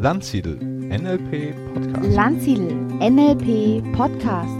Landsiedel 0.00 0.54
NLP 0.60 1.56
Podcast. 1.74 2.14
Landsiedel 2.14 2.72
NLP 3.00 3.96
Podcast. 3.96 4.54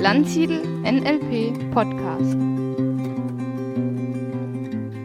Landsiedel 0.00 0.62
NLP 0.82 1.74
Podcast. 1.74 2.34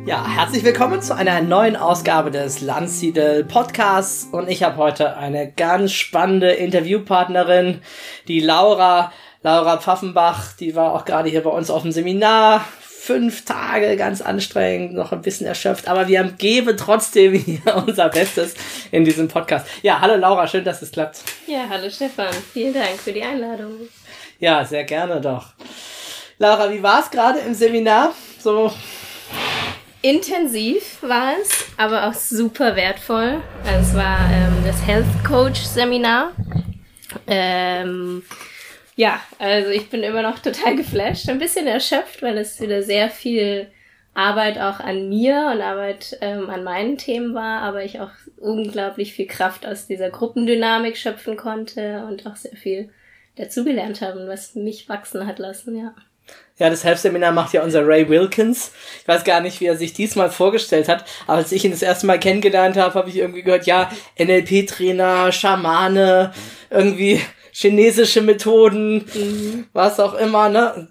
Ja, 0.05 0.25
herzlich 0.25 0.63
willkommen 0.63 1.01
zu 1.01 1.13
einer 1.13 1.41
neuen 1.41 1.75
Ausgabe 1.75 2.31
des 2.31 2.61
Landsiedel 2.61 3.43
Podcasts 3.43 4.29
und 4.31 4.47
ich 4.47 4.63
habe 4.63 4.77
heute 4.77 5.17
eine 5.17 5.51
ganz 5.51 5.91
spannende 5.91 6.51
Interviewpartnerin, 6.51 7.81
die 8.29 8.39
Laura, 8.39 9.11
Laura 9.41 9.79
Pfaffenbach, 9.79 10.53
die 10.53 10.77
war 10.77 10.93
auch 10.93 11.03
gerade 11.03 11.27
hier 11.27 11.43
bei 11.43 11.49
uns 11.49 11.69
auf 11.69 11.81
dem 11.81 11.91
Seminar, 11.91 12.63
fünf 13.03 13.43
Tage 13.43 13.97
ganz 13.97 14.21
anstrengend, 14.21 14.93
noch 14.93 15.11
ein 15.11 15.21
bisschen 15.21 15.45
erschöpft, 15.45 15.89
aber 15.89 16.07
wir 16.07 16.23
geben 16.37 16.77
trotzdem 16.77 17.33
hier 17.33 17.75
unser 17.85 18.07
Bestes 18.07 18.53
in 18.91 19.03
diesem 19.03 19.27
Podcast. 19.27 19.67
Ja, 19.81 19.99
hallo 19.99 20.15
Laura, 20.15 20.47
schön, 20.47 20.63
dass 20.63 20.81
es 20.81 20.91
klappt. 20.91 21.21
Ja, 21.45 21.65
hallo 21.67 21.89
Stefan, 21.89 22.33
vielen 22.53 22.73
Dank 22.73 22.97
für 22.97 23.11
die 23.11 23.21
Einladung. 23.21 23.73
Ja, 24.39 24.63
sehr 24.63 24.85
gerne 24.85 25.19
doch. 25.19 25.47
Laura, 26.37 26.71
wie 26.71 26.81
war 26.81 27.01
es 27.01 27.11
gerade 27.11 27.39
im 27.39 27.53
Seminar? 27.53 28.13
So 28.39 28.71
intensiv 30.01 31.01
war 31.01 31.33
es, 31.41 31.65
aber 31.75 32.07
auch 32.07 32.13
super 32.13 32.77
wertvoll. 32.77 33.41
Also 33.65 33.89
es 33.89 33.95
war 33.95 34.19
ähm, 34.31 34.63
das 34.65 34.81
Health 34.87 35.25
Coach 35.27 35.59
Seminar. 35.59 36.31
Ähm, 37.27 38.23
ja, 38.95 39.19
also 39.39 39.69
ich 39.69 39.89
bin 39.89 40.03
immer 40.03 40.21
noch 40.21 40.39
total 40.39 40.75
geflasht, 40.75 41.29
ein 41.29 41.39
bisschen 41.39 41.67
erschöpft, 41.67 42.21
weil 42.21 42.37
es 42.37 42.59
wieder 42.61 42.83
sehr 42.83 43.09
viel 43.09 43.67
Arbeit 44.13 44.59
auch 44.59 44.79
an 44.79 45.09
mir 45.09 45.49
und 45.53 45.61
Arbeit 45.61 46.17
ähm, 46.21 46.49
an 46.49 46.63
meinen 46.63 46.97
Themen 46.97 47.33
war, 47.33 47.61
aber 47.61 47.83
ich 47.83 47.99
auch 47.99 48.11
unglaublich 48.37 49.13
viel 49.13 49.25
Kraft 49.25 49.65
aus 49.65 49.87
dieser 49.87 50.11
Gruppendynamik 50.11 50.97
schöpfen 50.97 51.35
konnte 51.35 52.05
und 52.07 52.27
auch 52.27 52.35
sehr 52.35 52.55
viel 52.55 52.89
dazugelernt 53.35 54.01
habe, 54.01 54.27
was 54.27 54.53
mich 54.53 54.87
wachsen 54.87 55.25
hat 55.25 55.39
lassen, 55.39 55.75
ja. 55.75 55.95
Ja, 56.57 56.69
das 56.69 56.83
Health-Seminar 56.83 57.31
macht 57.31 57.53
ja 57.53 57.63
unser 57.63 57.85
Ray 57.85 58.07
Wilkins. 58.07 58.71
Ich 59.01 59.07
weiß 59.07 59.23
gar 59.23 59.41
nicht, 59.41 59.59
wie 59.59 59.65
er 59.65 59.75
sich 59.75 59.93
diesmal 59.93 60.29
vorgestellt 60.29 60.87
hat, 60.87 61.03
aber 61.25 61.37
als 61.37 61.51
ich 61.51 61.65
ihn 61.65 61.71
das 61.71 61.81
erste 61.81 62.05
Mal 62.05 62.19
kennengelernt 62.19 62.77
habe, 62.77 62.93
habe 62.93 63.09
ich 63.09 63.17
irgendwie 63.17 63.41
gehört, 63.41 63.65
ja, 63.65 63.91
NLP-Trainer, 64.19 65.31
Schamane, 65.31 66.31
irgendwie 66.69 67.19
chinesische 67.53 68.21
Methoden, 68.21 69.05
mhm. 69.13 69.67
was 69.73 69.99
auch 69.99 70.15
immer, 70.15 70.49
ne? 70.49 70.89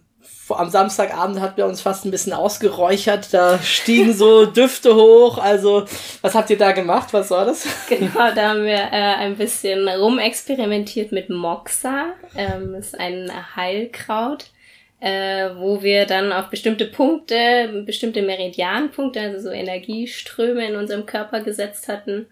Am 0.48 0.68
Samstagabend 0.68 1.40
hatten 1.40 1.56
wir 1.56 1.66
uns 1.66 1.80
fast 1.80 2.04
ein 2.04 2.10
bisschen 2.10 2.34
ausgeräuchert, 2.34 3.32
da 3.32 3.58
stiegen 3.58 4.12
so 4.12 4.44
Düfte 4.46 4.94
hoch. 4.94 5.38
Also, 5.38 5.86
was 6.20 6.34
habt 6.34 6.50
ihr 6.50 6.58
da 6.58 6.72
gemacht? 6.72 7.08
Was 7.12 7.30
war 7.30 7.46
das? 7.46 7.66
Genau, 7.88 8.34
da 8.34 8.50
haben 8.50 8.64
wir 8.64 8.74
äh, 8.74 9.14
ein 9.16 9.36
bisschen 9.36 9.88
rumexperimentiert 9.88 11.10
mit 11.10 11.30
Moxa. 11.30 12.12
Ähm, 12.36 12.74
das 12.74 12.88
ist 12.88 13.00
ein 13.00 13.30
Heilkraut, 13.56 14.50
äh, 15.00 15.50
wo 15.56 15.82
wir 15.82 16.04
dann 16.04 16.32
auf 16.32 16.48
bestimmte 16.48 16.84
Punkte, 16.84 17.84
bestimmte 17.86 18.20
Meridianpunkte, 18.20 19.20
also 19.20 19.48
so 19.48 19.50
Energieströme 19.50 20.68
in 20.68 20.76
unserem 20.76 21.06
Körper 21.06 21.40
gesetzt 21.40 21.88
hatten 21.88 22.26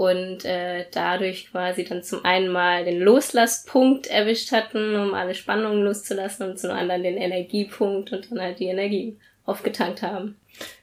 und 0.00 0.46
äh, 0.46 0.86
dadurch 0.92 1.50
quasi 1.50 1.84
dann 1.84 2.02
zum 2.02 2.24
einen 2.24 2.48
mal 2.48 2.86
den 2.86 3.00
Loslasspunkt 3.00 4.06
erwischt 4.06 4.50
hatten, 4.50 4.96
um 4.96 5.12
alle 5.12 5.34
Spannungen 5.34 5.82
loszulassen 5.82 6.48
und 6.48 6.58
zum 6.58 6.70
anderen 6.70 7.02
den 7.02 7.18
Energiepunkt 7.18 8.10
und 8.10 8.30
dann 8.30 8.40
halt 8.40 8.60
die 8.60 8.68
Energie 8.68 9.18
aufgetankt 9.44 10.00
haben. 10.00 10.36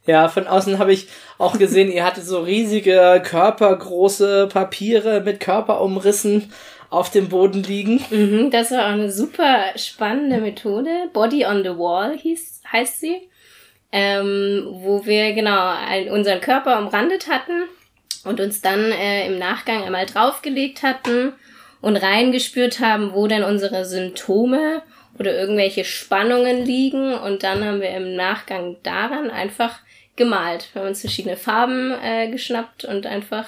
Ja, 0.06 0.28
von 0.28 0.46
außen 0.46 0.78
habe 0.78 0.94
ich 0.94 1.08
auch 1.40 1.58
gesehen, 1.58 1.92
ihr 1.92 2.06
hattet 2.06 2.26
so 2.26 2.42
riesige 2.42 3.20
körpergroße 3.26 4.50
Papiere 4.54 5.22
mit 5.22 5.40
Körperumrissen 5.40 6.52
auf 6.92 7.10
dem 7.10 7.28
Boden 7.28 7.64
liegen. 7.64 8.06
Mhm, 8.12 8.52
das 8.52 8.70
war 8.70 8.86
auch 8.86 8.92
eine 8.92 9.12
super 9.12 9.64
spannende 9.78 10.38
Methode. 10.38 11.10
Body 11.12 11.44
on 11.44 11.64
the 11.64 11.76
Wall 11.76 12.16
hieß, 12.16 12.62
heißt 12.72 13.00
sie. 13.00 13.30
Ähm, 13.92 14.68
wo 14.70 15.08
wir 15.08 15.34
genau 15.34 15.74
unseren 16.12 16.40
Körper 16.40 16.78
umrandet 16.78 17.28
hatten 17.28 17.64
und 18.26 18.40
uns 18.40 18.62
dann 18.62 18.92
äh, 18.92 19.28
im 19.28 19.38
Nachgang 19.38 19.84
einmal 19.84 20.06
draufgelegt 20.06 20.84
hatten 20.84 21.34
und 21.82 21.98
reingespürt 21.98 22.80
haben, 22.80 23.14
wo 23.14 23.28
denn 23.28 23.44
unsere 23.44 23.86
Symptome 23.86 24.82
oder 25.20 25.34
irgendwelche 25.34 25.86
Spannungen 25.86 26.66
liegen. 26.66 27.14
Und 27.14 27.44
dann 27.44 27.64
haben 27.64 27.82
wir 27.82 27.92
im 27.92 28.16
Nachgang 28.16 28.78
daran 28.84 29.30
einfach 29.30 29.80
gemalt. 30.16 30.70
Wir 30.74 30.82
haben 30.82 30.90
uns 30.90 31.02
verschiedene 31.02 31.38
Farben 31.38 31.94
äh, 32.04 32.30
geschnappt 32.30 32.86
und 32.86 33.06
einfach 33.06 33.46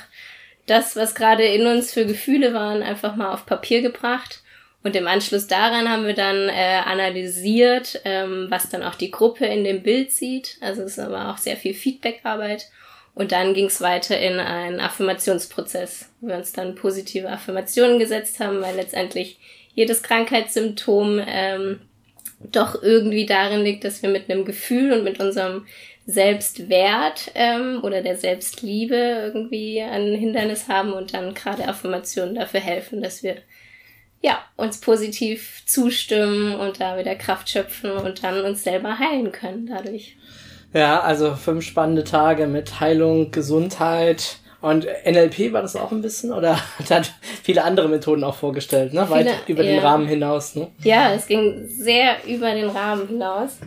das, 0.67 0.95
was 0.95 1.15
gerade 1.15 1.43
in 1.43 1.65
uns 1.65 1.93
für 1.93 2.05
Gefühle 2.05 2.53
waren, 2.53 2.83
einfach 2.83 3.15
mal 3.15 3.33
auf 3.33 3.45
Papier 3.45 3.81
gebracht. 3.81 4.41
Und 4.81 4.95
im 4.95 5.07
Anschluss 5.07 5.47
daran 5.47 5.89
haben 5.89 6.05
wir 6.05 6.13
dann 6.13 6.47
äh, 6.47 6.81
analysiert, 6.85 7.99
ähm, 8.05 8.47
was 8.49 8.69
dann 8.69 8.83
auch 8.83 8.95
die 8.95 9.11
Gruppe 9.11 9.45
in 9.45 9.63
dem 9.63 9.83
Bild 9.83 10.11
sieht. 10.11 10.57
Also 10.61 10.83
es 10.83 10.97
war 10.97 11.33
auch 11.33 11.37
sehr 11.37 11.57
viel 11.57 11.73
Feedbackarbeit. 11.73 12.67
Und 13.19 13.33
dann 13.33 13.53
ging 13.53 13.65
es 13.65 13.81
weiter 13.81 14.17
in 14.17 14.39
einen 14.39 14.79
Affirmationsprozess, 14.79 16.09
wo 16.21 16.29
wir 16.29 16.37
uns 16.37 16.53
dann 16.53 16.75
positive 16.75 17.27
Affirmationen 17.27 17.99
gesetzt 17.99 18.39
haben, 18.39 18.61
weil 18.61 18.77
letztendlich 18.77 19.37
jedes 19.73 20.03
Krankheitssymptom 20.03 21.21
ähm, 21.27 21.81
doch 22.39 22.81
irgendwie 22.81 23.25
darin 23.25 23.65
liegt, 23.65 23.83
dass 23.83 24.01
wir 24.01 24.09
mit 24.09 24.29
einem 24.29 24.45
Gefühl 24.45 24.93
und 24.93 25.03
mit 25.03 25.19
unserem 25.19 25.67
Selbstwert 26.05 27.31
ähm, 27.35 27.81
oder 27.83 28.01
der 28.01 28.15
Selbstliebe 28.15 28.95
irgendwie 28.95 29.81
ein 29.81 30.15
Hindernis 30.15 30.69
haben 30.69 30.93
und 30.93 31.13
dann 31.13 31.33
gerade 31.33 31.67
Affirmationen 31.67 32.35
dafür 32.35 32.61
helfen, 32.61 33.01
dass 33.01 33.21
wir 33.21 33.35
ja, 34.21 34.41
uns 34.55 34.79
positiv 34.79 35.63
zustimmen 35.65 36.55
und 36.55 36.79
da 36.79 36.97
wieder 36.97 37.15
Kraft 37.15 37.49
schöpfen 37.49 37.91
und 37.91 38.23
dann 38.23 38.45
uns 38.45 38.63
selber 38.63 38.97
heilen 38.97 39.33
können 39.33 39.67
dadurch. 39.67 40.15
Ja, 40.73 40.99
also 41.01 41.35
fünf 41.35 41.65
spannende 41.65 42.03
Tage 42.03 42.47
mit 42.47 42.79
Heilung, 42.79 43.31
Gesundheit. 43.31 44.37
Und 44.61 44.85
NLP 45.05 45.53
war 45.53 45.61
das 45.61 45.75
auch 45.75 45.91
ein 45.91 46.01
bisschen 46.01 46.33
oder 46.33 46.59
hat 46.89 47.13
viele 47.43 47.63
andere 47.63 47.87
Methoden 47.87 48.23
auch 48.23 48.35
vorgestellt, 48.35 48.93
ne? 48.93 49.09
Weit 49.09 49.29
über 49.47 49.63
ja. 49.63 49.71
den 49.71 49.79
Rahmen 49.79 50.07
hinaus, 50.07 50.55
ne? 50.55 50.67
Ja, 50.83 51.13
es 51.13 51.27
ging 51.27 51.65
sehr 51.67 52.17
über 52.27 52.53
den 52.53 52.69
Rahmen 52.69 53.07
hinaus. 53.07 53.57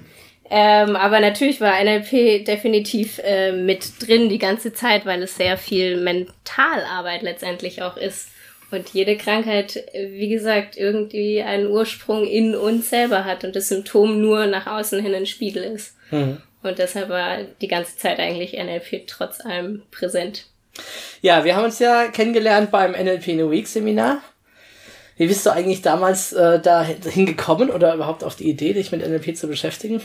Ähm, 0.51 0.97
aber 0.97 1.21
natürlich 1.21 1.63
war 1.63 1.83
NLP 1.83 2.45
definitiv 2.45 3.19
äh, 3.25 3.53
mit 3.53 4.07
drin 4.07 4.29
die 4.29 4.39
ganze 4.39 4.75
Zeit, 4.75 5.07
weil 5.07 5.23
es 5.23 5.37
sehr 5.37 5.57
viel 5.57 5.99
Mentalarbeit 5.99 7.23
letztendlich 7.23 7.83
auch 7.83 7.97
ist. 7.97 8.29
Und 8.71 8.91
jede 8.91 9.17
Krankheit, 9.17 9.83
wie 9.95 10.29
gesagt, 10.29 10.77
irgendwie 10.77 11.43
einen 11.43 11.69
Ursprung 11.69 12.27
in 12.27 12.55
uns 12.55 12.91
selber 12.91 13.25
hat 13.25 13.45
und 13.45 13.57
das 13.57 13.69
Symptom 13.69 14.21
nur 14.21 14.47
nach 14.47 14.67
außen 14.67 15.01
hin 15.01 15.15
ein 15.15 15.27
Spiegel 15.27 15.63
ist. 15.63 15.97
Mhm. 16.11 16.39
Und 16.62 16.78
deshalb 16.78 17.09
war 17.09 17.39
die 17.61 17.69
ganze 17.69 17.97
Zeit 17.97 18.19
eigentlich 18.19 18.53
NLP 18.53 19.06
trotz 19.06 19.41
allem 19.41 19.83
präsent. 19.91 20.47
Ja, 21.21 21.45
wir 21.45 21.56
haben 21.56 21.65
uns 21.65 21.78
ja 21.78 22.09
kennengelernt 22.09 22.71
beim 22.71 22.93
NLP 22.93 23.28
in 23.28 23.41
a 23.43 23.50
Week 23.50 23.67
Seminar. 23.67 24.23
Wie 25.17 25.27
bist 25.27 25.45
du 25.45 25.51
eigentlich 25.51 25.83
damals 25.83 26.33
äh, 26.33 26.59
da 26.61 26.83
hingekommen 26.83 27.71
oder 27.71 27.95
überhaupt 27.95 28.25
auf 28.25 28.37
die 28.37 28.49
Idee, 28.49 28.72
dich 28.72 28.93
mit 28.93 29.06
NLP 29.06 29.37
zu 29.37 29.47
beschäftigen? 29.47 30.01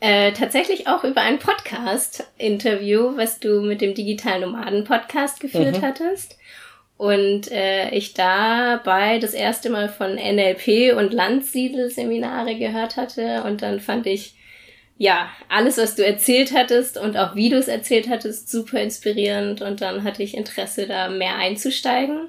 Äh, 0.00 0.32
tatsächlich 0.32 0.86
auch 0.86 1.02
über 1.04 1.22
ein 1.22 1.38
Podcast-Interview, 1.38 3.16
was 3.16 3.40
du 3.40 3.62
mit 3.62 3.80
dem 3.80 3.94
Digitalen 3.94 4.42
Nomaden-Podcast 4.42 5.40
geführt 5.40 5.78
mhm. 5.78 5.82
hattest. 5.82 6.38
Und 6.96 7.50
äh, 7.50 7.90
ich 7.90 8.14
dabei 8.14 9.18
das 9.18 9.32
erste 9.32 9.70
Mal 9.70 9.88
von 9.88 10.14
NLP 10.14 10.94
und 10.96 11.12
Landsiedel-Seminare 11.12 12.56
gehört 12.56 12.96
hatte. 12.96 13.42
Und 13.44 13.62
dann 13.62 13.80
fand 13.80 14.06
ich 14.06 14.34
ja, 14.96 15.28
alles, 15.48 15.76
was 15.76 15.96
du 15.96 16.04
erzählt 16.04 16.52
hattest 16.52 16.98
und 16.98 17.16
auch 17.16 17.34
wie 17.34 17.48
du 17.48 17.56
es 17.56 17.68
erzählt 17.68 18.08
hattest, 18.08 18.48
super 18.48 18.80
inspirierend. 18.80 19.60
Und 19.60 19.80
dann 19.80 20.04
hatte 20.04 20.22
ich 20.22 20.36
Interesse, 20.36 20.86
da 20.86 21.08
mehr 21.08 21.36
einzusteigen. 21.36 22.28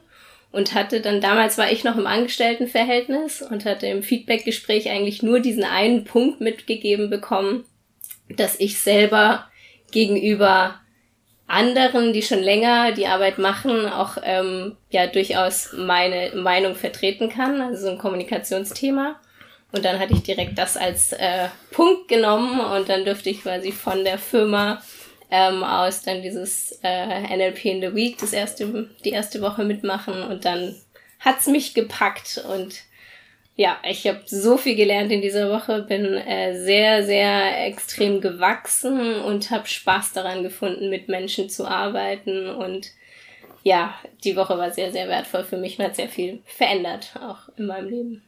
Und 0.52 0.74
hatte 0.74 1.02
dann, 1.02 1.20
damals 1.20 1.58
war 1.58 1.70
ich 1.70 1.84
noch 1.84 1.98
im 1.98 2.08
Angestelltenverhältnis 2.08 3.42
und 3.42 3.66
hatte 3.66 3.88
im 3.88 4.04
Feedbackgespräch 4.04 4.90
eigentlich 4.90 5.22
nur 5.22 5.42
diesen 5.42 5.66
einen 5.66 6.06
Punkt 6.06 6.40
mitgegeben 6.40 7.10
bekommen, 7.10 7.66
dass 8.30 8.58
ich 8.58 8.80
selber 8.80 9.50
gegenüber 9.92 10.80
anderen, 11.46 12.14
die 12.14 12.22
schon 12.22 12.42
länger 12.42 12.94
die 12.94 13.08
Arbeit 13.08 13.38
machen, 13.38 13.86
auch 13.88 14.18
ähm, 14.24 14.78
ja 14.90 15.08
durchaus 15.08 15.74
meine 15.78 16.32
Meinung 16.36 16.76
vertreten 16.76 17.30
kann, 17.30 17.62
also 17.62 17.88
so 17.88 17.92
ein 17.92 17.98
Kommunikationsthema. 17.98 19.20
Und 19.72 19.84
dann 19.84 20.00
hatte 20.00 20.14
ich 20.14 20.24
direkt 20.24 20.58
das 20.58 20.78
als 20.78 21.12
äh, 21.14 21.50
Punkt 21.72 22.08
genommen 22.08 22.60
und 22.60 22.88
dann 22.88 23.04
dürfte 23.04 23.30
ich 23.30 23.42
quasi 23.42 23.72
von 23.72 24.04
der 24.04 24.18
Firma 24.18 24.82
ähm, 25.32 25.64
aus 25.64 26.04
dann 26.04 26.22
dieses 26.22 26.80
äh, 26.84 27.36
NLP 27.36 27.66
in 27.66 27.82
the 27.82 27.96
Week, 27.96 28.18
das 28.18 28.32
erste, 28.32 28.90
die 29.04 29.10
erste 29.10 29.42
Woche 29.42 29.64
mitmachen 29.64 30.24
und 30.24 30.46
dann 30.46 30.76
hat's 31.20 31.48
mich 31.48 31.74
gepackt 31.74 32.44
und 32.48 32.84
ja, 33.58 33.78
ich 33.90 34.06
habe 34.06 34.22
so 34.26 34.58
viel 34.58 34.76
gelernt 34.76 35.12
in 35.12 35.22
dieser 35.22 35.50
Woche, 35.50 35.82
bin 35.84 36.06
äh, 36.14 36.62
sehr, 36.62 37.06
sehr 37.06 37.66
extrem 37.66 38.20
gewachsen 38.20 39.22
und 39.22 39.50
habe 39.50 39.68
Spaß 39.68 40.12
daran 40.14 40.44
gefunden, 40.44 40.90
mit 40.90 41.08
Menschen 41.08 41.50
zu 41.50 41.66
arbeiten 41.66 42.50
und 42.50 42.92
ja, 43.64 43.96
die 44.24 44.36
Woche 44.36 44.58
war 44.58 44.72
sehr, 44.72 44.92
sehr 44.92 45.08
wertvoll 45.08 45.44
für 45.44 45.58
mich 45.58 45.80
und 45.80 45.86
hat 45.86 45.96
sehr 45.96 46.10
viel 46.10 46.40
verändert, 46.46 47.14
auch 47.20 47.50
in 47.58 47.66
meinem 47.66 47.90
Leben. 47.90 48.24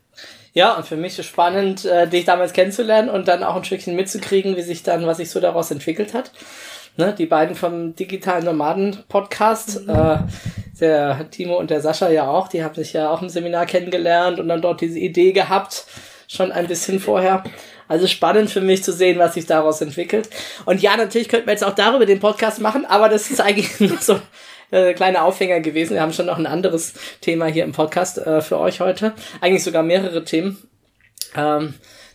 Ja, 0.53 0.73
und 0.73 0.87
für 0.87 0.95
mich 0.95 1.19
ist 1.19 1.27
spannend, 1.27 1.85
äh, 1.85 2.07
dich 2.07 2.25
damals 2.25 2.53
kennenzulernen 2.53 3.09
und 3.09 3.27
dann 3.27 3.43
auch 3.43 3.55
ein 3.55 3.63
Stückchen 3.63 3.95
mitzukriegen, 3.95 4.55
wie 4.57 4.61
sich 4.61 4.83
dann, 4.83 5.05
was 5.05 5.17
sich 5.17 5.29
so 5.29 5.39
daraus 5.39 5.69
entwickelt 5.71 6.13
hat. 6.13 6.31
Ne, 6.95 7.13
die 7.15 7.27
beiden 7.27 7.55
vom 7.55 7.95
Digitalen 7.95 8.43
Nomaden 8.43 9.03
Podcast, 9.07 9.85
mhm. 9.85 9.89
äh, 9.89 10.17
der 10.79 11.29
Timo 11.29 11.57
und 11.57 11.69
der 11.69 11.81
Sascha 11.81 12.09
ja 12.09 12.27
auch, 12.27 12.47
die 12.47 12.63
haben 12.63 12.73
sich 12.73 12.93
ja 12.93 13.11
auch 13.11 13.21
im 13.21 13.29
Seminar 13.29 13.67
kennengelernt 13.67 14.39
und 14.39 14.47
dann 14.47 14.63
dort 14.63 14.81
diese 14.81 14.97
Idee 14.97 15.31
gehabt, 15.31 15.85
schon 16.27 16.51
ein 16.51 16.65
bisschen 16.65 16.99
vorher. 16.99 17.43
Also 17.87 18.07
spannend 18.07 18.49
für 18.49 18.61
mich 18.61 18.83
zu 18.83 18.91
sehen, 18.91 19.19
was 19.19 19.35
sich 19.35 19.45
daraus 19.45 19.79
entwickelt. 19.81 20.29
Und 20.65 20.81
ja, 20.81 20.97
natürlich 20.97 21.29
könnten 21.29 21.45
wir 21.45 21.53
jetzt 21.53 21.63
auch 21.63 21.75
darüber 21.75 22.07
den 22.07 22.19
Podcast 22.19 22.59
machen, 22.59 22.85
aber 22.85 23.09
das 23.09 23.29
ist 23.29 23.41
eigentlich 23.41 23.79
nur 23.79 23.99
so 23.99 24.19
äh, 24.71 24.93
kleiner 24.93 25.23
Aufhänger 25.23 25.59
gewesen. 25.59 25.93
Wir 25.93 26.01
haben 26.01 26.13
schon 26.13 26.25
noch 26.25 26.37
ein 26.37 26.47
anderes 26.47 26.93
Thema 27.21 27.45
hier 27.45 27.63
im 27.63 27.71
Podcast 27.71 28.17
äh, 28.17 28.41
für 28.41 28.59
euch 28.59 28.79
heute. 28.79 29.13
Eigentlich 29.41 29.63
sogar 29.63 29.83
mehrere 29.83 30.23
Themen. 30.23 30.57
Ähm, 31.35 31.73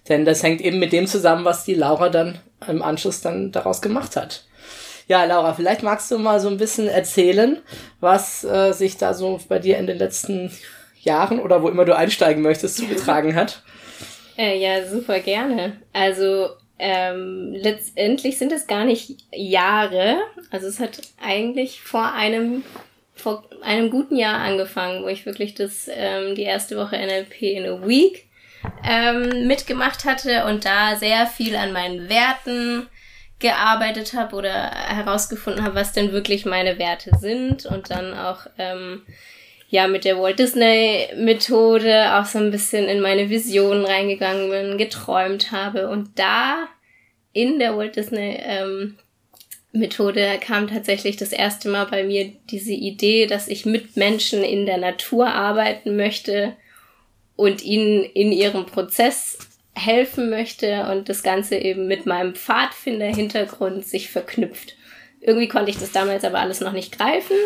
denn 0.08 0.24
das 0.24 0.42
hängt 0.42 0.60
eben 0.60 0.78
mit 0.78 0.92
dem 0.92 1.06
zusammen, 1.06 1.44
was 1.44 1.64
die 1.64 1.74
Laura 1.74 2.08
dann 2.08 2.38
im 2.68 2.82
Anschluss 2.82 3.20
dann 3.20 3.52
daraus 3.52 3.82
gemacht 3.82 4.16
hat. 4.16 4.44
Ja, 5.08 5.24
Laura, 5.24 5.54
vielleicht 5.54 5.82
magst 5.82 6.10
du 6.10 6.18
mal 6.18 6.40
so 6.40 6.48
ein 6.48 6.56
bisschen 6.56 6.88
erzählen, 6.88 7.58
was 8.00 8.44
äh, 8.44 8.72
sich 8.72 8.96
da 8.96 9.14
so 9.14 9.40
bei 9.48 9.58
dir 9.58 9.78
in 9.78 9.86
den 9.86 9.98
letzten 9.98 10.50
Jahren 11.00 11.40
oder 11.40 11.62
wo 11.62 11.68
immer 11.68 11.84
du 11.84 11.96
einsteigen 11.96 12.42
möchtest 12.42 12.76
zugetragen 12.76 13.34
hat. 13.34 13.62
Äh, 14.38 14.58
ja, 14.58 14.86
super 14.86 15.20
gerne. 15.20 15.76
Also 15.92 16.48
ähm, 16.78 17.52
letztendlich 17.52 18.38
sind 18.38 18.52
es 18.52 18.66
gar 18.66 18.84
nicht 18.84 19.24
Jahre. 19.32 20.18
Also 20.50 20.66
es 20.66 20.80
hat 20.80 21.00
eigentlich 21.20 21.80
vor 21.80 22.12
einem 22.12 22.64
vor 23.14 23.44
einem 23.62 23.90
guten 23.90 24.16
Jahr 24.16 24.40
angefangen, 24.40 25.04
wo 25.04 25.08
ich 25.08 25.26
wirklich 25.26 25.54
das 25.54 25.88
ähm, 25.92 26.34
die 26.34 26.42
erste 26.42 26.76
Woche 26.76 26.96
NLP 26.96 27.42
in 27.42 27.66
a 27.66 27.86
Week 27.86 28.26
ähm, 28.84 29.46
mitgemacht 29.46 30.04
hatte 30.04 30.46
und 30.46 30.64
da 30.64 30.96
sehr 30.96 31.26
viel 31.26 31.56
an 31.56 31.72
meinen 31.72 32.08
Werten 32.08 32.88
gearbeitet 33.38 34.14
habe 34.14 34.36
oder 34.36 34.70
herausgefunden 34.70 35.64
habe, 35.64 35.74
was 35.74 35.92
denn 35.92 36.12
wirklich 36.12 36.46
meine 36.46 36.78
Werte 36.78 37.10
sind 37.18 37.66
und 37.66 37.90
dann 37.90 38.14
auch 38.14 38.46
ähm, 38.56 39.02
ja 39.72 39.88
mit 39.88 40.04
der 40.04 40.20
Walt 40.20 40.38
Disney 40.38 41.08
Methode 41.16 42.14
auch 42.14 42.26
so 42.26 42.38
ein 42.38 42.50
bisschen 42.50 42.84
in 42.88 43.00
meine 43.00 43.30
Visionen 43.30 43.86
reingegangen 43.86 44.50
bin, 44.50 44.76
geträumt 44.76 45.50
habe 45.50 45.88
und 45.88 46.10
da 46.18 46.68
in 47.32 47.58
der 47.58 47.74
Walt 47.74 47.96
Disney 47.96 48.38
ähm, 48.42 48.98
Methode 49.72 50.38
kam 50.42 50.68
tatsächlich 50.68 51.16
das 51.16 51.32
erste 51.32 51.70
Mal 51.70 51.86
bei 51.86 52.04
mir 52.04 52.30
diese 52.50 52.74
Idee, 52.74 53.24
dass 53.24 53.48
ich 53.48 53.64
mit 53.64 53.96
Menschen 53.96 54.44
in 54.44 54.66
der 54.66 54.76
Natur 54.76 55.28
arbeiten 55.28 55.96
möchte 55.96 56.54
und 57.34 57.64
ihnen 57.64 58.04
in 58.04 58.30
ihrem 58.30 58.66
Prozess 58.66 59.38
helfen 59.72 60.28
möchte 60.28 60.86
und 60.92 61.08
das 61.08 61.22
Ganze 61.22 61.56
eben 61.56 61.86
mit 61.86 62.04
meinem 62.04 62.34
Pfadfinder-Hintergrund 62.34 63.86
sich 63.86 64.10
verknüpft. 64.10 64.76
Irgendwie 65.22 65.48
konnte 65.48 65.70
ich 65.70 65.78
das 65.78 65.92
damals 65.92 66.24
aber 66.24 66.40
alles 66.40 66.60
noch 66.60 66.72
nicht 66.72 66.98
greifen 66.98 67.36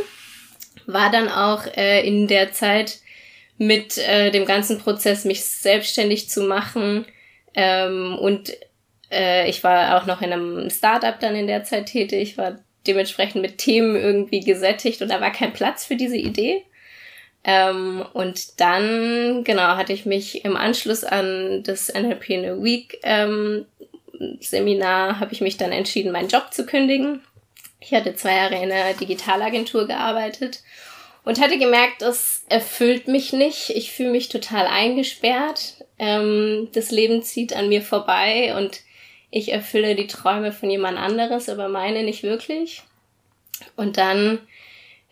war 0.87 1.11
dann 1.11 1.29
auch 1.29 1.67
äh, 1.77 2.07
in 2.07 2.27
der 2.27 2.53
Zeit 2.53 2.99
mit 3.59 3.99
äh, 3.99 4.31
dem 4.31 4.45
ganzen 4.45 4.79
Prozess, 4.79 5.25
mich 5.25 5.45
selbstständig 5.45 6.29
zu 6.29 6.43
machen. 6.43 7.07
Ähm, 7.55 8.17
und 8.19 8.53
äh, 9.11 9.49
ich 9.49 9.65
war 9.65 9.97
auch 9.97 10.07
noch 10.07 10.21
in 10.21 10.33
einem 10.33 10.71
Startup 10.71 11.19
dann 11.19 11.35
in 11.35 11.47
der 11.47 11.65
Zeit 11.65 11.87
tätig, 11.87 12.37
war 12.37 12.59
dementsprechend 12.87 13.43
mit 13.43 13.59
Themen 13.59 13.97
irgendwie 13.97 14.41
gesättigt 14.41 15.03
und 15.03 15.09
da 15.09 15.21
war 15.21 15.33
kein 15.33 15.53
Platz 15.53 15.85
für 15.85 15.97
diese 15.97 16.17
Idee. 16.17 16.63
Ähm, 17.45 18.05
und 18.13 18.61
dann, 18.61 19.45
genau, 19.45 19.77
hatte 19.77 19.93
ich 19.93 20.05
mich 20.05 20.45
im 20.45 20.57
Anschluss 20.57 21.05
an 21.05 21.63
das 21.63 21.93
NLP 21.93 22.31
in 22.31 22.45
a 22.45 22.63
Week 22.63 22.99
ähm, 23.03 23.67
Seminar, 24.41 25.21
habe 25.21 25.33
ich 25.33 25.41
mich 25.41 25.57
dann 25.57 25.73
entschieden, 25.73 26.13
meinen 26.13 26.29
Job 26.29 26.53
zu 26.53 26.67
kündigen 26.67 27.21
ich 27.81 27.93
hatte 27.93 28.15
zwei 28.15 28.37
Jahre 28.37 28.57
in 28.57 28.73
einer 28.73 28.95
Digitalagentur 28.95 29.87
gearbeitet 29.87 30.63
und 31.25 31.41
hatte 31.41 31.59
gemerkt, 31.59 32.03
das 32.03 32.45
erfüllt 32.49 33.09
mich 33.09 33.33
nicht. 33.33 33.71
Ich 33.71 33.93
fühle 33.93 34.11
mich 34.11 34.29
total 34.29 34.67
eingesperrt. 34.67 35.85
Ähm, 35.99 36.69
das 36.73 36.91
Leben 36.91 37.23
zieht 37.23 37.55
an 37.55 37.69
mir 37.69 37.83
vorbei 37.83 38.55
und 38.57 38.81
ich 39.31 39.53
erfülle 39.53 39.97
die 39.97 40.07
Träume 40.07 40.53
von 40.53 40.71
jemand 40.71 40.99
anderes, 40.99 41.49
aber 41.49 41.69
meine 41.69 42.05
nicht 42.05 42.23
wirklich. 42.23 42.83
Und 43.75 43.97
dann 43.97 44.39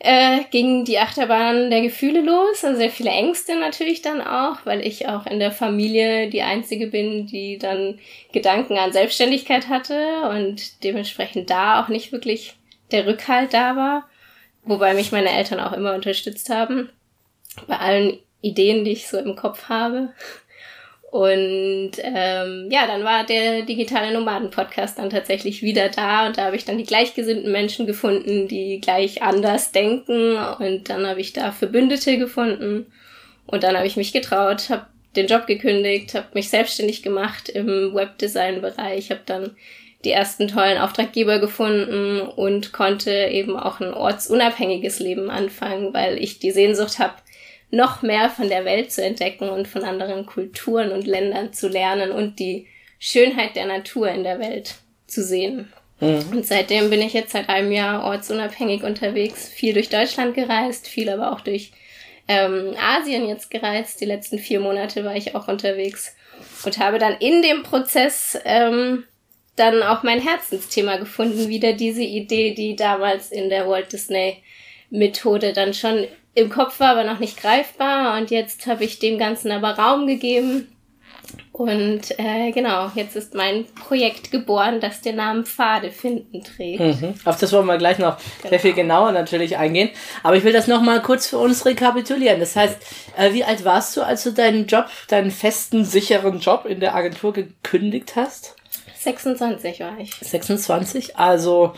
äh, 0.05 0.45
ging 0.51 0.85
die 0.85 0.99
Achterbahn 0.99 1.71
der 1.71 1.81
Gefühle 1.81 2.21
los, 2.21 2.62
also 2.62 2.77
sehr 2.77 2.91
viele 2.91 3.09
Ängste 3.09 3.59
natürlich 3.59 4.03
dann 4.03 4.21
auch, 4.21 4.59
weil 4.65 4.87
ich 4.87 5.09
auch 5.09 5.25
in 5.25 5.39
der 5.39 5.51
Familie 5.51 6.29
die 6.29 6.43
Einzige 6.43 6.89
bin, 6.89 7.27
die 7.27 7.56
dann 7.56 7.99
Gedanken 8.31 8.77
an 8.77 8.93
Selbstständigkeit 8.93 9.69
hatte 9.69 10.29
und 10.29 10.85
dementsprechend 10.85 11.49
da 11.49 11.83
auch 11.83 11.89
nicht 11.89 12.12
wirklich 12.12 12.55
der 12.91 13.06
Rückhalt 13.06 13.55
da 13.55 13.77
war, 13.77 14.06
wobei 14.62 14.93
mich 14.93 15.11
meine 15.11 15.31
Eltern 15.31 15.59
auch 15.59 15.73
immer 15.73 15.95
unterstützt 15.95 16.50
haben 16.50 16.91
bei 17.67 17.79
allen 17.79 18.19
Ideen, 18.43 18.85
die 18.85 18.93
ich 18.93 19.09
so 19.09 19.17
im 19.17 19.37
Kopf 19.37 19.71
habe. 19.71 20.12
Und 21.14 21.93
ähm, 22.02 22.69
ja, 22.72 22.88
dann 22.88 23.05
war 23.05 23.25
der 23.25 23.62
digitale 23.62 24.12
Nomaden-Podcast 24.12 24.99
dann 24.99 25.11
tatsächlich 25.11 25.62
wieder 25.62 25.88
da 25.88 26.26
und 26.26 26.38
da 26.38 26.46
habe 26.46 26.56
ich 26.56 26.64
dann 26.64 26.76
die 26.76 26.82
gleichgesinnten 26.82 27.52
Menschen 27.52 27.87
gefunden, 27.87 28.49
die 28.49 28.81
gleich 28.81 29.22
anders 29.22 29.70
denken. 29.70 30.37
Und 30.58 30.90
dann 30.90 31.06
habe 31.06 31.20
ich 31.20 31.32
da 31.32 31.52
Verbündete 31.52 32.19
gefunden. 32.19 32.87
Und 33.46 33.62
dann 33.62 33.76
habe 33.76 33.87
ich 33.87 33.96
mich 33.96 34.12
getraut, 34.12 34.70
habe 34.70 34.87
den 35.14 35.28
Job 35.28 35.46
gekündigt, 35.46 36.16
habe 36.16 36.26
mich 36.34 36.50
selbstständig 36.50 37.05
gemacht 37.05 37.49
im 37.49 37.94
Webdesign-Bereich, 37.94 39.11
habe 39.11 39.22
dann 39.25 39.52
die 40.05 40.11
ersten 40.11 40.49
tollen 40.49 40.78
Auftraggeber 40.78 41.38
gefunden 41.38 42.22
und 42.22 42.72
konnte 42.72 43.28
eben 43.31 43.56
auch 43.56 43.78
ein 43.78 43.94
ortsunabhängiges 43.94 44.99
Leben 44.99 45.31
anfangen, 45.31 45.94
weil 45.94 46.20
ich 46.20 46.40
die 46.40 46.50
Sehnsucht 46.50 46.99
habe, 46.99 47.14
noch 47.75 48.03
mehr 48.03 48.31
von 48.31 48.49
der 48.49 48.65
Welt 48.65 48.93
zu 48.93 49.03
entdecken 49.03 49.49
und 49.49 49.69
von 49.69 49.85
anderen 49.85 50.26
Kulturen 50.26 50.93
und 50.93 51.06
Ländern 51.06 51.53
zu 51.53 51.69
lernen 51.69 52.11
und 52.11 52.38
die 52.38 52.67
Schönheit 52.99 53.56
der 53.56 53.67
Natur 53.67 54.09
in 54.09 54.25
der 54.25 54.38
Welt 54.38 54.76
zu 55.06 55.23
sehen. 55.23 55.73
Mhm. 56.00 56.25
Und 56.33 56.47
seitdem 56.47 56.90
bin 56.90 57.02
ich 57.02 57.12
jetzt 57.12 57.33
seit 57.33 57.49
einem 57.49 57.73
Jahr 57.73 58.04
ortsunabhängig 58.04 58.83
unterwegs, 58.83 59.49
viel 59.49 59.75
durch 59.75 59.88
Deutschland 59.88 60.35
gereist, 60.35 60.88
viel 60.88 61.09
aber 61.09 61.33
auch 61.33 61.40
durch 61.40 61.73
ähm, 62.28 62.75
Asien 62.81 63.28
jetzt 63.28 63.50
gereist. 63.50 64.00
Die 64.00 64.07
letzten 64.07 64.38
vier 64.38 64.61
Monate 64.61 65.04
war 65.04 65.16
ich 65.16 65.35
auch 65.35 65.49
unterwegs 65.49 66.16
und 66.64 66.78
habe 66.78 66.99
dann 66.99 67.16
in 67.19 67.43
dem 67.43 67.62
Prozess 67.62 68.38
ähm, 68.45 69.04
dann 69.57 69.83
auch 69.83 70.02
mein 70.02 70.21
Herzensthema 70.21 70.97
gefunden, 70.97 71.49
wieder 71.49 71.75
diese 71.75 72.02
Idee, 72.02 72.54
die 72.54 72.75
damals 72.75 73.31
in 73.31 73.49
der 73.49 73.69
Walt 73.69 73.93
Disney 73.93 74.43
Methode 74.90 75.52
dann 75.52 75.75
schon 75.75 76.07
im 76.35 76.50
Kopf 76.50 76.81
war, 76.81 76.91
aber 76.91 77.05
noch 77.05 77.21
nicht 77.21 77.41
greifbar. 77.41 78.19
Und 78.19 78.31
jetzt 78.31 78.67
habe 78.67 78.85
ich 78.85 78.99
dem 78.99 79.19
Ganzen 79.19 79.50
aber 79.50 79.79
Raum 79.79 80.07
gegeben. 80.07 80.69
Und 81.53 82.19
äh, 82.19 82.50
genau, 82.50 82.91
jetzt 82.97 83.14
ist 83.14 83.35
mein 83.35 83.64
Projekt 83.64 84.31
geboren, 84.33 84.81
das 84.81 85.00
den 85.00 85.17
Namen 85.17 85.45
Pfade 85.45 85.91
finden 85.91 86.43
trägt. 86.43 86.81
Mhm. 86.81 87.14
Auf 87.25 87.38
das 87.38 87.53
wollen 87.53 87.67
wir 87.67 87.79
gleich 87.79 87.99
noch 87.99 88.19
genau. 88.38 88.50
sehr 88.50 88.61
viel 88.61 88.73
genauer 88.73 89.12
natürlich 89.12 89.57
eingehen. 89.57 89.91
Aber 90.23 90.37
ich 90.37 90.43
will 90.43 90.53
das 90.53 90.67
nochmal 90.67 91.00
kurz 91.00 91.29
für 91.29 91.38
uns 91.38 91.64
rekapitulieren. 91.64 92.41
Das 92.41 92.57
heißt, 92.57 92.76
äh, 93.17 93.33
wie 93.33 93.45
alt 93.45 93.64
warst 93.64 93.97
du, 93.97 94.03
als 94.03 94.25
du 94.25 94.33
deinen 94.33 94.67
Job, 94.67 94.87
deinen 95.09 95.31
festen, 95.31 95.85
sicheren 95.85 96.41
Job 96.41 96.67
in 96.67 96.81
der 96.81 96.95
Agentur 96.95 97.33
gekündigt 97.33 98.17
hast? 98.17 98.57
26 98.99 99.81
war 99.81 99.99
ich. 99.99 100.12
26, 100.14 101.17
also 101.17 101.75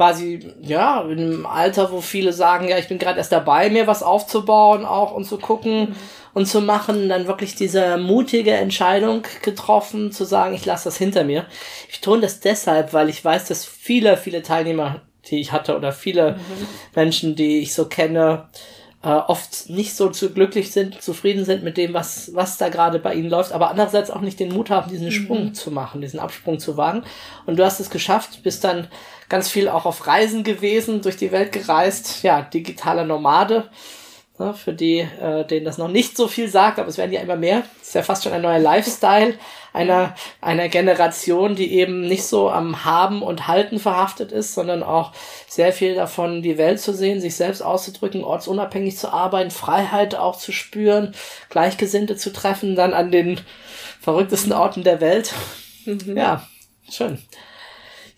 quasi, 0.00 0.40
ja, 0.62 1.02
in 1.02 1.18
einem 1.18 1.44
Alter, 1.44 1.92
wo 1.92 2.00
viele 2.00 2.32
sagen, 2.32 2.68
ja, 2.68 2.78
ich 2.78 2.88
bin 2.88 2.96
gerade 2.96 3.18
erst 3.18 3.32
dabei, 3.32 3.68
mir 3.68 3.86
was 3.86 4.02
aufzubauen 4.02 4.86
auch 4.86 5.12
und 5.12 5.26
zu 5.26 5.36
gucken 5.36 5.90
mhm. 5.90 5.96
und 6.32 6.46
zu 6.46 6.62
machen, 6.62 7.10
dann 7.10 7.26
wirklich 7.26 7.54
diese 7.54 7.98
mutige 7.98 8.52
Entscheidung 8.52 9.24
getroffen, 9.42 10.10
zu 10.10 10.24
sagen, 10.24 10.54
ich 10.54 10.64
lasse 10.64 10.84
das 10.84 10.96
hinter 10.96 11.24
mir. 11.24 11.44
Ich 11.90 12.00
tue 12.00 12.18
das 12.18 12.40
deshalb, 12.40 12.94
weil 12.94 13.10
ich 13.10 13.22
weiß, 13.22 13.44
dass 13.48 13.66
viele, 13.66 14.16
viele 14.16 14.42
Teilnehmer, 14.42 15.02
die 15.26 15.38
ich 15.38 15.52
hatte 15.52 15.76
oder 15.76 15.92
viele 15.92 16.32
mhm. 16.32 16.66
Menschen, 16.94 17.36
die 17.36 17.58
ich 17.58 17.74
so 17.74 17.84
kenne, 17.84 18.48
äh, 19.02 19.08
oft 19.08 19.68
nicht 19.68 19.94
so 19.94 20.08
zu 20.08 20.32
glücklich 20.32 20.72
sind, 20.72 21.02
zufrieden 21.02 21.44
sind 21.44 21.62
mit 21.62 21.76
dem, 21.76 21.92
was, 21.92 22.34
was 22.34 22.56
da 22.56 22.70
gerade 22.70 23.00
bei 23.00 23.12
ihnen 23.14 23.28
läuft, 23.28 23.52
aber 23.52 23.68
andererseits 23.68 24.10
auch 24.10 24.22
nicht 24.22 24.40
den 24.40 24.54
Mut 24.54 24.70
haben, 24.70 24.90
diesen 24.90 25.08
mhm. 25.08 25.12
Sprung 25.12 25.52
zu 25.52 25.70
machen, 25.70 26.00
diesen 26.00 26.20
Absprung 26.20 26.58
zu 26.58 26.78
wagen. 26.78 27.02
Und 27.44 27.58
du 27.58 27.64
hast 27.66 27.80
es 27.80 27.90
geschafft, 27.90 28.42
bist 28.42 28.64
dann 28.64 28.88
ganz 29.30 29.48
viel 29.48 29.70
auch 29.70 29.86
auf 29.86 30.06
Reisen 30.06 30.44
gewesen, 30.44 31.00
durch 31.00 31.16
die 31.16 31.32
Welt 31.32 31.52
gereist, 31.52 32.22
ja, 32.22 32.42
digitaler 32.42 33.04
Nomade. 33.04 33.70
Ne, 34.38 34.54
für 34.54 34.72
die, 34.72 35.00
äh, 35.00 35.44
denen 35.44 35.66
das 35.66 35.76
noch 35.76 35.88
nicht 35.88 36.16
so 36.16 36.26
viel 36.26 36.48
sagt, 36.48 36.78
aber 36.78 36.88
es 36.88 36.96
werden 36.96 37.12
ja 37.12 37.20
immer 37.20 37.36
mehr. 37.36 37.62
Das 37.78 37.88
ist 37.88 37.94
ja 37.94 38.02
fast 38.02 38.24
schon 38.24 38.32
ein 38.32 38.40
neuer 38.40 38.58
Lifestyle 38.58 39.34
einer, 39.74 40.14
einer 40.40 40.68
Generation, 40.70 41.54
die 41.56 41.74
eben 41.74 42.00
nicht 42.00 42.24
so 42.24 42.48
am 42.48 42.86
Haben 42.86 43.22
und 43.22 43.48
Halten 43.48 43.78
verhaftet 43.78 44.32
ist, 44.32 44.54
sondern 44.54 44.82
auch 44.82 45.12
sehr 45.46 45.74
viel 45.74 45.94
davon, 45.94 46.40
die 46.40 46.56
Welt 46.56 46.80
zu 46.80 46.94
sehen, 46.94 47.20
sich 47.20 47.36
selbst 47.36 47.60
auszudrücken, 47.60 48.24
ortsunabhängig 48.24 48.96
zu 48.96 49.12
arbeiten, 49.12 49.50
Freiheit 49.50 50.14
auch 50.14 50.38
zu 50.38 50.52
spüren, 50.52 51.14
Gleichgesinnte 51.50 52.16
zu 52.16 52.32
treffen, 52.32 52.76
dann 52.76 52.94
an 52.94 53.10
den 53.10 53.40
verrücktesten 54.00 54.52
Orten 54.52 54.84
der 54.84 55.02
Welt. 55.02 55.34
Mhm. 55.84 56.16
Ja, 56.16 56.46
schön. 56.90 57.18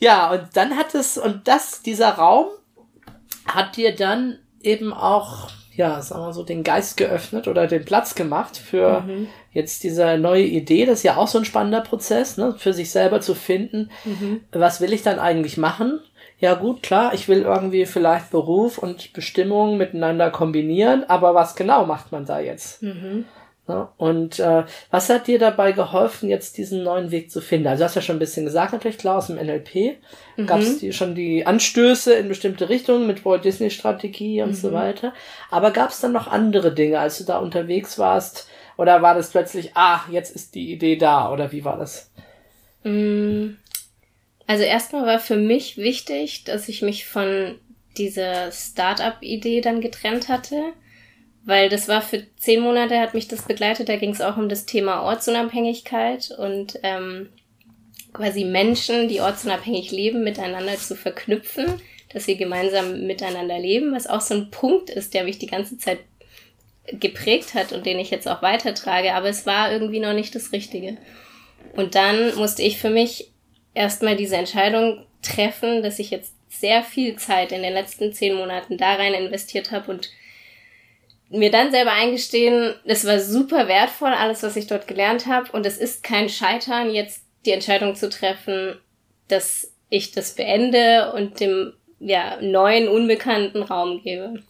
Ja, 0.02 0.32
und 0.32 0.48
dann 0.54 0.76
hat 0.76 0.96
es, 0.96 1.16
und 1.16 1.46
das, 1.46 1.80
dieser 1.82 2.10
Raum 2.14 2.46
hat 3.46 3.76
dir 3.76 3.94
dann 3.94 4.40
eben 4.60 4.92
auch 4.92 5.48
ja, 5.74 6.02
sagen 6.02 6.24
wir 6.24 6.32
so, 6.32 6.42
den 6.42 6.64
Geist 6.64 6.96
geöffnet 6.96 7.48
oder 7.48 7.66
den 7.66 7.84
Platz 7.84 8.14
gemacht 8.14 8.56
für 8.56 9.02
mhm. 9.02 9.28
jetzt 9.52 9.84
diese 9.84 10.18
neue 10.18 10.42
Idee. 10.44 10.86
Das 10.86 10.98
ist 10.98 11.04
ja 11.04 11.16
auch 11.16 11.28
so 11.28 11.38
ein 11.38 11.44
spannender 11.44 11.80
Prozess, 11.80 12.36
ne? 12.36 12.54
für 12.58 12.72
sich 12.72 12.90
selber 12.90 13.20
zu 13.20 13.34
finden, 13.34 13.90
mhm. 14.04 14.40
was 14.50 14.80
will 14.80 14.92
ich 14.92 15.02
dann 15.02 15.18
eigentlich 15.18 15.56
machen? 15.56 16.00
Ja 16.38 16.54
gut, 16.54 16.82
klar, 16.82 17.14
ich 17.14 17.28
will 17.28 17.42
irgendwie 17.42 17.86
vielleicht 17.86 18.30
Beruf 18.30 18.76
und 18.78 19.12
Bestimmung 19.12 19.76
miteinander 19.78 20.30
kombinieren, 20.30 21.04
aber 21.08 21.34
was 21.34 21.54
genau 21.54 21.86
macht 21.86 22.10
man 22.10 22.26
da 22.26 22.40
jetzt? 22.40 22.82
Mhm. 22.82 23.24
Ne? 23.72 23.88
Und 23.96 24.38
äh, 24.38 24.64
was 24.90 25.08
hat 25.08 25.26
dir 25.26 25.38
dabei 25.38 25.72
geholfen, 25.72 26.28
jetzt 26.28 26.58
diesen 26.58 26.82
neuen 26.82 27.10
Weg 27.10 27.30
zu 27.30 27.40
finden? 27.40 27.68
Also 27.68 27.80
du 27.80 27.84
hast 27.86 27.94
ja 27.94 28.02
schon 28.02 28.16
ein 28.16 28.20
bisschen 28.20 28.44
gesagt, 28.44 28.74
natürlich 28.74 28.98
klar, 28.98 29.16
aus 29.16 29.28
dem 29.28 29.36
NLP 29.36 29.96
mhm. 30.36 30.46
gab 30.46 30.60
es 30.60 30.94
schon 30.94 31.14
die 31.14 31.46
Anstöße 31.46 32.12
in 32.12 32.28
bestimmte 32.28 32.68
Richtungen 32.68 33.06
mit 33.06 33.24
Walt 33.24 33.46
Disney 33.46 33.70
Strategie 33.70 34.42
und 34.42 34.50
mhm. 34.50 34.54
so 34.54 34.72
weiter. 34.72 35.14
Aber 35.50 35.70
gab 35.70 35.88
es 35.88 36.00
dann 36.00 36.12
noch 36.12 36.28
andere 36.28 36.74
Dinge, 36.74 36.98
als 36.98 37.16
du 37.16 37.24
da 37.24 37.38
unterwegs 37.38 37.98
warst? 37.98 38.46
Oder 38.76 39.00
war 39.00 39.14
das 39.14 39.30
plötzlich, 39.30 39.70
ah, 39.74 40.00
jetzt 40.10 40.36
ist 40.36 40.54
die 40.54 40.70
Idee 40.70 40.96
da? 40.96 41.32
Oder 41.32 41.50
wie 41.50 41.64
war 41.64 41.78
das? 41.78 42.12
Mm, 42.84 43.54
also 44.46 44.64
erstmal 44.64 45.06
war 45.06 45.18
für 45.18 45.36
mich 45.36 45.78
wichtig, 45.78 46.44
dass 46.44 46.68
ich 46.68 46.82
mich 46.82 47.06
von 47.06 47.58
dieser 47.96 48.52
Startup-Idee 48.52 49.62
dann 49.62 49.80
getrennt 49.80 50.28
hatte 50.28 50.74
weil 51.44 51.68
das 51.68 51.88
war 51.88 52.02
für 52.02 52.24
zehn 52.36 52.60
Monate, 52.60 53.00
hat 53.00 53.14
mich 53.14 53.28
das 53.28 53.42
begleitet, 53.42 53.88
da 53.88 53.96
ging 53.96 54.10
es 54.10 54.20
auch 54.20 54.36
um 54.36 54.48
das 54.48 54.66
Thema 54.66 55.02
Ortsunabhängigkeit 55.02 56.30
und 56.38 56.78
ähm, 56.82 57.28
quasi 58.12 58.44
Menschen, 58.44 59.08
die 59.08 59.20
ortsunabhängig 59.20 59.90
leben, 59.90 60.22
miteinander 60.22 60.76
zu 60.76 60.94
verknüpfen, 60.94 61.66
dass 62.12 62.24
sie 62.24 62.36
gemeinsam 62.36 63.06
miteinander 63.06 63.58
leben, 63.58 63.94
was 63.94 64.06
auch 64.06 64.20
so 64.20 64.34
ein 64.34 64.50
Punkt 64.50 64.90
ist, 64.90 65.14
der 65.14 65.24
mich 65.24 65.38
die 65.38 65.46
ganze 65.46 65.78
Zeit 65.78 65.98
geprägt 66.86 67.54
hat 67.54 67.72
und 67.72 67.86
den 67.86 67.98
ich 67.98 68.10
jetzt 68.10 68.28
auch 68.28 68.42
weitertrage, 68.42 69.14
aber 69.14 69.28
es 69.28 69.46
war 69.46 69.72
irgendwie 69.72 70.00
noch 70.00 70.12
nicht 70.12 70.34
das 70.34 70.52
Richtige. 70.52 70.96
Und 71.74 71.94
dann 71.94 72.34
musste 72.36 72.62
ich 72.62 72.78
für 72.78 72.90
mich 72.90 73.30
erstmal 73.74 74.16
diese 74.16 74.36
Entscheidung 74.36 75.06
treffen, 75.22 75.82
dass 75.82 75.98
ich 75.98 76.10
jetzt 76.10 76.34
sehr 76.48 76.82
viel 76.82 77.16
Zeit 77.16 77.52
in 77.52 77.62
den 77.62 77.72
letzten 77.72 78.12
zehn 78.12 78.34
Monaten 78.34 78.76
da 78.76 78.94
rein 78.94 79.14
investiert 79.14 79.70
habe 79.70 79.90
und 79.90 80.10
mir 81.32 81.50
dann 81.50 81.70
selber 81.70 81.92
eingestehen, 81.92 82.74
es 82.84 83.06
war 83.06 83.18
super 83.18 83.66
wertvoll, 83.66 84.12
alles, 84.12 84.42
was 84.42 84.56
ich 84.56 84.66
dort 84.66 84.86
gelernt 84.86 85.26
habe. 85.26 85.50
Und 85.52 85.66
es 85.66 85.78
ist 85.78 86.02
kein 86.02 86.28
Scheitern, 86.28 86.92
jetzt 86.92 87.24
die 87.46 87.52
Entscheidung 87.52 87.94
zu 87.94 88.08
treffen, 88.08 88.78
dass 89.28 89.72
ich 89.88 90.12
das 90.12 90.34
beende 90.34 91.12
und 91.14 91.40
dem 91.40 91.72
ja, 91.98 92.38
neuen, 92.40 92.88
unbekannten 92.88 93.62
Raum 93.62 94.02
gebe. 94.02 94.42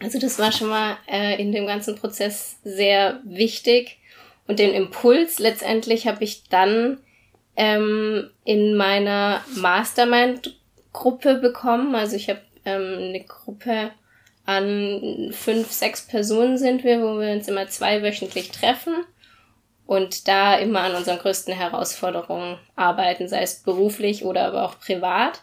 Also 0.00 0.18
das 0.18 0.38
war 0.38 0.52
schon 0.52 0.68
mal 0.68 0.96
äh, 1.10 1.40
in 1.40 1.52
dem 1.52 1.66
ganzen 1.66 1.96
Prozess 1.96 2.58
sehr 2.64 3.20
wichtig. 3.24 3.98
Und 4.46 4.58
den 4.58 4.72
Impuls 4.72 5.38
letztendlich 5.38 6.06
habe 6.06 6.24
ich 6.24 6.48
dann 6.48 6.98
ähm, 7.56 8.30
in 8.44 8.76
meiner 8.76 9.44
Mastermind-Gruppe 9.56 11.36
bekommen. 11.36 11.94
Also 11.94 12.16
ich 12.16 12.28
habe 12.28 12.40
ähm, 12.64 12.96
eine 12.98 13.24
Gruppe 13.24 13.90
an 14.50 15.30
fünf, 15.32 15.70
sechs 15.70 16.02
Personen 16.02 16.58
sind 16.58 16.82
wir, 16.82 17.00
wo 17.00 17.20
wir 17.20 17.30
uns 17.30 17.46
immer 17.46 17.68
zweiwöchentlich 17.68 18.50
treffen 18.50 18.94
und 19.86 20.26
da 20.26 20.56
immer 20.56 20.80
an 20.80 20.96
unseren 20.96 21.18
größten 21.18 21.54
Herausforderungen 21.54 22.58
arbeiten, 22.74 23.28
sei 23.28 23.42
es 23.42 23.62
beruflich 23.62 24.24
oder 24.24 24.46
aber 24.46 24.64
auch 24.64 24.80
privat. 24.80 25.42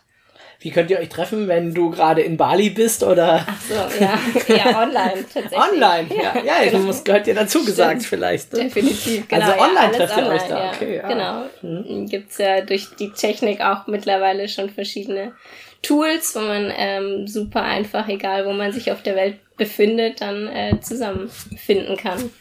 Wie 0.59 0.71
könnt 0.71 0.89
ihr 0.89 0.99
euch 0.99 1.09
treffen, 1.09 1.47
wenn 1.47 1.73
du 1.73 1.91
gerade 1.91 2.21
in 2.21 2.35
Bali 2.35 2.69
bist 2.71 3.03
oder? 3.03 3.45
Ach 3.47 3.61
so, 3.61 3.75
ja, 4.03 4.19
ja 4.53 4.81
online 4.81 5.23
tatsächlich. 5.31 5.71
Online, 5.71 6.07
ja, 6.09 6.35
ja, 6.43 6.63
ja 6.63 6.71
genau. 6.71 6.83
muss, 6.83 7.03
gehört 7.03 7.27
dir 7.27 7.35
dazu 7.35 7.63
gesagt 7.63 8.03
vielleicht. 8.03 8.51
Ne? 8.53 8.63
Definitiv, 8.63 9.27
genau. 9.27 9.45
Also 9.45 9.61
online 9.63 9.91
ja, 9.91 10.05
trefft 10.05 10.17
ihr 10.17 10.27
euch 10.27 10.41
da, 10.43 10.63
ja, 10.63 10.71
okay. 10.71 10.95
Ja. 10.97 11.07
Genau, 11.07 11.43
hm. 11.61 12.07
gibt's 12.07 12.39
ja 12.39 12.61
durch 12.61 12.87
die 12.99 13.11
Technik 13.11 13.61
auch 13.61 13.87
mittlerweile 13.87 14.49
schon 14.49 14.69
verschiedene 14.69 15.33
Tools, 15.81 16.35
wo 16.35 16.39
man 16.39 16.71
ähm, 16.75 17.27
super 17.27 17.61
einfach, 17.61 18.07
egal 18.07 18.45
wo 18.45 18.53
man 18.53 18.71
sich 18.71 18.91
auf 18.91 19.03
der 19.03 19.15
Welt 19.15 19.37
befindet, 19.57 20.21
dann 20.21 20.47
äh, 20.47 20.79
zusammenfinden 20.81 21.97
kann. 21.97 22.31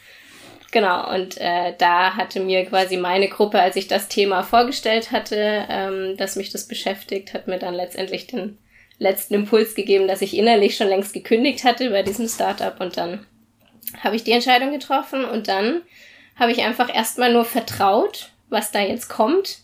Genau, 0.71 1.13
und 1.13 1.37
äh, 1.39 1.73
da 1.77 2.15
hatte 2.15 2.41
mir 2.41 2.65
quasi 2.65 2.97
meine 2.97 3.29
Gruppe, 3.29 3.59
als 3.59 3.75
ich 3.75 3.87
das 3.87 4.09
Thema 4.09 4.43
vorgestellt 4.43 5.11
hatte, 5.11 5.65
ähm, 5.69 6.17
dass 6.17 6.35
mich 6.35 6.51
das 6.51 6.67
beschäftigt, 6.67 7.33
hat 7.33 7.47
mir 7.47 7.57
dann 7.57 7.73
letztendlich 7.73 8.27
den 8.27 8.57
letzten 8.99 9.35
Impuls 9.35 9.75
gegeben, 9.75 10.07
dass 10.07 10.21
ich 10.21 10.35
innerlich 10.35 10.75
schon 10.75 10.87
längst 10.87 11.13
gekündigt 11.13 11.63
hatte 11.63 11.89
bei 11.89 12.03
diesem 12.03 12.27
Startup 12.27 12.79
und 12.81 12.97
dann 12.97 13.25
habe 14.03 14.15
ich 14.15 14.23
die 14.23 14.31
Entscheidung 14.31 14.71
getroffen 14.71 15.23
und 15.23 15.47
dann 15.47 15.81
habe 16.35 16.51
ich 16.51 16.61
einfach 16.61 16.93
erstmal 16.93 17.31
nur 17.31 17.45
vertraut, 17.45 18.31
was 18.49 18.71
da 18.71 18.81
jetzt 18.81 19.07
kommt, 19.07 19.59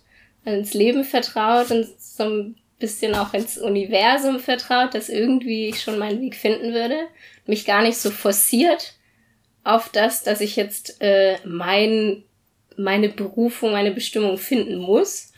ins 0.46 0.74
Leben 0.74 1.04
vertraut 1.04 1.72
und 1.72 1.88
so 2.00 2.24
ein 2.24 2.56
bisschen 2.80 3.16
auch 3.16 3.34
ins 3.34 3.58
Universum 3.58 4.40
vertraut, 4.40 4.94
dass 4.94 5.10
irgendwie 5.10 5.70
ich 5.70 5.82
schon 5.82 5.98
meinen 5.98 6.22
Weg 6.22 6.36
finden 6.36 6.74
würde. 6.74 7.08
Mich 7.46 7.66
gar 7.66 7.82
nicht 7.82 7.98
so 7.98 8.12
forciert 8.12 8.94
auf 9.64 9.90
das, 9.90 10.24
dass 10.24 10.42
ich 10.42 10.56
jetzt 10.56 11.02
äh, 11.02 11.38
mein, 11.46 12.24
meine 12.76 13.10
Berufung, 13.10 13.72
meine 13.72 13.92
Bestimmung 13.92 14.38
finden 14.38 14.78
muss. 14.78 15.32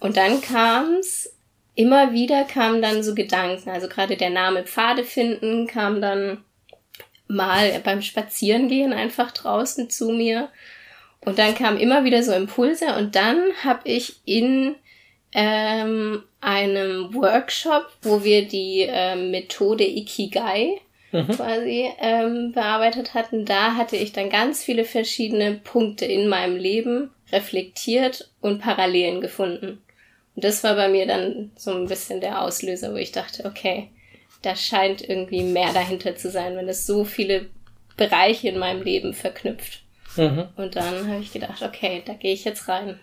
Und 0.00 0.16
dann 0.16 0.40
kam's 0.40 1.30
immer 1.74 2.12
wieder 2.12 2.44
kamen 2.44 2.80
dann 2.80 3.02
so 3.02 3.14
Gedanken, 3.14 3.68
also 3.70 3.86
gerade 3.86 4.16
der 4.16 4.30
Name 4.30 4.64
Pfade 4.64 5.04
finden 5.04 5.66
kam 5.66 6.00
dann 6.00 6.42
mal 7.28 7.80
beim 7.84 8.02
Spazierengehen 8.02 8.92
einfach 8.92 9.30
draußen 9.30 9.90
zu 9.90 10.10
mir. 10.10 10.48
Und 11.20 11.38
dann 11.38 11.54
kamen 11.54 11.78
immer 11.78 12.04
wieder 12.04 12.22
so 12.22 12.32
Impulse 12.32 12.94
und 12.96 13.16
dann 13.16 13.42
habe 13.64 13.80
ich 13.84 14.20
in 14.24 14.76
ähm, 15.38 16.22
einem 16.40 17.14
Workshop, 17.14 17.86
wo 18.00 18.24
wir 18.24 18.48
die 18.48 18.86
ähm, 18.88 19.30
Methode 19.30 19.84
Ikigai 19.84 20.80
mhm. 21.12 21.28
quasi 21.28 21.90
ähm, 22.00 22.52
bearbeitet 22.52 23.12
hatten. 23.12 23.44
Da 23.44 23.74
hatte 23.74 23.96
ich 23.96 24.12
dann 24.12 24.30
ganz 24.30 24.64
viele 24.64 24.84
verschiedene 24.84 25.52
Punkte 25.52 26.06
in 26.06 26.28
meinem 26.28 26.56
Leben 26.56 27.10
reflektiert 27.30 28.30
und 28.40 28.62
Parallelen 28.62 29.20
gefunden. 29.20 29.82
Und 30.34 30.44
das 30.44 30.64
war 30.64 30.74
bei 30.74 30.88
mir 30.88 31.06
dann 31.06 31.52
so 31.54 31.70
ein 31.72 31.86
bisschen 31.86 32.22
der 32.22 32.40
Auslöser, 32.40 32.92
wo 32.94 32.96
ich 32.96 33.12
dachte, 33.12 33.44
okay, 33.44 33.90
da 34.40 34.56
scheint 34.56 35.06
irgendwie 35.06 35.42
mehr 35.42 35.74
dahinter 35.74 36.16
zu 36.16 36.30
sein, 36.30 36.56
wenn 36.56 36.68
es 36.68 36.86
so 36.86 37.04
viele 37.04 37.46
Bereiche 37.98 38.48
in 38.48 38.58
meinem 38.58 38.82
Leben 38.82 39.12
verknüpft. 39.12 39.82
Mhm. 40.16 40.48
Und 40.56 40.76
dann 40.76 41.10
habe 41.10 41.20
ich 41.20 41.32
gedacht, 41.32 41.62
okay, 41.62 42.02
da 42.06 42.14
gehe 42.14 42.32
ich 42.32 42.44
jetzt 42.44 42.68
rein. 42.68 42.98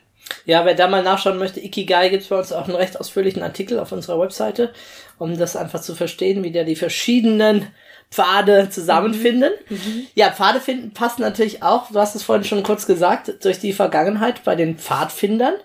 Ja, 0.46 0.66
wer 0.66 0.74
da 0.74 0.88
mal 0.88 1.04
nachschauen 1.04 1.38
möchte, 1.38 1.60
Ikigai 1.60 2.10
gibt 2.10 2.24
es 2.24 2.30
bei 2.30 2.38
uns 2.38 2.52
auch 2.52 2.68
einen 2.68 2.76
recht 2.76 3.00
ausführlichen 3.00 3.44
Artikel 3.44 3.80
auf 3.80 3.92
unserer 3.92 4.20
Webseite, 4.20 4.74
um 5.18 5.38
das 5.38 5.56
einfach 5.56 5.82
zu 5.82 5.96
verstehen, 5.96 6.44
wie 6.44 6.52
der 6.52 6.66
die 6.66 6.76
verschiedenen 6.76 7.68
Pfade 8.12 8.70
zusammenfinden. 8.70 9.52
Mhm. 9.70 9.76
mhm. 9.76 10.08
Ja, 10.16 10.32
Pfade 10.32 10.60
finden 10.60 10.94
passt 10.94 11.20
natürlich 11.20 11.64
auch, 11.64 11.90
du 11.92 12.00
hast 12.00 12.16
es 12.16 12.24
vorhin 12.24 12.44
schon 12.44 12.64
kurz 12.64 12.86
gesagt, 12.86 13.44
durch 13.44 13.60
die 13.60 13.74
Vergangenheit 13.74 14.44
bei 14.44 14.56
den 14.56 14.78
Pfadfindern. 14.78 15.56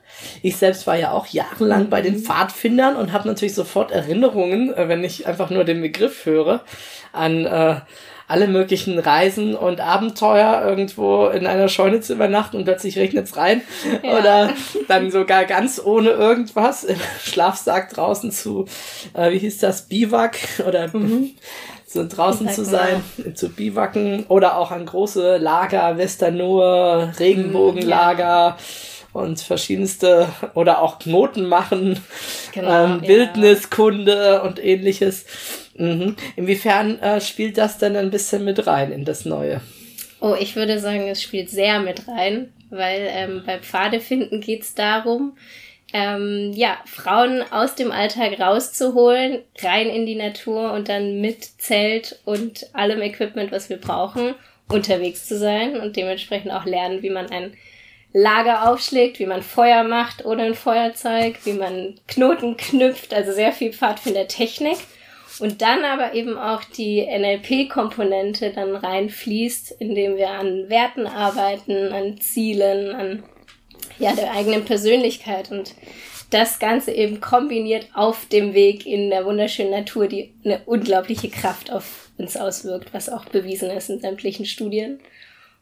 Ich 0.43 0.57
selbst 0.57 0.87
war 0.87 0.97
ja 0.97 1.13
auch 1.13 1.27
jahrelang 1.27 1.85
mhm. 1.85 1.91
bei 1.91 2.01
den 2.01 2.15
mhm. 2.15 2.23
Pfadfindern 2.25 2.97
und 2.97 3.13
habe 3.13 3.29
natürlich 3.29 3.55
sofort 3.55 3.91
Erinnerungen, 3.91 4.73
äh, 4.75 4.89
wenn 4.89 5.05
ich 5.05 5.27
einfach 5.27 5.51
nur 5.51 5.65
den 5.65 5.83
Begriff 5.83 6.25
höre, 6.25 6.65
an 7.13 7.45
äh, 7.45 7.81
alle 8.29 8.47
möglichen 8.47 8.99
Reisen 8.99 9.57
und 9.57 9.81
Abenteuer 9.81 10.63
irgendwo 10.65 11.27
in 11.29 11.47
einer 11.47 11.69
Scheune 11.69 12.01
zu 12.01 12.13
übernachten 12.13 12.59
und 12.59 12.65
plötzlich 12.65 12.99
regnet 12.99 13.27
es 13.27 13.37
rein. 13.37 13.63
Ja. 14.03 14.19
Oder 14.19 14.51
dann 14.87 15.11
sogar 15.11 15.47
ganz 15.47 15.81
ohne 15.83 16.11
irgendwas 16.11 16.85
im 16.85 16.99
Schlafsack 17.23 17.91
draußen 17.91 18.31
zu, 18.31 18.67
äh, 19.15 19.33
wie 19.33 19.39
hieß 19.39 19.59
das, 19.59 19.83
Biwak 19.83 20.37
oder 20.67 20.89
mhm. 20.95 21.31
so 21.87 22.07
draußen 22.07 22.51
zu 22.51 22.65
sein, 22.65 23.03
zu 23.35 23.49
biwaken 23.49 24.27
oder 24.29 24.59
auch 24.59 24.71
an 24.71 24.85
große 24.85 25.39
Lager, 25.39 25.97
Westernohe, 25.97 27.15
Regenbogenlager. 27.19 28.25
Ja 28.25 28.57
und 29.13 29.41
verschiedenste 29.41 30.29
oder 30.55 30.83
auch 30.83 30.99
Knoten 30.99 31.47
machen, 31.47 32.01
genau, 32.53 32.85
ähm, 32.85 33.03
Wildniskunde 33.03 34.43
und 34.43 34.63
ähnliches. 34.63 35.27
Mhm. 35.75 36.17
Inwiefern 36.37 36.99
äh, 37.01 37.21
spielt 37.21 37.59
das 37.59 37.79
denn 37.79 37.97
ein 37.97 38.11
bisschen 38.11 38.45
mit 38.45 38.67
rein 38.67 38.93
in 38.93 39.05
das 39.05 39.25
Neue? 39.25 39.61
Oh, 40.21 40.35
ich 40.39 40.57
würde 40.57 40.81
sagen, 40.81 41.07
es 41.09 41.23
spielt 41.23 41.51
sehr 41.51 41.81
mit 41.81 42.09
rein, 42.09 42.53
weil 42.71 43.09
ähm, 43.11 43.43
bei 43.47 43.59
Pfadefinden 43.59 44.41
geht 44.41 44.63
es 44.63 44.75
darum, 44.75 45.37
ähm, 45.93 46.53
ja, 46.55 46.79
Frauen 46.85 47.43
aus 47.51 47.75
dem 47.75 47.93
Alltag 47.93 48.39
rauszuholen, 48.39 49.41
rein 49.63 49.89
in 49.89 50.05
die 50.05 50.17
Natur 50.17 50.73
und 50.73 50.89
dann 50.89 51.21
mit 51.21 51.45
Zelt 51.61 52.19
und 52.25 52.67
allem 52.75 53.01
Equipment, 53.01 53.53
was 53.53 53.71
wir 53.71 53.79
brauchen, 53.79 54.35
unterwegs 54.69 55.27
zu 55.27 55.39
sein 55.39 55.81
und 55.81 55.97
dementsprechend 55.97 56.53
auch 56.53 56.67
lernen, 56.67 57.03
wie 57.03 57.11
man 57.11 57.31
ein 57.31 57.55
Lager 58.13 58.71
aufschlägt, 58.71 59.19
wie 59.19 59.27
man 59.27 59.43
Feuer 59.43 59.85
macht 59.85 60.25
ohne 60.25 60.45
ein 60.45 60.55
Feuerzeug, 60.55 61.39
wie 61.45 61.53
man 61.53 61.95
Knoten 62.07 62.57
knüpft, 62.57 63.13
also 63.13 63.33
sehr 63.33 63.53
viel 63.53 63.73
Pfadfindertechnik. 63.73 64.79
Und 65.41 65.63
dann 65.63 65.85
aber 65.85 66.15
eben 66.15 66.37
auch 66.37 66.65
die 66.65 67.07
NLP-Komponente 67.07 68.51
dann 68.51 68.75
reinfließt, 68.75 69.77
indem 69.79 70.17
wir 70.17 70.31
an 70.31 70.69
Werten 70.69 71.07
arbeiten, 71.07 71.93
an 71.93 72.21
Zielen, 72.21 72.93
an 72.95 73.23
ja, 73.99 74.15
der 74.15 74.33
eigenen 74.33 74.65
Persönlichkeit 74.65 75.51
und 75.51 75.75
das 76.31 76.59
Ganze 76.59 76.93
eben 76.93 77.21
kombiniert 77.21 77.89
auf 77.95 78.27
dem 78.27 78.53
Weg 78.53 78.85
in 78.85 79.11
der 79.11 79.25
wunderschönen 79.25 79.71
Natur, 79.71 80.09
die 80.09 80.33
eine 80.45 80.61
unglaubliche 80.67 81.31
Kraft 81.31 81.71
auf 81.73 82.11
uns 82.19 82.37
auswirkt, 82.37 82.93
was 82.93 83.09
auch 83.09 83.25
bewiesen 83.27 83.71
ist 83.71 83.89
in 83.91 84.01
sämtlichen 84.01 84.45
Studien. 84.45 85.01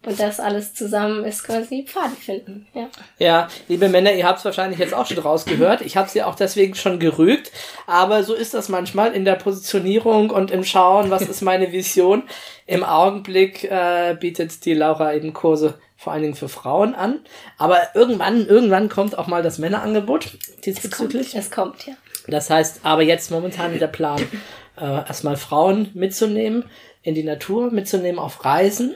Und 0.06 0.20
das 0.20 0.38
alles 0.38 0.72
zusammen 0.72 1.24
ist 1.24 1.44
quasi 1.44 1.84
Pfade 1.86 2.14
finden. 2.14 2.66
Ja. 2.74 2.88
ja, 3.18 3.48
liebe 3.66 3.88
Männer, 3.88 4.12
ihr 4.12 4.24
habt 4.24 4.38
es 4.38 4.44
wahrscheinlich 4.44 4.78
jetzt 4.78 4.94
auch 4.94 5.04
schon 5.04 5.18
rausgehört. 5.18 5.80
Ich 5.80 5.96
habe 5.96 6.08
sie 6.08 6.22
auch 6.22 6.36
deswegen 6.36 6.76
schon 6.76 7.00
gerügt. 7.00 7.50
Aber 7.88 8.22
so 8.22 8.32
ist 8.32 8.54
das 8.54 8.68
manchmal 8.68 9.12
in 9.12 9.24
der 9.24 9.34
Positionierung 9.34 10.30
und 10.30 10.52
im 10.52 10.64
Schauen, 10.64 11.10
was 11.10 11.22
ist 11.22 11.42
meine 11.42 11.72
Vision. 11.72 12.22
Im 12.66 12.84
Augenblick 12.84 13.64
äh, 13.64 14.16
bietet 14.18 14.64
die 14.64 14.74
Laura 14.74 15.12
eben 15.12 15.32
Kurse 15.32 15.74
vor 15.96 16.12
allen 16.12 16.22
Dingen 16.22 16.34
für 16.36 16.48
Frauen 16.48 16.94
an. 16.94 17.20
Aber 17.58 17.78
irgendwann, 17.94 18.46
irgendwann 18.46 18.88
kommt 18.88 19.18
auch 19.18 19.26
mal 19.26 19.42
das 19.42 19.58
Männerangebot 19.58 20.38
diesbezüglich. 20.64 21.34
Es 21.34 21.50
kommt, 21.50 21.78
es 21.78 21.84
kommt 21.84 21.86
ja. 21.86 21.94
Das 22.28 22.48
heißt, 22.48 22.80
aber 22.84 23.02
jetzt 23.02 23.30
momentan 23.30 23.78
der 23.78 23.86
Plan, 23.88 24.20
äh, 24.76 24.84
erstmal 24.84 25.36
Frauen 25.36 25.90
mitzunehmen 25.94 26.64
in 27.02 27.14
die 27.14 27.24
Natur, 27.24 27.70
mitzunehmen 27.70 28.18
auf 28.18 28.44
Reisen. 28.44 28.94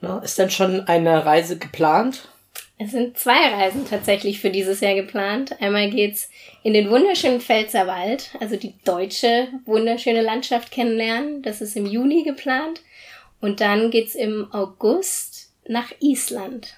Na, 0.00 0.18
ist 0.20 0.38
denn 0.38 0.50
schon 0.50 0.88
eine 0.88 1.24
Reise 1.26 1.58
geplant? 1.58 2.28
Es 2.78 2.92
sind 2.92 3.18
zwei 3.18 3.48
Reisen 3.48 3.86
tatsächlich 3.86 4.40
für 4.40 4.48
dieses 4.48 4.80
Jahr 4.80 4.94
geplant. 4.94 5.60
Einmal 5.60 5.90
geht's 5.90 6.30
in 6.62 6.72
den 6.72 6.88
wunderschönen 6.88 7.42
Pfälzerwald, 7.42 8.30
also 8.40 8.56
die 8.56 8.74
deutsche 8.84 9.48
wunderschöne 9.66 10.22
Landschaft 10.22 10.70
kennenlernen. 10.70 11.42
Das 11.42 11.60
ist 11.60 11.76
im 11.76 11.84
Juni 11.84 12.22
geplant. 12.22 12.80
Und 13.40 13.60
dann 13.60 13.90
geht's 13.90 14.14
im 14.14 14.48
August 14.52 15.50
nach 15.68 15.92
Island. 16.00 16.76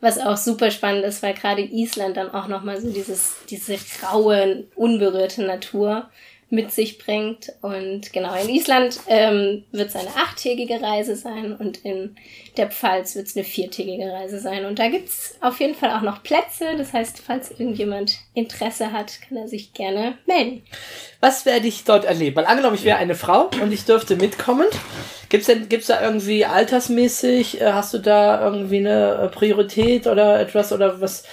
Was 0.00 0.18
auch 0.18 0.36
super 0.36 0.70
spannend 0.70 1.04
ist, 1.04 1.22
weil 1.22 1.34
gerade 1.34 1.62
Island 1.62 2.16
dann 2.16 2.30
auch 2.30 2.46
nochmal 2.46 2.80
so 2.80 2.90
dieses, 2.90 3.36
diese 3.50 3.76
raue, 4.04 4.64
unberührte 4.76 5.42
Natur 5.42 6.08
mit 6.50 6.72
sich 6.72 6.98
bringt. 6.98 7.52
Und 7.62 8.12
genau, 8.12 8.34
in 8.34 8.48
Island 8.48 8.98
ähm, 9.06 9.64
wird 9.70 9.88
es 9.88 9.96
eine 9.96 10.10
achttägige 10.16 10.82
Reise 10.82 11.14
sein 11.14 11.56
und 11.56 11.78
in 11.84 12.16
der 12.56 12.68
Pfalz 12.68 13.14
wird 13.14 13.28
es 13.28 13.36
eine 13.36 13.44
viertägige 13.44 14.12
Reise 14.12 14.40
sein. 14.40 14.64
Und 14.64 14.80
da 14.80 14.88
gibt's 14.88 15.36
auf 15.40 15.60
jeden 15.60 15.76
Fall 15.76 15.92
auch 15.92 16.02
noch 16.02 16.24
Plätze. 16.24 16.76
Das 16.76 16.92
heißt, 16.92 17.22
falls 17.24 17.52
irgendjemand 17.52 18.18
Interesse 18.34 18.92
hat, 18.92 19.20
kann 19.26 19.38
er 19.38 19.46
sich 19.46 19.72
gerne 19.72 20.18
melden. 20.26 20.62
Was 21.20 21.46
werde 21.46 21.68
ich 21.68 21.84
dort 21.84 22.04
erleben? 22.04 22.36
Weil 22.36 22.46
angenommen, 22.46 22.74
ich 22.74 22.84
wäre 22.84 22.98
eine 22.98 23.14
Frau 23.14 23.50
und 23.62 23.72
ich 23.72 23.84
dürfte 23.84 24.16
mitkommen. 24.16 24.66
Gibt's 25.28 25.46
denn, 25.46 25.68
gibt's 25.68 25.86
da 25.86 26.02
irgendwie 26.02 26.44
altersmäßig, 26.44 27.60
äh, 27.60 27.72
hast 27.72 27.94
du 27.94 27.98
da 27.98 28.44
irgendwie 28.44 28.78
eine 28.78 29.30
Priorität 29.32 30.08
oder 30.08 30.40
etwas 30.40 30.72
oder 30.72 31.00
was? 31.00 31.24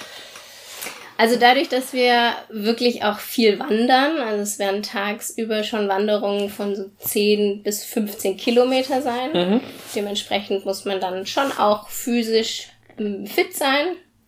Also 1.18 1.36
dadurch, 1.40 1.68
dass 1.70 1.94
wir 1.94 2.34
wirklich 2.50 3.04
auch 3.04 3.20
viel 3.20 3.60
wandern, 3.60 4.18
also 4.20 4.42
es 4.42 4.60
werden 4.60 4.84
tagsüber 4.84 5.64
schon 5.64 5.88
Wanderungen 5.88 6.50
von 6.50 6.76
so 6.76 6.86
10 7.00 7.64
bis 7.64 7.84
15 7.84 8.38
Kilometer 8.38 9.02
sein. 9.02 9.32
Mhm. 9.34 9.62
Dementsprechend 9.96 10.66
muss 10.66 10.86
man 10.86 11.00
dann 11.00 11.26
schon 11.26 11.52
auch 11.52 11.90
physisch 11.90 12.70
ähm, 13.00 13.26
fit 13.26 13.56
sein. 13.56 13.88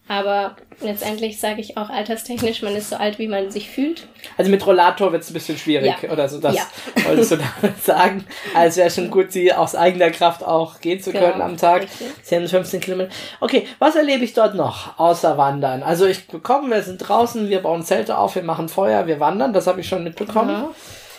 Aber 0.09 0.55
letztendlich 0.81 1.39
sage 1.39 1.61
ich 1.61 1.77
auch 1.77 1.91
alterstechnisch, 1.91 2.63
man 2.63 2.75
ist 2.75 2.89
so 2.89 2.95
alt, 2.95 3.19
wie 3.19 3.27
man 3.27 3.51
sich 3.51 3.69
fühlt. 3.69 4.07
Also 4.37 4.49
mit 4.49 4.65
Rollator 4.65 5.11
wird 5.11 5.21
es 5.21 5.29
ein 5.29 5.35
bisschen 5.35 5.55
schwierig 5.55 5.93
ja. 6.01 6.09
oder 6.09 6.27
so. 6.27 6.39
Das 6.39 6.55
ja. 6.55 6.63
wolltest 7.05 7.31
du 7.31 7.35
damit 7.37 7.83
sagen. 7.83 8.25
Also 8.55 8.77
wäre 8.77 8.89
schon 8.89 9.11
gut, 9.11 9.31
sie 9.31 9.53
aus 9.53 9.75
eigener 9.75 10.09
Kraft 10.09 10.43
auch 10.43 10.81
gehen 10.81 10.99
zu 10.99 11.11
können 11.11 11.33
genau, 11.33 11.45
am 11.45 11.57
Tag. 11.57 11.83
Richtig. 11.83 12.07
10 12.23 12.41
bis 12.41 12.51
15 12.51 12.79
Kilometer. 12.81 13.11
Okay, 13.39 13.67
was 13.77 13.95
erlebe 13.95 14.23
ich 14.23 14.33
dort 14.33 14.55
noch 14.55 14.97
außer 14.97 15.37
Wandern? 15.37 15.83
Also 15.83 16.07
ich 16.07 16.27
bekomme, 16.27 16.73
wir 16.73 16.81
sind 16.81 16.97
draußen, 16.97 17.47
wir 17.47 17.61
bauen 17.61 17.83
Zelte 17.83 18.17
auf, 18.17 18.33
wir 18.33 18.43
machen 18.43 18.67
Feuer, 18.67 19.05
wir 19.05 19.19
wandern, 19.19 19.53
das 19.53 19.67
habe 19.67 19.79
ich 19.81 19.87
schon 19.87 20.03
mitbekommen. 20.03 20.61
Mhm. 20.61 20.67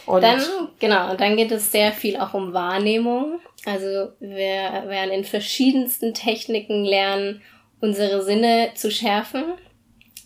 Und 0.07 0.23
dann, 0.23 0.43
genau, 0.81 1.15
dann 1.15 1.37
geht 1.37 1.53
es 1.53 1.71
sehr 1.71 1.93
viel 1.93 2.17
auch 2.17 2.35
um 2.35 2.53
Wahrnehmung. 2.53 3.39
Also 3.67 4.11
wir 4.19 4.89
werden 4.89 5.13
in 5.13 5.25
verschiedensten 5.25 6.13
Techniken 6.13 6.85
lernen, 6.85 7.41
unsere 7.81 8.23
Sinne 8.23 8.71
zu 8.75 8.91
schärfen, 8.91 9.45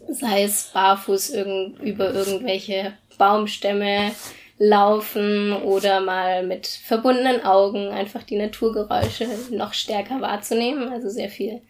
sei 0.09 0.45
es 0.45 0.71
barfuß 0.73 1.31
irgend, 1.31 1.81
über 1.81 2.13
irgendwelche 2.13 2.95
Baumstämme 3.19 4.13
laufen 4.59 5.53
oder 5.53 6.01
mal 6.01 6.45
mit 6.47 6.67
verbundenen 6.67 7.45
Augen 7.45 7.89
einfach 7.89 8.23
die 8.23 8.37
Naturgeräusche 8.37 9.27
noch 9.51 9.75
stärker 9.75 10.21
wahrzunehmen, 10.21 10.89
also 10.91 11.09
sehr 11.09 11.29
viel 11.29 11.61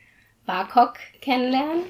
WAKOK 0.46 0.94
kennenlernen. 1.20 1.84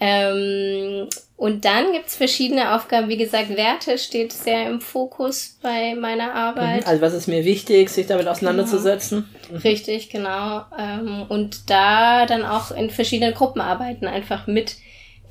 Ähm, 0.00 1.08
und 1.44 1.66
dann 1.66 1.92
gibt's 1.92 2.16
verschiedene 2.16 2.74
Aufgaben. 2.74 3.10
Wie 3.10 3.18
gesagt, 3.18 3.54
Werte 3.54 3.98
steht 3.98 4.32
sehr 4.32 4.66
im 4.66 4.80
Fokus 4.80 5.58
bei 5.60 5.94
meiner 5.94 6.34
Arbeit. 6.34 6.84
Mhm. 6.84 6.88
Also 6.88 7.02
was 7.02 7.12
ist 7.12 7.26
mir 7.26 7.44
wichtig, 7.44 7.90
sich 7.90 8.06
damit 8.06 8.26
auseinanderzusetzen? 8.28 9.28
Genau. 9.48 9.60
Richtig, 9.60 10.08
genau. 10.08 10.62
Ähm, 10.78 11.26
und 11.28 11.68
da 11.68 12.24
dann 12.24 12.46
auch 12.46 12.70
in 12.70 12.88
verschiedenen 12.88 13.34
Gruppen 13.34 13.60
arbeiten, 13.60 14.06
einfach 14.06 14.46
mit 14.46 14.76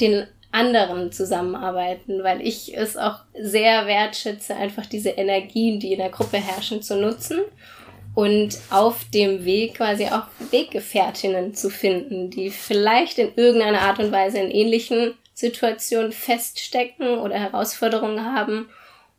den 0.01 0.27
anderen 0.51 1.11
zusammenarbeiten, 1.11 2.23
weil 2.23 2.45
ich 2.45 2.77
es 2.77 2.95
auch 2.95 3.21
sehr 3.33 3.87
wertschätze, 3.87 4.55
einfach 4.55 4.85
diese 4.85 5.09
Energien, 5.09 5.79
die 5.79 5.93
in 5.93 5.97
der 5.97 6.09
Gruppe 6.09 6.37
herrschen, 6.37 6.83
zu 6.83 6.95
nutzen 6.95 7.39
und 8.13 8.59
auf 8.69 9.05
dem 9.11 9.45
Weg 9.45 9.77
quasi 9.77 10.05
auch 10.05 10.27
Weggefährtinnen 10.51 11.55
zu 11.55 11.71
finden, 11.71 12.29
die 12.29 12.51
vielleicht 12.51 13.17
in 13.17 13.31
irgendeiner 13.35 13.81
Art 13.81 13.97
und 13.97 14.11
Weise 14.11 14.37
in 14.37 14.51
ähnlichen 14.51 15.15
Situationen 15.33 16.11
feststecken 16.11 17.17
oder 17.19 17.37
Herausforderungen 17.37 18.23
haben 18.23 18.69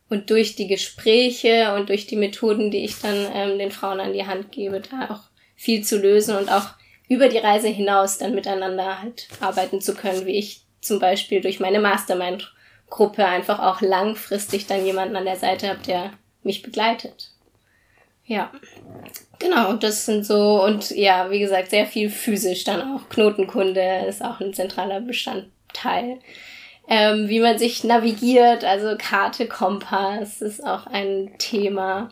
und 0.09 0.31
durch 0.31 0.57
die 0.57 0.69
Gespräche 0.69 1.75
und 1.75 1.89
durch 1.89 2.07
die 2.07 2.17
Methoden, 2.17 2.71
die 2.71 2.85
ich 2.85 3.01
dann 3.01 3.27
ähm, 3.35 3.59
den 3.59 3.71
Frauen 3.71 4.01
an 4.01 4.13
die 4.13 4.27
Hand 4.27 4.53
gebe, 4.53 4.81
da 4.81 5.11
auch 5.11 5.21
viel 5.57 5.85
zu 5.85 5.99
lösen 5.99 6.37
und 6.37 6.51
auch 6.51 6.69
über 7.09 7.29
die 7.29 7.39
Reise 7.39 7.69
hinaus 7.69 8.19
dann 8.19 8.35
miteinander 8.35 9.03
halt 9.03 9.29
arbeiten 9.41 9.81
zu 9.81 9.95
können, 9.95 10.27
wie 10.27 10.39
ich 10.39 10.63
zum 10.81 10.99
Beispiel 10.99 11.41
durch 11.41 11.61
meine 11.61 11.81
Mastermind-Gruppe 11.81 13.27
einfach 13.27 13.59
auch 13.59 13.81
langfristig 13.81 14.67
dann 14.67 14.85
jemanden 14.85 15.17
an 15.17 15.25
der 15.25 15.37
Seite 15.37 15.69
habe, 15.69 15.81
der 15.87 16.13
mich 16.43 16.63
begleitet. 16.63 17.31
Ja, 18.27 18.51
genau, 19.39 19.75
das 19.75 20.07
sind 20.07 20.25
so, 20.25 20.63
und 20.65 20.91
ja, 20.91 21.31
wie 21.31 21.41
gesagt, 21.41 21.71
sehr 21.71 21.87
viel 21.87 22.09
physisch 22.09 22.65
dann 22.65 22.81
auch. 22.81 23.09
Knotenkunde 23.11 24.07
ist 24.09 24.25
auch 24.25 24.41
ein 24.41 24.55
zentraler 24.55 25.01
Bestandteil. 25.75 26.19
Ähm, 26.87 27.29
wie 27.31 27.41
man 27.41 27.59
sich 27.59 27.83
navigiert, 27.83 28.63
also 28.63 28.95
Karte, 28.99 29.47
Kompass 29.47 30.43
ist 30.43 30.63
auch 30.63 30.87
ein 30.87 31.33
Thema. 31.39 32.11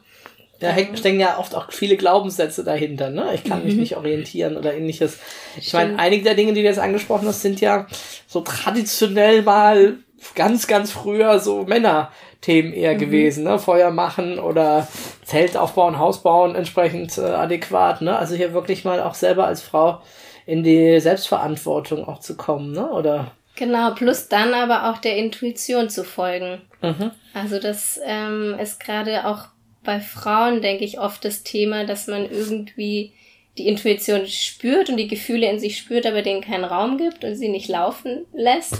Da 0.61 0.75
ähm, 0.75 0.97
stecken 0.97 1.21
ja 1.21 1.39
oft 1.39 1.55
auch 1.55 1.71
viele 1.71 1.99
Glaubenssätze 1.99 2.65
dahinter, 2.65 3.11
ne? 3.11 3.35
Ich 3.35 3.45
kann 3.45 3.65
mich 3.65 3.75
mhm. 3.75 3.81
nicht 3.81 3.97
orientieren 3.99 4.57
oder 4.57 4.73
ähnliches. 4.73 5.19
Ich 5.59 5.75
meine, 5.75 5.99
einige 5.99 6.25
der 6.25 6.35
Dinge, 6.35 6.55
die 6.55 6.63
du 6.63 6.67
jetzt 6.67 6.79
angesprochen 6.79 7.29
hast, 7.29 7.43
sind 7.43 7.61
ja 7.61 7.87
so 8.27 8.41
traditionell 8.41 9.43
mal 9.43 9.97
ganz, 10.35 10.67
ganz 10.67 10.91
früher 10.91 11.39
so 11.39 11.65
Männerthemen 11.65 12.73
eher 12.73 12.95
mhm. 12.95 12.99
gewesen, 12.99 13.45
ne? 13.45 13.59
Feuer 13.59 13.91
machen 13.91 14.39
oder 14.39 14.89
Zelt 15.23 15.59
aufbauen, 15.59 15.99
Haus 15.99 16.23
bauen, 16.23 16.55
entsprechend 16.55 17.19
äh, 17.19 17.23
adäquat, 17.23 18.01
ne? 18.01 18.17
Also 18.17 18.37
hier 18.37 18.55
wirklich 18.55 18.87
mal 18.87 19.03
auch 19.03 19.15
selber 19.15 19.47
als 19.47 19.61
Frau 19.61 20.01
in 20.47 20.63
die 20.63 20.99
Selbstverantwortung 20.99 22.09
auch 22.09 22.21
zu 22.21 22.39
kommen, 22.39 22.73
ne? 22.73 22.91
Oder? 22.91 23.33
Genau, 23.63 23.95
plus 23.95 24.27
dann 24.27 24.55
aber 24.55 24.91
auch 24.91 24.99
der 24.99 25.17
Intuition 25.17 25.89
zu 25.89 26.03
folgen. 26.03 26.63
Mhm. 26.81 27.13
Also 27.33 27.61
das 27.61 28.01
ähm, 28.05 28.57
ist 28.61 28.81
gerade 28.81 29.25
auch 29.25 29.45
bei 29.85 30.01
Frauen, 30.01 30.63
denke 30.63 30.83
ich, 30.85 30.99
oft 30.99 31.25
das 31.25 31.45
Thema, 31.45 31.85
dass 31.85 32.09
man 32.09 32.29
irgendwie 32.29 33.13
die 33.57 33.69
Intuition 33.69 34.27
spürt 34.27 34.91
und 34.91 34.97
die 34.97 35.07
Gefühle 35.07 35.49
in 35.49 35.61
sich 35.61 35.79
spürt, 35.79 36.07
aber 36.07 36.23
denen 36.23 36.41
keinen 36.41 36.65
Raum 36.65 36.99
gibt 36.99 37.23
und 37.23 37.37
sie 37.37 37.49
nicht 37.49 37.69
laufen 37.69 38.27
lässt. 38.33 38.75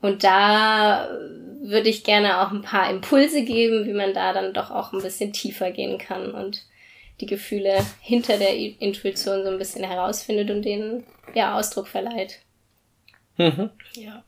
Und 0.00 0.24
da 0.24 1.10
würde 1.60 1.90
ich 1.90 2.02
gerne 2.02 2.40
auch 2.40 2.52
ein 2.52 2.62
paar 2.62 2.88
Impulse 2.88 3.44
geben, 3.44 3.84
wie 3.84 3.92
man 3.92 4.14
da 4.14 4.32
dann 4.32 4.54
doch 4.54 4.70
auch 4.70 4.94
ein 4.94 5.02
bisschen 5.02 5.34
tiefer 5.34 5.72
gehen 5.72 5.98
kann 5.98 6.30
und 6.30 6.62
die 7.20 7.26
Gefühle 7.26 7.84
hinter 8.00 8.38
der 8.38 8.56
Intuition 8.56 9.44
so 9.44 9.50
ein 9.50 9.58
bisschen 9.58 9.84
herausfindet 9.84 10.50
und 10.50 10.62
denen 10.62 11.04
ja 11.34 11.58
Ausdruck 11.58 11.86
verleiht. 11.86 12.40
Mhm. 13.36 13.70
Ja. 13.94 14.24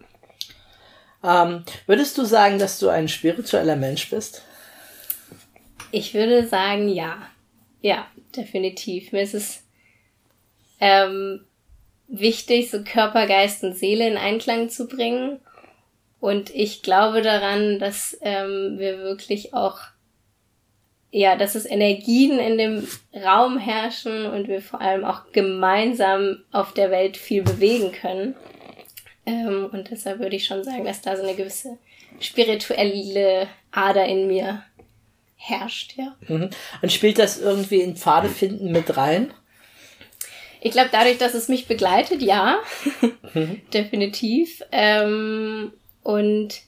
Ähm, 1.22 1.64
würdest 1.86 2.16
du 2.18 2.24
sagen, 2.24 2.58
dass 2.58 2.78
du 2.78 2.88
ein 2.88 3.08
spiritueller 3.08 3.76
Mensch 3.76 4.10
bist? 4.10 4.44
Ich 5.90 6.14
würde 6.14 6.46
sagen, 6.46 6.88
ja. 6.88 7.16
Ja, 7.80 8.06
definitiv. 8.36 9.12
Mir 9.12 9.22
ist 9.22 9.34
es 9.34 9.64
ähm, 10.80 11.44
wichtig, 12.06 12.70
so 12.70 12.82
Körper, 12.82 13.26
Geist 13.26 13.62
und 13.64 13.76
Seele 13.76 14.06
in 14.06 14.16
Einklang 14.16 14.68
zu 14.68 14.86
bringen. 14.86 15.40
Und 16.20 16.54
ich 16.54 16.82
glaube 16.82 17.22
daran, 17.22 17.78
dass 17.78 18.16
ähm, 18.22 18.78
wir 18.78 18.98
wirklich 18.98 19.54
auch, 19.54 19.78
ja, 21.10 21.36
dass 21.36 21.54
es 21.54 21.64
Energien 21.64 22.38
in 22.38 22.58
dem 22.58 22.88
Raum 23.14 23.56
herrschen 23.58 24.26
und 24.26 24.48
wir 24.48 24.60
vor 24.60 24.80
allem 24.80 25.04
auch 25.04 25.32
gemeinsam 25.32 26.42
auf 26.50 26.74
der 26.74 26.90
Welt 26.90 27.16
viel 27.16 27.42
bewegen 27.42 27.92
können. 27.92 28.34
Ähm, 29.28 29.68
und 29.70 29.90
deshalb 29.90 30.20
würde 30.20 30.36
ich 30.36 30.46
schon 30.46 30.64
sagen, 30.64 30.84
dass 30.84 31.02
da 31.02 31.16
so 31.16 31.22
eine 31.22 31.34
gewisse 31.34 31.76
spirituelle 32.18 33.46
Ader 33.70 34.06
in 34.06 34.26
mir 34.26 34.62
herrscht, 35.36 35.94
ja. 35.96 36.16
Mhm. 36.26 36.50
Und 36.80 36.92
spielt 36.92 37.18
das 37.18 37.38
irgendwie 37.38 37.82
in 37.82 37.96
Pfadefinden 37.96 38.72
mit 38.72 38.96
rein? 38.96 39.32
Ich 40.60 40.72
glaube, 40.72 40.88
dadurch, 40.90 41.18
dass 41.18 41.34
es 41.34 41.48
mich 41.48 41.66
begleitet, 41.66 42.22
ja, 42.22 42.58
definitiv. 43.72 44.62
Ähm, 44.72 45.72
und 46.02 46.62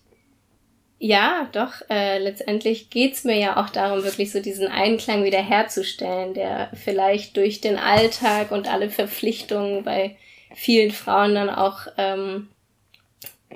ja, 0.99 1.49
doch, 1.53 1.73
äh, 1.89 2.19
letztendlich 2.19 2.91
geht's 2.91 3.25
mir 3.25 3.39
ja 3.39 3.57
auch 3.57 3.71
darum, 3.71 4.05
wirklich 4.05 4.31
so 4.31 4.41
diesen 4.41 4.69
Einklang 4.69 5.25
wiederherzustellen, 5.25 6.35
der 6.35 6.71
vielleicht 6.75 7.37
durch 7.39 7.63
den 7.63 7.79
Alltag 7.79 8.51
und 8.53 8.69
alle 8.69 8.91
Verpflichtungen 8.91 9.83
bei 9.83 10.17
vielen 10.55 10.91
Frauen 10.91 11.35
dann 11.35 11.51
auch 11.51 11.87
ähm, 11.97 12.49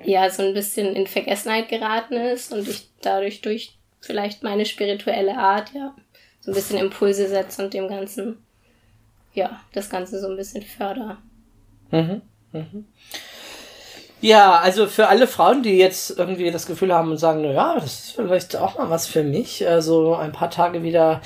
ja 0.03 0.29
so 0.29 0.43
ein 0.43 0.53
bisschen 0.53 0.95
in 0.95 1.07
Vergessenheit 1.07 1.69
geraten 1.69 2.15
ist 2.15 2.53
und 2.53 2.67
ich 2.67 2.89
dadurch 3.01 3.41
durch 3.41 3.77
vielleicht 4.01 4.43
meine 4.43 4.65
spirituelle 4.65 5.37
Art 5.37 5.73
ja 5.73 5.95
so 6.41 6.51
ein 6.51 6.55
bisschen 6.55 6.77
Impulse 6.77 7.27
setze 7.27 7.63
und 7.63 7.73
dem 7.73 7.87
Ganzen 7.87 8.37
ja 9.33 9.61
das 9.73 9.89
Ganze 9.89 10.19
so 10.19 10.27
ein 10.27 10.37
bisschen 10.37 10.63
förder. 10.63 11.17
Mhm. 11.91 12.21
Mhm. 12.51 12.85
Ja, 14.21 14.59
also 14.59 14.87
für 14.87 15.07
alle 15.07 15.27
Frauen, 15.27 15.61
die 15.61 15.77
jetzt 15.77 16.17
irgendwie 16.17 16.49
das 16.49 16.65
Gefühl 16.65 16.93
haben 16.93 17.11
und 17.11 17.17
sagen, 17.17 17.41
na 17.41 17.51
ja, 17.51 17.73
das 17.75 17.85
ist 17.85 18.11
vielleicht 18.15 18.55
auch 18.55 18.77
mal 18.77 18.89
was 18.89 19.07
für 19.07 19.23
mich, 19.23 19.67
also 19.67 20.15
ein 20.15 20.31
paar 20.31 20.49
Tage 20.49 20.83
wieder 20.83 21.21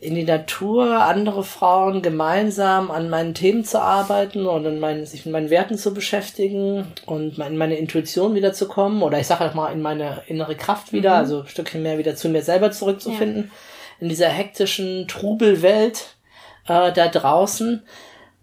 in 0.00 0.14
die 0.14 0.24
Natur, 0.24 1.02
andere 1.04 1.44
Frauen 1.44 2.00
gemeinsam 2.00 2.90
an 2.90 3.10
meinen 3.10 3.34
Themen 3.34 3.64
zu 3.64 3.80
arbeiten 3.82 4.46
und 4.46 4.64
in 4.64 4.80
meinen, 4.80 5.04
sich 5.04 5.26
mit 5.26 5.32
meinen 5.32 5.50
Werten 5.50 5.76
zu 5.76 5.92
beschäftigen 5.92 6.86
und 7.04 7.38
in 7.38 7.58
meine 7.58 7.76
Intuition 7.76 8.34
wiederzukommen 8.34 9.02
oder 9.02 9.18
ich 9.20 9.26
sage 9.26 9.44
auch 9.44 9.52
mal 9.54 9.70
in 9.72 9.82
meine 9.82 10.22
innere 10.26 10.54
Kraft 10.56 10.94
wieder, 10.94 11.10
Mhm. 11.10 11.16
also 11.16 11.40
ein 11.40 11.48
Stückchen 11.48 11.82
mehr 11.82 11.98
wieder 11.98 12.16
zu 12.16 12.30
mir 12.30 12.42
selber 12.42 12.70
zurückzufinden 12.70 13.50
in 14.00 14.08
dieser 14.08 14.28
hektischen 14.28 15.06
Trubelwelt 15.06 16.16
äh, 16.66 16.90
da 16.92 17.08
draußen. 17.08 17.82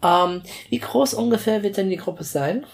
Ähm, 0.04 0.43
wie 0.70 0.78
groß 0.78 1.15
ungefähr 1.15 1.63
wird 1.63 1.78
denn 1.78 1.89
die 1.89 1.98
Gruppe 1.98 2.24
sein? 2.24 2.67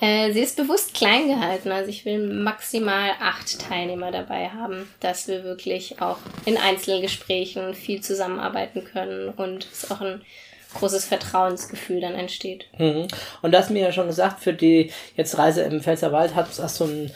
Äh, 0.00 0.32
sie 0.32 0.40
ist 0.40 0.56
bewusst 0.56 0.92
klein 0.94 1.28
gehalten, 1.28 1.72
also 1.72 1.88
ich 1.88 2.04
will 2.04 2.18
maximal 2.18 3.10
acht 3.20 3.58
Teilnehmer 3.58 4.10
dabei 4.10 4.50
haben, 4.50 4.88
dass 5.00 5.26
wir 5.26 5.42
wirklich 5.44 6.02
auch 6.02 6.18
in 6.44 6.58
Einzelgesprächen 6.58 7.74
viel 7.74 8.02
zusammenarbeiten 8.02 8.84
können 8.84 9.30
und 9.30 9.66
es 9.72 9.90
auch 9.90 10.02
ein 10.02 10.22
großes 10.74 11.06
Vertrauensgefühl 11.06 12.00
dann 12.00 12.14
entsteht. 12.14 12.66
Mhm. 12.78 13.08
Und 13.40 13.52
du 13.52 13.58
hast 13.58 13.70
mir 13.70 13.82
ja 13.82 13.92
schon 13.92 14.08
gesagt, 14.08 14.42
für 14.42 14.52
die 14.52 14.92
jetzt 15.16 15.38
Reise 15.38 15.62
im 15.62 15.80
Pfälzerwald 15.80 16.34
hast, 16.34 16.60
hast 16.60 16.80
du 16.80 16.84
ein 16.84 17.10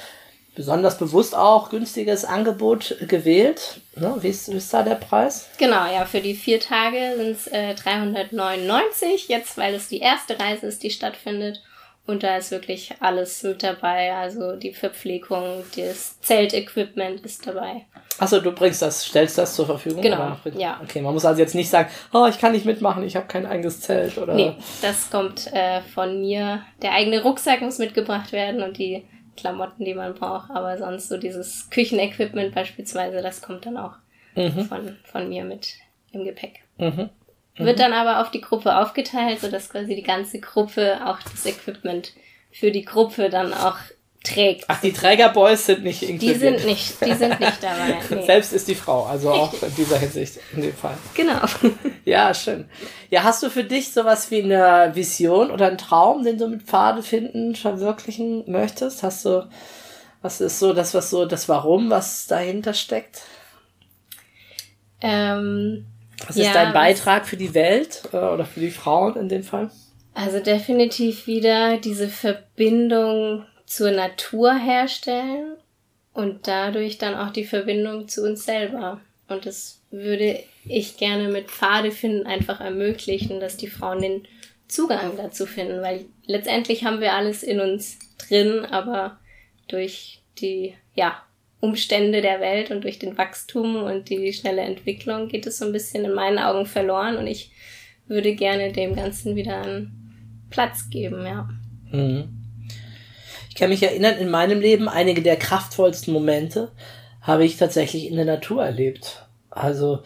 besonders 0.55 0.99
bewusst 0.99 1.35
auch 1.35 1.71
günstiges 1.71 2.25
Angebot 2.25 2.97
gewählt. 3.07 3.81
Ne? 3.97 4.16
Wie, 4.21 4.29
ist, 4.29 4.51
wie 4.51 4.57
ist 4.57 4.73
da 4.73 4.83
der 4.83 4.97
Preis? 4.97 5.49
Genau, 5.59 5.87
ja, 5.87 6.05
für 6.07 6.21
die 6.21 6.35
vier 6.35 6.61
Tage 6.61 7.14
sind 7.16 7.31
es 7.31 7.47
äh, 7.47 7.75
399, 7.75 9.29
jetzt 9.29 9.57
weil 9.59 9.75
es 9.75 9.88
die 9.88 10.01
erste 10.01 10.38
Reise 10.38 10.66
ist, 10.66 10.83
die 10.83 10.90
stattfindet. 10.90 11.62
Und 12.07 12.23
da 12.25 12.37
ist 12.37 12.51
wirklich 12.51 12.93
alles 13.01 13.43
mit 13.43 13.63
dabei, 13.63 14.13
also 14.13 14.57
die 14.57 14.73
Verpflegung, 14.73 15.63
das 15.77 16.21
Zeltequipment 16.21 17.21
ist 17.21 17.47
dabei. 17.47 17.87
Achso, 18.19 18.41
du 18.41 18.53
bringst 18.53 18.83
das, 18.83 19.05
stellst 19.05 19.39
das 19.39 19.55
zur 19.55 19.67
Verfügung? 19.67 20.03
Genau, 20.03 20.37
ja. 20.57 20.81
Okay, 20.83 21.01
man 21.03 21.15
muss 21.15 21.25
also 21.25 21.41
jetzt 21.41 21.55
nicht 21.55 21.71
sagen, 21.71 21.89
oh, 22.13 22.27
ich 22.27 22.39
kann 22.39 22.53
nicht 22.53 22.67
mitmachen, 22.67 23.05
ich 23.05 23.15
habe 23.17 23.27
kein 23.27 23.47
eigenes 23.47 23.81
Zelt 23.81 24.19
oder. 24.19 24.35
Nee, 24.35 24.55
das 24.83 25.11
kommt 25.11 25.53
äh, 25.53 25.83
von 25.83 26.21
mir. 26.21 26.63
Der 26.83 26.93
eigene 26.93 27.23
Rucksack 27.23 27.61
muss 27.61 27.79
mitgebracht 27.79 28.33
werden 28.33 28.63
und 28.63 28.77
die 28.79 29.05
Klamotten, 29.37 29.85
die 29.85 29.95
man 29.95 30.15
braucht. 30.15 30.51
Aber 30.51 30.77
sonst 30.79 31.09
so 31.09 31.17
dieses 31.17 31.71
Küchenequipment 31.71 32.55
beispielsweise, 32.55 33.23
das 33.23 33.41
kommt 33.41 33.67
dann 33.67 33.77
auch 33.77 33.95
Mhm. 34.37 34.65
von, 34.67 34.97
von 35.05 35.29
mir 35.29 35.45
mit 35.45 35.75
im 36.13 36.25
Gepäck. 36.25 36.61
Mhm. 36.79 37.11
Wird 37.57 37.79
dann 37.79 37.93
aber 37.93 38.21
auf 38.23 38.31
die 38.31 38.41
Gruppe 38.41 38.77
aufgeteilt, 38.79 39.41
sodass 39.41 39.69
quasi 39.69 39.95
die 39.95 40.03
ganze 40.03 40.41
Gruppe 40.41 40.99
auch 41.05 41.19
das 41.31 41.45
Equipment 41.45 42.13
für 42.51 42.71
die 42.71 42.85
Gruppe 42.85 43.29
dann 43.29 43.53
auch 43.53 43.77
trägt. 44.25 44.65
Ach, 44.69 44.81
die 44.81 44.93
Trägerboys 44.93 45.67
sind 45.67 45.83
nicht 45.85 46.01
Die 46.03 46.07
inkludiert. 46.07 46.41
sind 46.41 46.65
nicht, 46.67 47.01
die 47.05 47.15
sind 47.15 47.39
nicht 47.41 47.59
dabei. 47.63 47.99
Nee. 48.11 48.23
Selbst 48.27 48.53
ist 48.53 48.69
die 48.69 48.75
Frau, 48.75 49.05
also 49.05 49.31
auch 49.31 49.53
in 49.63 49.75
dieser 49.75 49.99
Hinsicht, 49.99 50.39
in 50.55 50.63
dem 50.63 50.75
Fall. 50.75 50.97
Genau. 51.15 51.41
Ja, 52.07 52.33
schön. 52.35 52.69
Ja, 53.11 53.23
hast 53.25 53.43
du 53.43 53.51
für 53.51 53.63
dich 53.63 53.93
sowas 53.93 54.31
wie 54.31 54.43
eine 54.43 54.91
Vision 54.95 55.51
oder 55.51 55.69
einen 55.69 55.79
Traum, 55.79 56.25
den 56.25 56.39
du 56.39 56.49
mit 56.49 56.63
Pfade 56.63 57.03
finden 57.03 57.55
verwirklichen 57.55 58.51
möchtest? 58.51 59.03
Hast 59.03 59.25
du, 59.27 59.49
was 60.23 60.41
ist 60.41 60.59
so 60.59 60.73
das, 60.73 60.93
was 60.95 61.11
so 61.11 61.25
das 61.27 61.49
Warum, 61.49 61.89
was 61.91 62.27
dahinter 62.27 62.73
steckt? 62.75 63.21
ähm, 65.03 65.87
Was 66.26 66.37
Ja, 66.37 66.44
ist 66.44 66.54
dein 66.54 66.72
Beitrag 66.72 67.26
für 67.26 67.37
die 67.37 67.54
Welt 67.54 68.02
äh, 68.12 68.16
oder 68.16 68.44
für 68.44 68.61
die 68.61 68.70
Frauen 68.70 69.16
in 69.16 69.28
dem 69.28 69.42
Fall? 69.42 69.70
Also 70.14 70.40
definitiv 70.40 71.26
wieder 71.26 71.78
diese 71.78 72.09
Verbindung 72.09 73.46
zur 73.66 73.92
Natur 73.92 74.54
herstellen 74.54 75.56
und 76.12 76.48
dadurch 76.48 76.98
dann 76.98 77.14
auch 77.14 77.30
die 77.30 77.44
Verbindung 77.44 78.09
zu 78.09 78.22
uns 78.22 78.44
selber. 78.44 79.00
Und 79.28 79.46
das 79.46 79.80
würde 79.90 80.40
ich 80.64 80.96
gerne 80.96 81.28
mit 81.28 81.50
Pfade 81.50 81.92
finden 81.92 82.26
einfach 82.26 82.61
ermöglichen, 82.61 83.40
dass 83.40 83.56
die 83.56 83.68
Frauen 83.68 84.02
den 84.02 84.28
Zugang 84.66 85.16
dazu 85.16 85.46
finden, 85.46 85.83
weil 85.83 86.06
letztendlich 86.26 86.85
haben 86.85 87.00
wir 87.00 87.14
alles 87.14 87.42
in 87.42 87.61
uns 87.61 87.98
drin, 88.18 88.64
aber 88.64 89.18
durch 89.68 90.22
die, 90.38 90.74
ja, 90.94 91.22
Umstände 91.61 92.23
der 92.23 92.40
Welt 92.40 92.70
und 92.70 92.85
durch 92.85 92.99
den 92.99 93.18
Wachstum 93.18 93.83
und 93.83 94.09
die 94.09 94.33
schnelle 94.33 94.62
Entwicklung 94.62 95.29
geht 95.29 95.46
es 95.46 95.59
so 95.59 95.66
ein 95.66 95.73
bisschen 95.73 96.05
in 96.05 96.14
meinen 96.14 96.38
Augen 96.38 96.66
verloren 96.66 97.16
und 97.16 97.27
ich 97.27 97.53
würde 98.07 98.35
gerne 98.35 98.73
dem 98.73 98.96
Ganzen 98.96 99.37
wieder 99.37 99.62
einen 99.62 100.46
Platz 100.51 100.90
geben, 100.90 101.25
ja. 101.25 101.49
Mhm. 101.92 102.40
Ich 103.49 103.55
kann 103.55 103.68
mich 103.68 103.83
erinnern, 103.83 104.16
in 104.16 104.31
meinem 104.31 104.61
Leben 104.61 104.88
einige 104.88 105.23
der 105.23 105.37
kraftvollsten 105.37 106.12
Momente 106.12 106.73
habe 107.20 107.44
ich 107.44 107.59
tatsächlich 107.59 108.07
in 108.09 108.16
der 108.16 108.25
Natur 108.25 108.64
erlebt. 108.64 109.27
Also 109.51 110.01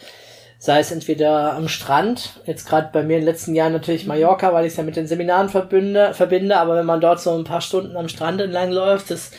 sei 0.58 0.80
es 0.80 0.90
entweder 0.90 1.52
am 1.52 1.68
Strand, 1.68 2.40
jetzt 2.46 2.66
gerade 2.66 2.88
bei 2.92 3.02
mir 3.02 3.14
in 3.14 3.20
den 3.20 3.28
letzten 3.28 3.54
Jahren 3.54 3.72
natürlich 3.72 4.06
Mallorca, 4.06 4.52
weil 4.52 4.64
ich 4.64 4.72
es 4.72 4.76
ja 4.76 4.82
mit 4.82 4.96
den 4.96 5.06
Seminaren 5.06 5.50
verbinde, 5.50 6.14
verbinde, 6.14 6.56
aber 6.56 6.74
wenn 6.76 6.86
man 6.86 7.00
dort 7.00 7.20
so 7.20 7.36
ein 7.36 7.44
paar 7.44 7.60
Stunden 7.60 7.96
am 7.96 8.08
Strand 8.08 8.40
entlang 8.40 8.70
läuft, 8.70 9.10
das, 9.10 9.30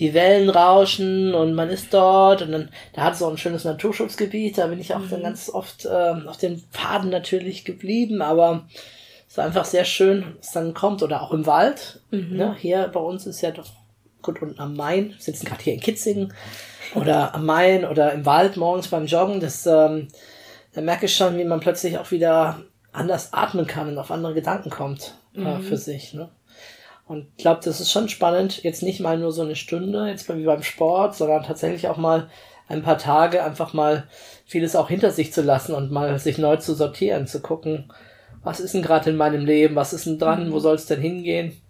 die 0.00 0.14
Wellen 0.14 0.50
rauschen 0.50 1.34
und 1.34 1.54
man 1.54 1.70
ist 1.70 1.94
dort 1.94 2.42
und 2.42 2.50
dann, 2.50 2.70
da 2.94 3.02
hat 3.02 3.14
es 3.14 3.22
auch 3.22 3.30
ein 3.30 3.38
schönes 3.38 3.64
Naturschutzgebiet, 3.64 4.58
da 4.58 4.66
bin 4.66 4.80
ich 4.80 4.94
auch 4.94 5.02
dann 5.08 5.22
ganz 5.22 5.48
oft 5.48 5.86
ähm, 5.90 6.26
auf 6.26 6.38
den 6.38 6.64
Pfaden 6.72 7.10
natürlich 7.10 7.64
geblieben, 7.64 8.22
aber 8.22 8.64
es 9.30 9.34
ist 9.34 9.38
einfach 9.38 9.64
sehr 9.64 9.84
schön, 9.84 10.34
was 10.38 10.50
dann 10.50 10.74
kommt. 10.74 11.04
Oder 11.04 11.22
auch 11.22 11.30
im 11.30 11.46
Wald. 11.46 12.00
Ne? 12.10 12.56
Hier 12.58 12.90
bei 12.92 12.98
uns 12.98 13.26
ist 13.26 13.42
ja 13.42 13.52
doch 13.52 13.68
gut 14.22 14.42
unten 14.42 14.58
am 14.58 14.74
Main. 14.74 15.10
Wir 15.10 15.20
sitzen 15.20 15.46
gerade 15.46 15.62
hier 15.62 15.74
in 15.74 15.78
Kitzingen. 15.78 16.32
Oder 16.96 17.32
am 17.36 17.46
Main 17.46 17.84
oder 17.84 18.12
im 18.12 18.26
Wald 18.26 18.56
morgens 18.56 18.88
beim 18.88 19.06
Joggen. 19.06 19.38
Das, 19.38 19.66
ähm, 19.66 20.08
da 20.72 20.80
merke 20.80 21.06
ich 21.06 21.14
schon, 21.14 21.38
wie 21.38 21.44
man 21.44 21.60
plötzlich 21.60 21.96
auch 21.96 22.10
wieder 22.10 22.64
anders 22.90 23.32
atmen 23.32 23.68
kann 23.68 23.88
und 23.88 23.98
auf 23.98 24.10
andere 24.10 24.34
Gedanken 24.34 24.68
kommt 24.68 25.14
äh, 25.36 25.60
für 25.60 25.76
sich. 25.76 26.12
Ne? 26.12 26.28
Und 27.10 27.26
ich 27.36 27.42
glaube, 27.42 27.60
das 27.64 27.80
ist 27.80 27.90
schon 27.90 28.08
spannend, 28.08 28.62
jetzt 28.62 28.84
nicht 28.84 29.00
mal 29.00 29.18
nur 29.18 29.32
so 29.32 29.42
eine 29.42 29.56
Stunde, 29.56 30.06
jetzt 30.06 30.28
wie 30.28 30.44
beim 30.44 30.62
Sport, 30.62 31.16
sondern 31.16 31.42
tatsächlich 31.42 31.88
auch 31.88 31.96
mal 31.96 32.30
ein 32.68 32.84
paar 32.84 32.98
Tage 32.98 33.42
einfach 33.42 33.72
mal 33.72 34.06
vieles 34.46 34.76
auch 34.76 34.88
hinter 34.88 35.10
sich 35.10 35.32
zu 35.32 35.42
lassen 35.42 35.74
und 35.74 35.90
mal 35.90 36.16
sich 36.20 36.38
neu 36.38 36.58
zu 36.58 36.72
sortieren, 36.72 37.26
zu 37.26 37.42
gucken, 37.42 37.92
was 38.44 38.60
ist 38.60 38.74
denn 38.74 38.82
gerade 38.82 39.10
in 39.10 39.16
meinem 39.16 39.44
Leben, 39.44 39.74
was 39.74 39.92
ist 39.92 40.06
denn 40.06 40.20
dran, 40.20 40.52
wo 40.52 40.60
soll 40.60 40.76
es 40.76 40.86
denn 40.86 41.00
hingehen? 41.00 41.60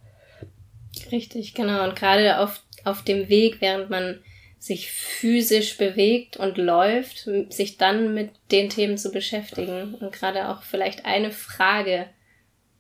Richtig, 1.11 1.55
genau. 1.55 1.85
Und 1.85 1.96
gerade 1.96 2.40
auf, 2.40 2.61
auf 2.85 3.00
dem 3.00 3.31
Weg, 3.31 3.62
während 3.62 3.88
man 3.88 4.18
sich 4.59 4.92
physisch 4.92 5.79
bewegt 5.79 6.37
und 6.37 6.59
läuft, 6.59 7.31
sich 7.48 7.79
dann 7.79 8.12
mit 8.12 8.29
den 8.50 8.68
Themen 8.68 8.98
zu 8.98 9.11
beschäftigen 9.11 9.94
und 9.94 10.12
gerade 10.12 10.50
auch 10.50 10.61
vielleicht 10.61 11.07
eine 11.07 11.31
Frage 11.31 12.09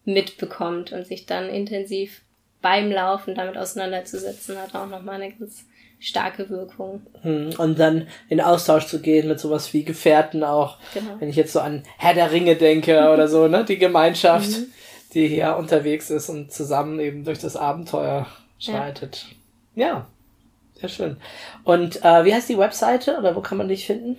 mitbekommt 0.04 0.92
und 0.92 1.06
sich 1.06 1.24
dann 1.24 1.48
intensiv 1.48 2.20
beim 2.62 2.90
Laufen 2.90 3.34
damit 3.34 3.56
auseinanderzusetzen, 3.56 4.58
hat 4.58 4.74
auch 4.74 4.86
nochmal 4.86 5.20
eine 5.20 5.32
ganz 5.32 5.64
starke 5.98 6.48
Wirkung. 6.48 7.02
Hm, 7.22 7.50
und 7.58 7.78
dann 7.78 8.08
in 8.28 8.40
Austausch 8.40 8.86
zu 8.86 9.00
gehen 9.00 9.28
mit 9.28 9.38
sowas 9.38 9.72
wie 9.72 9.84
Gefährten 9.84 10.42
auch. 10.42 10.78
Genau. 10.94 11.16
Wenn 11.18 11.28
ich 11.28 11.36
jetzt 11.36 11.52
so 11.52 11.60
an 11.60 11.82
Herr 11.98 12.14
der 12.14 12.32
Ringe 12.32 12.56
denke 12.56 13.10
oder 13.10 13.28
so, 13.28 13.48
ne? 13.48 13.64
Die 13.64 13.78
Gemeinschaft, 13.78 14.48
mhm. 14.48 14.66
die 15.14 15.28
hier 15.28 15.56
unterwegs 15.56 16.10
ist 16.10 16.28
und 16.28 16.52
zusammen 16.52 17.00
eben 17.00 17.24
durch 17.24 17.38
das 17.38 17.56
Abenteuer 17.56 18.26
schreitet. 18.58 19.26
Ja, 19.74 19.86
ja 19.86 20.06
sehr 20.80 20.88
schön. 20.88 21.16
Und 21.64 22.04
äh, 22.04 22.24
wie 22.24 22.34
heißt 22.34 22.48
die 22.48 22.58
Webseite 22.58 23.18
oder 23.18 23.36
wo 23.36 23.40
kann 23.40 23.58
man 23.58 23.68
dich 23.68 23.86
finden? 23.86 24.16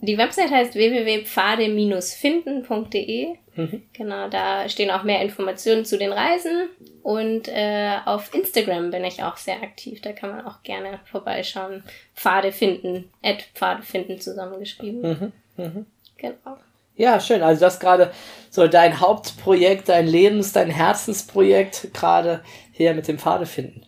Die 0.00 0.18
Website 0.18 0.50
heißt 0.50 0.74
www.pfade-finden.de. 0.74 3.36
Mhm. 3.56 3.82
Genau, 3.92 4.28
da 4.28 4.68
stehen 4.68 4.90
auch 4.90 5.04
mehr 5.04 5.22
Informationen 5.22 5.84
zu 5.84 5.98
den 5.98 6.12
Reisen. 6.12 6.68
Und 7.02 7.48
äh, 7.48 7.96
auf 8.04 8.34
Instagram 8.34 8.90
bin 8.90 9.04
ich 9.04 9.22
auch 9.22 9.36
sehr 9.36 9.62
aktiv. 9.62 10.00
Da 10.00 10.12
kann 10.12 10.30
man 10.30 10.46
auch 10.46 10.62
gerne 10.62 11.00
vorbeischauen. 11.10 11.84
Pfade 12.14 12.52
finden, 12.52 13.10
at 13.22 13.42
Pfade 13.54 13.82
finden 13.82 14.20
zusammengeschrieben. 14.20 15.00
Mhm. 15.02 15.32
Mhm. 15.56 15.86
Genau. 16.16 16.56
Ja, 16.96 17.18
schön. 17.20 17.42
Also 17.42 17.60
das 17.60 17.80
gerade 17.80 18.12
so 18.50 18.68
dein 18.68 19.00
Hauptprojekt, 19.00 19.88
dein 19.88 20.06
Lebens-, 20.06 20.52
dein 20.52 20.70
Herzensprojekt 20.70 21.92
gerade 21.92 22.40
hier 22.72 22.94
mit 22.94 23.08
dem 23.08 23.18
Pfade 23.18 23.46
finden. 23.46 23.82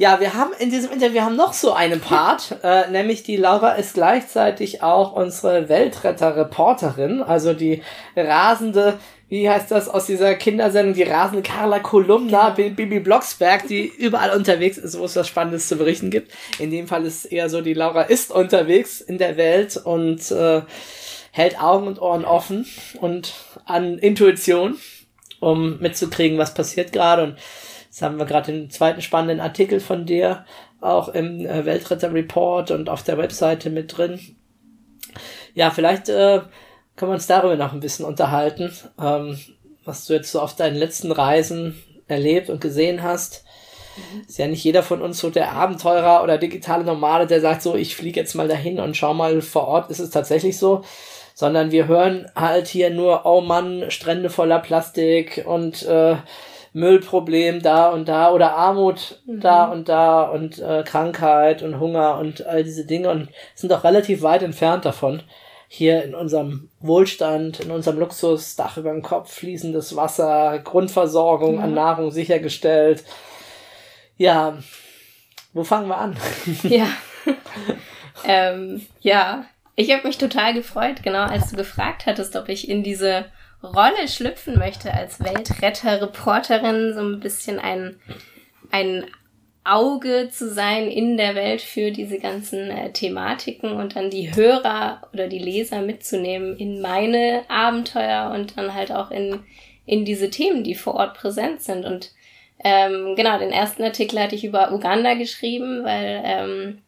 Ja, 0.00 0.18
wir 0.18 0.32
haben 0.32 0.52
in 0.58 0.70
diesem 0.70 0.92
Interview 0.92 1.20
haben 1.20 1.36
noch 1.36 1.52
so 1.52 1.74
einen 1.74 2.00
Part, 2.00 2.56
äh, 2.62 2.90
nämlich 2.90 3.22
die 3.22 3.36
Laura 3.36 3.72
ist 3.72 3.92
gleichzeitig 3.92 4.82
auch 4.82 5.12
unsere 5.12 5.68
Weltretter-Reporterin, 5.68 7.22
also 7.22 7.52
die 7.52 7.82
rasende, 8.16 8.98
wie 9.28 9.50
heißt 9.50 9.70
das 9.70 9.90
aus 9.90 10.06
dieser 10.06 10.36
Kindersendung, 10.36 10.94
die 10.94 11.02
rasende 11.02 11.42
Carla 11.42 11.80
Kolumna, 11.80 12.48
genau. 12.48 12.70
Bibi 12.76 13.00
Blocksberg, 13.00 13.66
die 13.68 13.88
überall 13.88 14.34
unterwegs 14.34 14.78
ist, 14.78 14.98
wo 14.98 15.04
es 15.04 15.16
was 15.16 15.28
Spannendes 15.28 15.68
zu 15.68 15.76
berichten 15.76 16.08
gibt. 16.08 16.32
In 16.58 16.70
dem 16.70 16.88
Fall 16.88 17.04
ist 17.04 17.26
es 17.26 17.30
eher 17.30 17.50
so, 17.50 17.60
die 17.60 17.74
Laura 17.74 18.00
ist 18.00 18.32
unterwegs 18.32 19.02
in 19.02 19.18
der 19.18 19.36
Welt 19.36 19.76
und 19.76 20.30
äh, 20.30 20.62
hält 21.30 21.60
Augen 21.60 21.86
und 21.86 22.00
Ohren 22.00 22.24
offen 22.24 22.64
und 23.02 23.34
an 23.66 23.98
Intuition, 23.98 24.78
um 25.40 25.78
mitzukriegen, 25.78 26.38
was 26.38 26.54
passiert 26.54 26.90
gerade 26.90 27.22
und 27.24 27.36
Jetzt 27.90 28.02
haben 28.02 28.18
wir 28.18 28.24
gerade 28.24 28.52
den 28.52 28.70
zweiten 28.70 29.02
spannenden 29.02 29.40
Artikel 29.40 29.80
von 29.80 30.06
dir 30.06 30.44
auch 30.80 31.08
im 31.08 31.44
äh, 31.44 31.66
Weltretter 31.66 32.14
Report 32.14 32.70
und 32.70 32.88
auf 32.88 33.02
der 33.02 33.18
Webseite 33.18 33.68
mit 33.68 33.96
drin. 33.96 34.20
Ja, 35.54 35.72
vielleicht 35.72 36.08
äh, 36.08 36.40
können 36.94 37.10
wir 37.10 37.14
uns 37.14 37.26
darüber 37.26 37.56
noch 37.56 37.72
ein 37.72 37.80
bisschen 37.80 38.04
unterhalten, 38.04 38.72
ähm, 38.98 39.36
was 39.84 40.06
du 40.06 40.14
jetzt 40.14 40.30
so 40.30 40.40
auf 40.40 40.54
deinen 40.54 40.76
letzten 40.76 41.10
Reisen 41.10 41.82
erlebt 42.06 42.48
und 42.48 42.60
gesehen 42.60 43.02
hast. 43.02 43.44
Mhm. 43.96 44.22
Ist 44.28 44.38
ja 44.38 44.46
nicht 44.46 44.62
jeder 44.62 44.84
von 44.84 45.02
uns 45.02 45.18
so 45.18 45.28
der 45.28 45.50
Abenteurer 45.50 46.22
oder 46.22 46.38
digitale 46.38 46.84
Normale, 46.84 47.26
der 47.26 47.40
sagt 47.40 47.62
so, 47.62 47.74
ich 47.74 47.96
fliege 47.96 48.20
jetzt 48.20 48.34
mal 48.34 48.46
dahin 48.46 48.78
und 48.78 48.96
schau 48.96 49.14
mal 49.14 49.42
vor 49.42 49.66
Ort, 49.66 49.90
ist 49.90 49.98
es 49.98 50.10
tatsächlich 50.10 50.58
so. 50.58 50.84
Sondern 51.34 51.72
wir 51.72 51.88
hören 51.88 52.30
halt 52.36 52.68
hier 52.68 52.90
nur, 52.90 53.26
oh 53.26 53.40
Mann, 53.40 53.90
Strände 53.90 54.30
voller 54.30 54.60
Plastik 54.60 55.42
und 55.44 55.82
äh, 55.82 56.16
Müllproblem 56.72 57.62
da 57.62 57.90
und 57.90 58.08
da 58.08 58.32
oder 58.32 58.54
Armut 58.54 59.20
mhm. 59.26 59.40
da 59.40 59.64
und 59.64 59.88
da 59.88 60.22
und 60.22 60.58
äh, 60.60 60.84
Krankheit 60.84 61.62
und 61.62 61.80
Hunger 61.80 62.18
und 62.18 62.46
all 62.46 62.62
diese 62.62 62.86
Dinge 62.86 63.10
und 63.10 63.28
sind 63.54 63.70
doch 63.72 63.84
relativ 63.84 64.22
weit 64.22 64.42
entfernt 64.42 64.84
davon. 64.84 65.22
Hier 65.72 66.02
in 66.02 66.14
unserem 66.14 66.68
Wohlstand, 66.80 67.60
in 67.60 67.70
unserem 67.70 67.98
Luxus, 67.98 68.56
Dach 68.56 68.76
über 68.76 68.90
dem 68.90 69.02
Kopf, 69.02 69.32
fließendes 69.32 69.94
Wasser, 69.94 70.58
Grundversorgung 70.58 71.56
mhm. 71.56 71.62
an 71.62 71.74
Nahrung 71.74 72.10
sichergestellt. 72.10 73.04
Ja, 74.16 74.58
wo 75.52 75.64
fangen 75.64 75.88
wir 75.88 75.98
an? 75.98 76.16
Ja. 76.64 76.86
ähm, 78.24 78.86
ja, 79.00 79.44
ich 79.76 79.92
habe 79.92 80.06
mich 80.06 80.18
total 80.18 80.54
gefreut, 80.54 81.02
genau 81.02 81.24
als 81.24 81.50
du 81.50 81.56
gefragt 81.56 82.06
hattest, 82.06 82.34
ob 82.36 82.48
ich 82.48 82.68
in 82.68 82.82
diese 82.82 83.26
Rolle 83.62 84.08
schlüpfen 84.08 84.58
möchte 84.58 84.92
als 84.92 85.20
Weltretter-Reporterin, 85.20 86.94
so 86.94 87.00
ein 87.00 87.20
bisschen 87.20 87.58
ein, 87.58 88.00
ein 88.70 89.06
Auge 89.64 90.30
zu 90.30 90.48
sein 90.48 90.88
in 90.88 91.16
der 91.16 91.34
Welt 91.34 91.60
für 91.60 91.90
diese 91.90 92.18
ganzen 92.18 92.70
äh, 92.70 92.92
Thematiken 92.92 93.72
und 93.72 93.94
dann 93.94 94.08
die 94.08 94.34
Hörer 94.34 95.02
oder 95.12 95.28
die 95.28 95.38
Leser 95.38 95.82
mitzunehmen 95.82 96.56
in 96.56 96.80
meine 96.80 97.42
Abenteuer 97.48 98.32
und 98.34 98.56
dann 98.56 98.74
halt 98.74 98.90
auch 98.90 99.10
in, 99.10 99.40
in 99.84 100.04
diese 100.06 100.30
Themen, 100.30 100.64
die 100.64 100.74
vor 100.74 100.94
Ort 100.94 101.14
präsent 101.14 101.60
sind. 101.60 101.84
Und 101.84 102.12
ähm, 102.64 103.14
genau, 103.16 103.38
den 103.38 103.52
ersten 103.52 103.82
Artikel 103.82 104.18
hatte 104.18 104.34
ich 104.34 104.44
über 104.44 104.72
Uganda 104.72 105.14
geschrieben, 105.14 105.84
weil 105.84 106.22
ähm, 106.24 106.82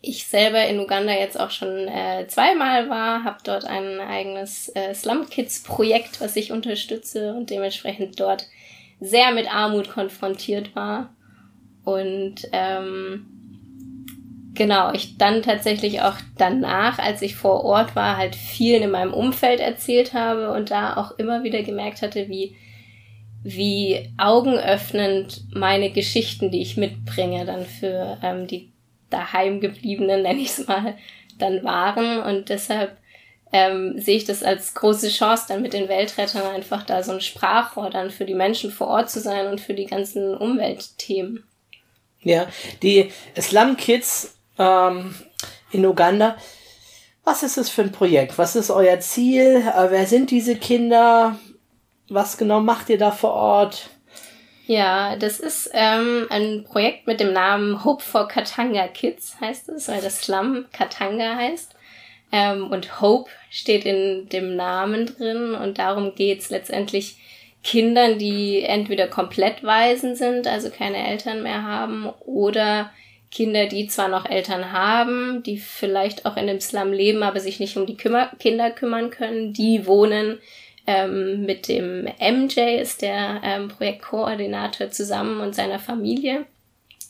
ich 0.00 0.26
selber 0.26 0.64
in 0.66 0.78
Uganda 0.78 1.12
jetzt 1.12 1.38
auch 1.38 1.50
schon 1.50 1.88
äh, 1.88 2.26
zweimal 2.28 2.88
war, 2.88 3.24
habe 3.24 3.38
dort 3.42 3.64
ein 3.64 4.00
eigenes 4.00 4.70
äh, 4.74 4.94
Slum 4.94 5.28
Kids 5.28 5.62
Projekt, 5.62 6.20
was 6.20 6.36
ich 6.36 6.52
unterstütze 6.52 7.34
und 7.34 7.50
dementsprechend 7.50 8.20
dort 8.20 8.46
sehr 9.00 9.32
mit 9.32 9.52
Armut 9.52 9.90
konfrontiert 9.90 10.76
war. 10.76 11.14
Und 11.84 12.36
ähm, 12.52 13.26
genau, 14.54 14.92
ich 14.92 15.18
dann 15.18 15.42
tatsächlich 15.42 16.00
auch 16.02 16.16
danach, 16.36 16.98
als 17.00 17.22
ich 17.22 17.34
vor 17.34 17.64
Ort 17.64 17.96
war, 17.96 18.16
halt 18.16 18.36
vielen 18.36 18.84
in 18.84 18.90
meinem 18.92 19.14
Umfeld 19.14 19.58
erzählt 19.58 20.14
habe 20.14 20.52
und 20.52 20.70
da 20.70 20.96
auch 20.96 21.18
immer 21.18 21.42
wieder 21.42 21.62
gemerkt 21.62 22.02
hatte, 22.02 22.28
wie 22.28 22.56
wie 23.44 24.12
augenöffnend 24.18 25.44
meine 25.54 25.90
Geschichten, 25.90 26.50
die 26.50 26.60
ich 26.60 26.76
mitbringe, 26.76 27.46
dann 27.46 27.64
für 27.64 28.18
ähm, 28.22 28.48
die 28.48 28.72
daheim 29.10 29.60
gebliebenen, 29.60 30.22
nenne 30.22 30.40
ich 30.40 30.50
es 30.50 30.66
mal, 30.66 30.96
dann 31.38 31.62
waren. 31.64 32.22
Und 32.22 32.48
deshalb 32.48 32.96
ähm, 33.52 33.98
sehe 33.98 34.16
ich 34.16 34.24
das 34.24 34.42
als 34.42 34.74
große 34.74 35.08
Chance, 35.08 35.46
dann 35.48 35.62
mit 35.62 35.72
den 35.72 35.88
Weltrettern 35.88 36.46
einfach 36.54 36.84
da 36.84 37.02
so 37.02 37.12
ein 37.12 37.20
Sprachrohr 37.20 37.90
dann 37.90 38.10
für 38.10 38.26
die 38.26 38.34
Menschen 38.34 38.70
vor 38.70 38.88
Ort 38.88 39.10
zu 39.10 39.20
sein 39.20 39.46
und 39.46 39.60
für 39.60 39.74
die 39.74 39.86
ganzen 39.86 40.36
Umweltthemen. 40.36 41.44
Ja, 42.20 42.46
die 42.82 43.10
Slum 43.40 43.76
Kids 43.76 44.36
ähm, 44.58 45.14
in 45.70 45.86
Uganda. 45.86 46.36
Was 47.24 47.42
ist 47.42 47.56
das 47.56 47.68
für 47.68 47.82
ein 47.82 47.92
Projekt? 47.92 48.38
Was 48.38 48.56
ist 48.56 48.70
euer 48.70 49.00
Ziel? 49.00 49.56
Äh, 49.56 49.90
wer 49.90 50.06
sind 50.06 50.30
diese 50.30 50.56
Kinder? 50.56 51.38
Was 52.08 52.38
genau 52.38 52.60
macht 52.60 52.88
ihr 52.88 52.98
da 52.98 53.10
vor 53.10 53.32
Ort? 53.32 53.90
Ja, 54.68 55.16
das 55.16 55.40
ist 55.40 55.70
ähm, 55.72 56.26
ein 56.28 56.62
Projekt 56.62 57.06
mit 57.06 57.20
dem 57.20 57.32
Namen 57.32 57.86
Hope 57.86 58.02
for 58.04 58.28
Katanga 58.28 58.86
Kids, 58.86 59.40
heißt 59.40 59.70
es, 59.70 59.88
weil 59.88 60.02
das 60.02 60.20
Slum 60.20 60.66
Katanga 60.74 61.36
heißt. 61.36 61.74
Ähm, 62.32 62.70
und 62.70 63.00
Hope 63.00 63.30
steht 63.48 63.86
in 63.86 64.28
dem 64.28 64.56
Namen 64.56 65.06
drin 65.06 65.54
und 65.54 65.78
darum 65.78 66.14
geht's 66.14 66.50
letztendlich 66.50 67.16
Kindern, 67.64 68.18
die 68.18 68.62
entweder 68.62 69.08
komplett 69.08 69.64
waisen 69.64 70.16
sind, 70.16 70.46
also 70.46 70.68
keine 70.68 71.08
Eltern 71.08 71.42
mehr 71.42 71.62
haben, 71.62 72.10
oder 72.26 72.92
Kinder, 73.30 73.68
die 73.68 73.86
zwar 73.86 74.08
noch 74.08 74.28
Eltern 74.28 74.70
haben, 74.70 75.42
die 75.44 75.56
vielleicht 75.56 76.26
auch 76.26 76.36
in 76.36 76.46
dem 76.46 76.60
Slum 76.60 76.92
leben, 76.92 77.22
aber 77.22 77.40
sich 77.40 77.58
nicht 77.58 77.78
um 77.78 77.86
die 77.86 77.96
Kümmer 77.96 78.32
Kinder 78.38 78.70
kümmern 78.70 79.08
können, 79.08 79.54
die 79.54 79.86
wohnen 79.86 80.38
ähm, 80.88 81.44
mit 81.44 81.68
dem 81.68 82.04
MJ 82.18 82.80
ist 82.80 83.02
der 83.02 83.42
ähm, 83.44 83.68
Projektkoordinator 83.68 84.90
zusammen 84.90 85.40
und 85.40 85.54
seiner 85.54 85.78
Familie. 85.78 86.46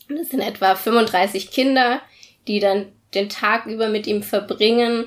Es 0.09 0.31
sind 0.31 0.41
etwa 0.41 0.75
35 0.75 1.53
Kinder, 1.53 2.01
die 2.49 2.59
dann 2.59 2.87
den 3.15 3.29
Tag 3.29 3.67
über 3.67 3.89
mit 3.89 4.09
ihm 4.09 4.25
verbringen 4.25 5.05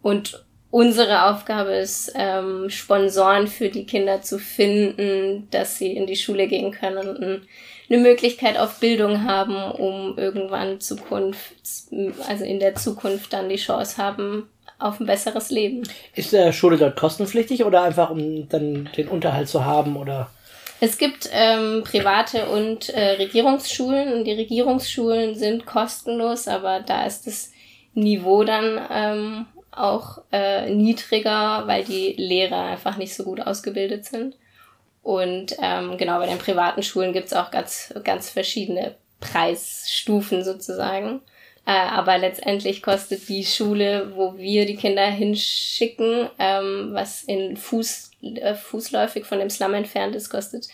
und 0.00 0.42
unsere 0.70 1.26
Aufgabe 1.26 1.72
ist, 1.72 2.10
ähm, 2.16 2.70
Sponsoren 2.70 3.48
für 3.48 3.68
die 3.68 3.84
Kinder 3.84 4.22
zu 4.22 4.38
finden, 4.38 5.48
dass 5.50 5.76
sie 5.76 5.92
in 5.94 6.06
die 6.06 6.16
Schule 6.16 6.48
gehen 6.48 6.72
können 6.72 7.08
und 7.08 7.46
eine 7.90 7.98
Möglichkeit 7.98 8.56
auf 8.56 8.80
Bildung 8.80 9.24
haben, 9.24 9.56
um 9.72 10.16
irgendwann 10.16 10.80
Zukunft, 10.80 11.52
also 12.26 12.44
in 12.44 12.60
der 12.60 12.76
Zukunft 12.76 13.34
dann 13.34 13.50
die 13.50 13.56
Chance 13.56 13.98
haben, 13.98 14.48
auf 14.78 15.00
ein 15.00 15.06
besseres 15.06 15.50
Leben. 15.50 15.82
Ist 16.14 16.32
der 16.32 16.52
Schule 16.52 16.76
dort 16.76 16.96
kostenpflichtig 16.96 17.64
oder 17.64 17.82
einfach 17.82 18.10
um 18.10 18.48
dann 18.48 18.88
den 18.96 19.08
Unterhalt 19.08 19.48
zu 19.48 19.64
haben 19.64 19.96
oder? 19.96 20.30
Es 20.80 20.98
gibt 20.98 21.30
ähm, 21.32 21.84
private 21.84 22.50
und 22.50 22.90
äh, 22.90 23.12
Regierungsschulen 23.12 24.12
und 24.12 24.24
die 24.24 24.34
Regierungsschulen 24.34 25.34
sind 25.34 25.64
kostenlos, 25.64 26.48
aber 26.48 26.80
da 26.80 27.06
ist 27.06 27.26
das 27.26 27.50
Niveau 27.94 28.44
dann 28.44 28.78
ähm, 28.90 29.46
auch 29.70 30.22
äh, 30.32 30.70
niedriger, 30.70 31.62
weil 31.66 31.84
die 31.84 32.14
Lehrer 32.18 32.64
einfach 32.64 32.98
nicht 32.98 33.14
so 33.14 33.24
gut 33.24 33.40
ausgebildet 33.40 34.04
sind. 34.04 34.36
Und 35.02 35.56
ähm, 35.62 35.96
genau, 35.96 36.18
bei 36.18 36.26
den 36.26 36.38
privaten 36.38 36.82
Schulen 36.82 37.12
gibt's 37.12 37.32
auch 37.32 37.50
ganz, 37.50 37.94
ganz 38.04 38.28
verschiedene 38.28 38.96
Preisstufen 39.20 40.44
sozusagen. 40.44 41.20
Äh, 41.66 41.72
aber 41.72 42.16
letztendlich 42.16 42.80
kostet 42.80 43.28
die 43.28 43.44
Schule, 43.44 44.12
wo 44.14 44.38
wir 44.38 44.66
die 44.66 44.76
Kinder 44.76 45.06
hinschicken, 45.06 46.30
ähm, 46.38 46.90
was 46.92 47.24
in 47.24 47.56
Fuß, 47.56 48.12
äh, 48.22 48.54
fußläufig 48.54 49.24
von 49.24 49.40
dem 49.40 49.50
Slum 49.50 49.74
entfernt 49.74 50.14
ist, 50.14 50.30
kostet 50.30 50.68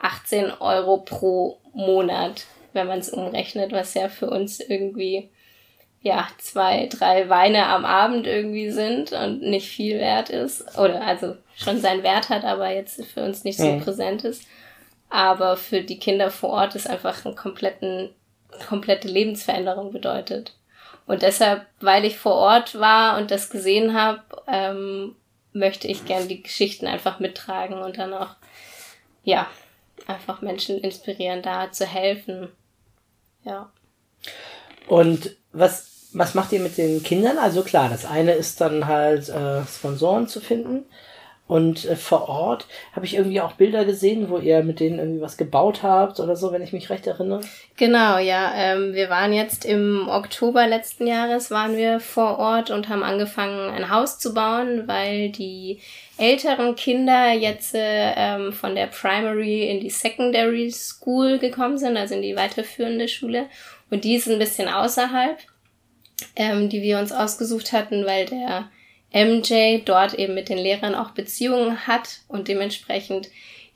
18 0.00 0.50
Euro 0.60 0.98
pro 0.98 1.58
Monat, 1.72 2.44
wenn 2.74 2.86
man 2.86 2.98
es 2.98 3.08
umrechnet, 3.08 3.72
was 3.72 3.94
ja 3.94 4.10
für 4.10 4.28
uns 4.28 4.60
irgendwie 4.60 5.30
ja 6.02 6.28
zwei, 6.36 6.88
drei 6.90 7.30
Weine 7.30 7.66
am 7.66 7.86
Abend 7.86 8.26
irgendwie 8.26 8.70
sind 8.70 9.12
und 9.12 9.40
nicht 9.40 9.70
viel 9.70 9.98
wert 9.98 10.28
ist. 10.28 10.76
Oder 10.76 11.00
also 11.06 11.36
schon 11.56 11.80
seinen 11.80 12.02
Wert 12.02 12.28
hat, 12.28 12.44
aber 12.44 12.70
jetzt 12.70 13.02
für 13.06 13.24
uns 13.24 13.44
nicht 13.44 13.56
so 13.56 13.72
mhm. 13.72 13.80
präsent 13.80 14.24
ist. 14.24 14.42
Aber 15.08 15.56
für 15.56 15.80
die 15.80 15.98
Kinder 15.98 16.30
vor 16.30 16.50
Ort 16.50 16.74
ist 16.74 16.90
einfach 16.90 17.24
einen 17.24 17.34
kompletten 17.34 18.10
komplette 18.68 19.08
Lebensveränderung 19.08 19.92
bedeutet. 19.92 20.54
Und 21.06 21.22
deshalb, 21.22 21.66
weil 21.80 22.04
ich 22.04 22.18
vor 22.18 22.34
Ort 22.34 22.78
war 22.78 23.18
und 23.18 23.30
das 23.30 23.50
gesehen 23.50 23.94
habe, 23.94 24.22
ähm, 24.46 25.14
möchte 25.52 25.86
ich 25.86 26.04
gern 26.04 26.28
die 26.28 26.42
Geschichten 26.42 26.86
einfach 26.86 27.20
mittragen 27.20 27.82
und 27.82 27.98
dann 27.98 28.14
auch, 28.14 28.36
ja, 29.22 29.46
einfach 30.06 30.42
Menschen 30.42 30.78
inspirieren, 30.78 31.42
da 31.42 31.70
zu 31.70 31.86
helfen. 31.86 32.50
Ja. 33.44 33.70
Und 34.86 35.36
was, 35.52 36.08
was 36.12 36.34
macht 36.34 36.52
ihr 36.52 36.60
mit 36.60 36.78
den 36.78 37.02
Kindern? 37.02 37.38
Also 37.38 37.62
klar, 37.62 37.88
das 37.88 38.04
eine 38.04 38.32
ist 38.32 38.60
dann 38.60 38.86
halt 38.86 39.28
äh, 39.28 39.64
Sponsoren 39.66 40.26
zu 40.26 40.40
finden. 40.40 40.84
Und 41.46 41.84
äh, 41.84 41.94
vor 41.94 42.28
Ort 42.30 42.66
habe 42.94 43.04
ich 43.04 43.16
irgendwie 43.16 43.42
auch 43.42 43.52
Bilder 43.52 43.84
gesehen, 43.84 44.30
wo 44.30 44.38
ihr 44.38 44.62
mit 44.62 44.80
denen 44.80 44.98
irgendwie 44.98 45.20
was 45.20 45.36
gebaut 45.36 45.82
habt 45.82 46.18
oder 46.18 46.36
so, 46.36 46.52
wenn 46.52 46.62
ich 46.62 46.72
mich 46.72 46.88
recht 46.88 47.06
erinnere. 47.06 47.42
Genau, 47.76 48.16
ja. 48.16 48.52
Ähm, 48.56 48.94
wir 48.94 49.10
waren 49.10 49.34
jetzt 49.34 49.66
im 49.66 50.08
Oktober 50.08 50.66
letzten 50.66 51.06
Jahres, 51.06 51.50
waren 51.50 51.76
wir 51.76 52.00
vor 52.00 52.38
Ort 52.38 52.70
und 52.70 52.88
haben 52.88 53.02
angefangen, 53.02 53.70
ein 53.70 53.90
Haus 53.90 54.18
zu 54.18 54.32
bauen, 54.32 54.84
weil 54.88 55.28
die 55.28 55.80
älteren 56.16 56.76
Kinder 56.76 57.32
jetzt 57.32 57.74
äh, 57.74 58.12
ähm, 58.16 58.54
von 58.54 58.74
der 58.74 58.86
Primary 58.86 59.68
in 59.68 59.80
die 59.80 59.90
Secondary 59.90 60.70
School 60.70 61.38
gekommen 61.38 61.76
sind, 61.76 61.98
also 61.98 62.14
in 62.14 62.22
die 62.22 62.36
weiterführende 62.36 63.06
Schule. 63.06 63.46
Und 63.90 64.04
die 64.04 64.14
ist 64.14 64.28
ein 64.28 64.38
bisschen 64.38 64.68
außerhalb, 64.68 65.36
ähm, 66.36 66.70
die 66.70 66.80
wir 66.80 66.98
uns 66.98 67.12
ausgesucht 67.12 67.74
hatten, 67.74 68.06
weil 68.06 68.24
der 68.24 68.70
MJ 69.14 69.82
dort 69.84 70.14
eben 70.14 70.34
mit 70.34 70.48
den 70.48 70.58
Lehrern 70.58 70.96
auch 70.96 71.10
Beziehungen 71.10 71.86
hat 71.86 72.20
und 72.26 72.48
dementsprechend 72.48 73.28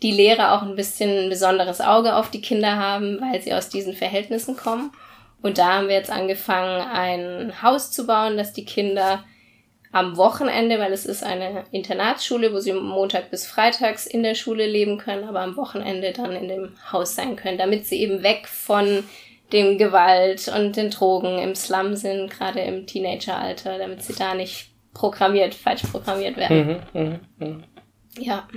die 0.03 0.11
Lehrer 0.11 0.53
auch 0.53 0.63
ein 0.63 0.75
bisschen 0.75 1.25
ein 1.25 1.29
besonderes 1.29 1.81
Auge 1.81 2.17
auf 2.17 2.31
die 2.31 2.41
Kinder 2.41 2.77
haben, 2.77 3.21
weil 3.21 3.41
sie 3.41 3.55
aus 3.55 3.69
diesen 3.69 3.95
Verhältnissen 3.95 4.57
kommen. 4.57 4.93
Und 5.41 5.59
da 5.59 5.75
haben 5.75 5.89
wir 5.89 5.95
jetzt 5.95 6.11
angefangen, 6.11 6.81
ein 6.91 7.63
Haus 7.63 7.93
zu 7.93 8.07
bauen, 8.07 8.37
dass 8.37 8.53
die 8.53 8.65
Kinder 8.65 9.25
am 9.93 10.17
Wochenende, 10.17 10.79
weil 10.81 10.93
es 10.93 11.07
ist 11.07 11.23
eine 11.23 11.65
Internatsschule, 11.71 12.53
wo 12.53 12.59
sie 12.59 12.73
Montag 12.73 13.31
bis 13.31 13.47
Freitags 13.47 14.07
in 14.07 14.23
der 14.23 14.35
Schule 14.35 14.67
leben 14.67 14.99
können, 14.99 15.25
aber 15.25 15.41
am 15.41 15.57
Wochenende 15.57 16.13
dann 16.13 16.33
in 16.33 16.49
dem 16.49 16.77
Haus 16.93 17.15
sein 17.15 17.37
können, 17.37 17.59
damit 17.59 17.87
sie 17.87 18.03
eben 18.03 18.23
weg 18.23 18.49
von 18.49 19.05
dem 19.53 19.79
Gewalt 19.79 20.49
und 20.49 20.77
den 20.77 20.91
Drogen 20.91 21.39
im 21.39 21.55
Slum 21.55 21.95
sind, 21.95 22.31
gerade 22.31 22.61
im 22.61 22.87
Teenageralter, 22.87 23.79
damit 23.79 24.03
sie 24.03 24.15
da 24.15 24.35
nicht 24.35 24.69
programmiert, 24.99 25.55
falsch 25.55 25.83
programmiert 25.83 26.37
werden. 26.37 26.83
Mhm, 26.93 27.01
mh, 27.01 27.21
mh. 27.39 27.63
Ja. 28.19 28.49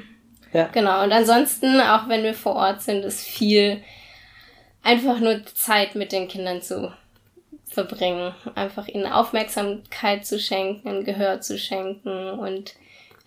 ja. 0.52 0.70
Genau. 0.74 1.04
Und 1.04 1.12
ansonsten, 1.12 1.80
auch 1.80 2.10
wenn 2.10 2.24
wir 2.24 2.34
vor 2.34 2.56
Ort 2.56 2.82
sind, 2.82 3.06
ist 3.06 3.22
viel 3.22 3.84
einfach 4.82 5.20
nur 5.20 5.46
Zeit 5.46 5.94
mit 5.94 6.12
den 6.12 6.28
Kindern 6.28 6.64
zu 6.64 6.92
verbringen. 7.68 8.34
Einfach 8.56 8.88
ihnen 8.88 9.06
Aufmerksamkeit 9.06 10.26
zu 10.26 10.40
schenken, 10.40 11.06
Gehör 11.06 11.42
zu 11.42 11.60
schenken 11.60 12.32
und 12.32 12.74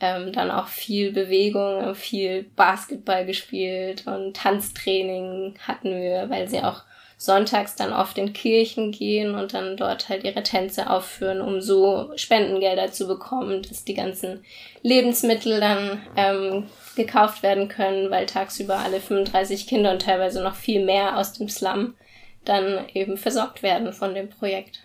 ähm, 0.00 0.32
dann 0.32 0.50
auch 0.50 0.66
viel 0.66 1.12
Bewegung, 1.12 1.94
viel 1.94 2.50
Basketball 2.56 3.24
gespielt 3.24 4.08
und 4.08 4.36
Tanztraining 4.36 5.54
hatten 5.60 5.94
wir, 5.94 6.28
weil 6.30 6.48
sie 6.48 6.62
auch 6.64 6.82
sonntags 7.24 7.74
dann 7.74 7.92
oft 7.92 8.18
in 8.18 8.32
Kirchen 8.32 8.92
gehen 8.92 9.34
und 9.34 9.54
dann 9.54 9.76
dort 9.76 10.08
halt 10.08 10.24
ihre 10.24 10.42
Tänze 10.42 10.90
aufführen, 10.90 11.40
um 11.40 11.60
so 11.60 12.10
Spendengelder 12.16 12.92
zu 12.92 13.06
bekommen, 13.06 13.62
dass 13.62 13.84
die 13.84 13.94
ganzen 13.94 14.44
Lebensmittel 14.82 15.60
dann 15.60 16.02
ähm, 16.16 16.66
gekauft 16.96 17.42
werden 17.42 17.68
können, 17.68 18.10
weil 18.10 18.26
tagsüber 18.26 18.78
alle 18.78 19.00
35 19.00 19.66
Kinder 19.66 19.92
und 19.92 20.02
teilweise 20.02 20.42
noch 20.42 20.54
viel 20.54 20.84
mehr 20.84 21.18
aus 21.18 21.32
dem 21.32 21.48
Slum 21.48 21.94
dann 22.44 22.86
eben 22.92 23.16
versorgt 23.16 23.62
werden 23.62 23.92
von 23.92 24.14
dem 24.14 24.28
Projekt. 24.28 24.82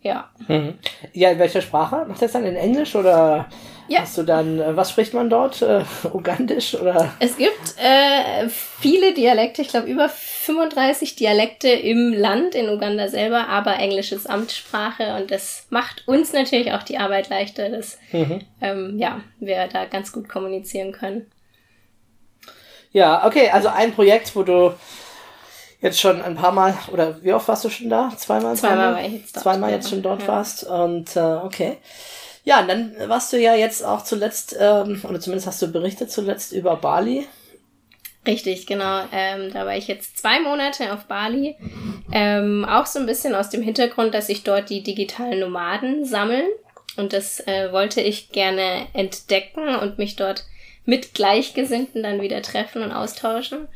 Ja. 0.00 0.30
Mhm. 0.46 0.78
Ja, 1.12 1.30
in 1.30 1.38
welcher 1.38 1.60
Sprache? 1.60 2.04
Macht 2.06 2.22
das 2.22 2.32
dann 2.32 2.46
in 2.46 2.56
Englisch 2.56 2.94
oder 2.94 3.48
ja. 3.88 4.00
hast 4.00 4.16
du 4.16 4.22
dann, 4.22 4.60
äh, 4.60 4.76
was 4.76 4.90
spricht 4.90 5.12
man 5.12 5.28
dort? 5.28 5.60
Äh, 5.60 5.82
Ugandisch 6.12 6.74
oder? 6.74 7.12
Es 7.18 7.36
gibt 7.36 7.74
äh, 7.76 8.48
viele 8.48 9.12
Dialekte, 9.12 9.62
ich 9.62 9.68
glaube 9.68 9.88
über 9.88 10.08
35 10.48 11.14
Dialekte 11.14 11.68
im 11.68 12.14
Land, 12.14 12.54
in 12.54 12.70
Uganda 12.70 13.08
selber, 13.08 13.48
aber 13.48 13.76
Englisch 13.76 14.12
ist 14.12 14.28
Amtssprache 14.28 15.14
und 15.16 15.30
das 15.30 15.66
macht 15.68 16.08
uns 16.08 16.32
natürlich 16.32 16.72
auch 16.72 16.82
die 16.82 16.96
Arbeit 16.96 17.28
leichter, 17.28 17.68
dass 17.68 17.98
mhm. 18.12 18.40
ähm, 18.62 18.98
ja, 18.98 19.20
wir 19.40 19.68
da 19.70 19.84
ganz 19.84 20.10
gut 20.10 20.26
kommunizieren 20.26 20.92
können. 20.92 21.30
Ja, 22.92 23.26
okay, 23.26 23.50
also 23.50 23.68
ein 23.68 23.92
Projekt, 23.92 24.34
wo 24.34 24.42
du 24.42 24.72
jetzt 25.82 26.00
schon 26.00 26.22
ein 26.22 26.34
paar 26.34 26.52
Mal, 26.52 26.74
oder 26.92 27.22
wie 27.22 27.34
oft 27.34 27.46
warst 27.46 27.66
du 27.66 27.68
schon 27.68 27.90
da? 27.90 28.10
Zweimal? 28.16 28.56
Zweimal 28.56 28.94
war 28.94 29.04
ich 29.04 29.12
jetzt 29.12 29.36
dort. 29.36 29.42
Zweimal 29.42 29.70
jetzt 29.70 29.90
schon 29.90 30.02
dort 30.02 30.22
ja. 30.22 30.28
warst. 30.28 30.64
Und 30.64 31.14
äh, 31.14 31.20
okay. 31.44 31.76
Ja, 32.44 32.60
und 32.60 32.68
dann 32.68 32.94
warst 33.06 33.34
du 33.34 33.36
ja 33.36 33.54
jetzt 33.54 33.84
auch 33.84 34.02
zuletzt, 34.02 34.56
ähm, 34.58 35.02
oder 35.06 35.20
zumindest 35.20 35.46
hast 35.46 35.60
du 35.60 35.70
berichtet 35.70 36.10
zuletzt 36.10 36.52
über 36.54 36.76
Bali. 36.76 37.26
Richtig, 38.26 38.66
genau. 38.66 39.04
Ähm, 39.12 39.52
da 39.52 39.64
war 39.64 39.76
ich 39.76 39.88
jetzt 39.88 40.18
zwei 40.18 40.40
Monate 40.40 40.92
auf 40.92 41.04
Bali. 41.04 41.56
Ähm, 42.12 42.64
auch 42.64 42.86
so 42.86 42.98
ein 42.98 43.06
bisschen 43.06 43.34
aus 43.34 43.48
dem 43.48 43.62
Hintergrund, 43.62 44.14
dass 44.14 44.26
sich 44.26 44.42
dort 44.42 44.70
die 44.70 44.82
digitalen 44.82 45.40
Nomaden 45.40 46.04
sammeln. 46.04 46.46
Und 46.96 47.12
das 47.12 47.40
äh, 47.46 47.72
wollte 47.72 48.00
ich 48.00 48.30
gerne 48.30 48.86
entdecken 48.92 49.76
und 49.76 49.98
mich 49.98 50.16
dort 50.16 50.44
mit 50.84 51.14
Gleichgesinnten 51.14 52.02
dann 52.02 52.20
wieder 52.20 52.42
treffen 52.42 52.82
und 52.82 52.92
austauschen. 52.92 53.68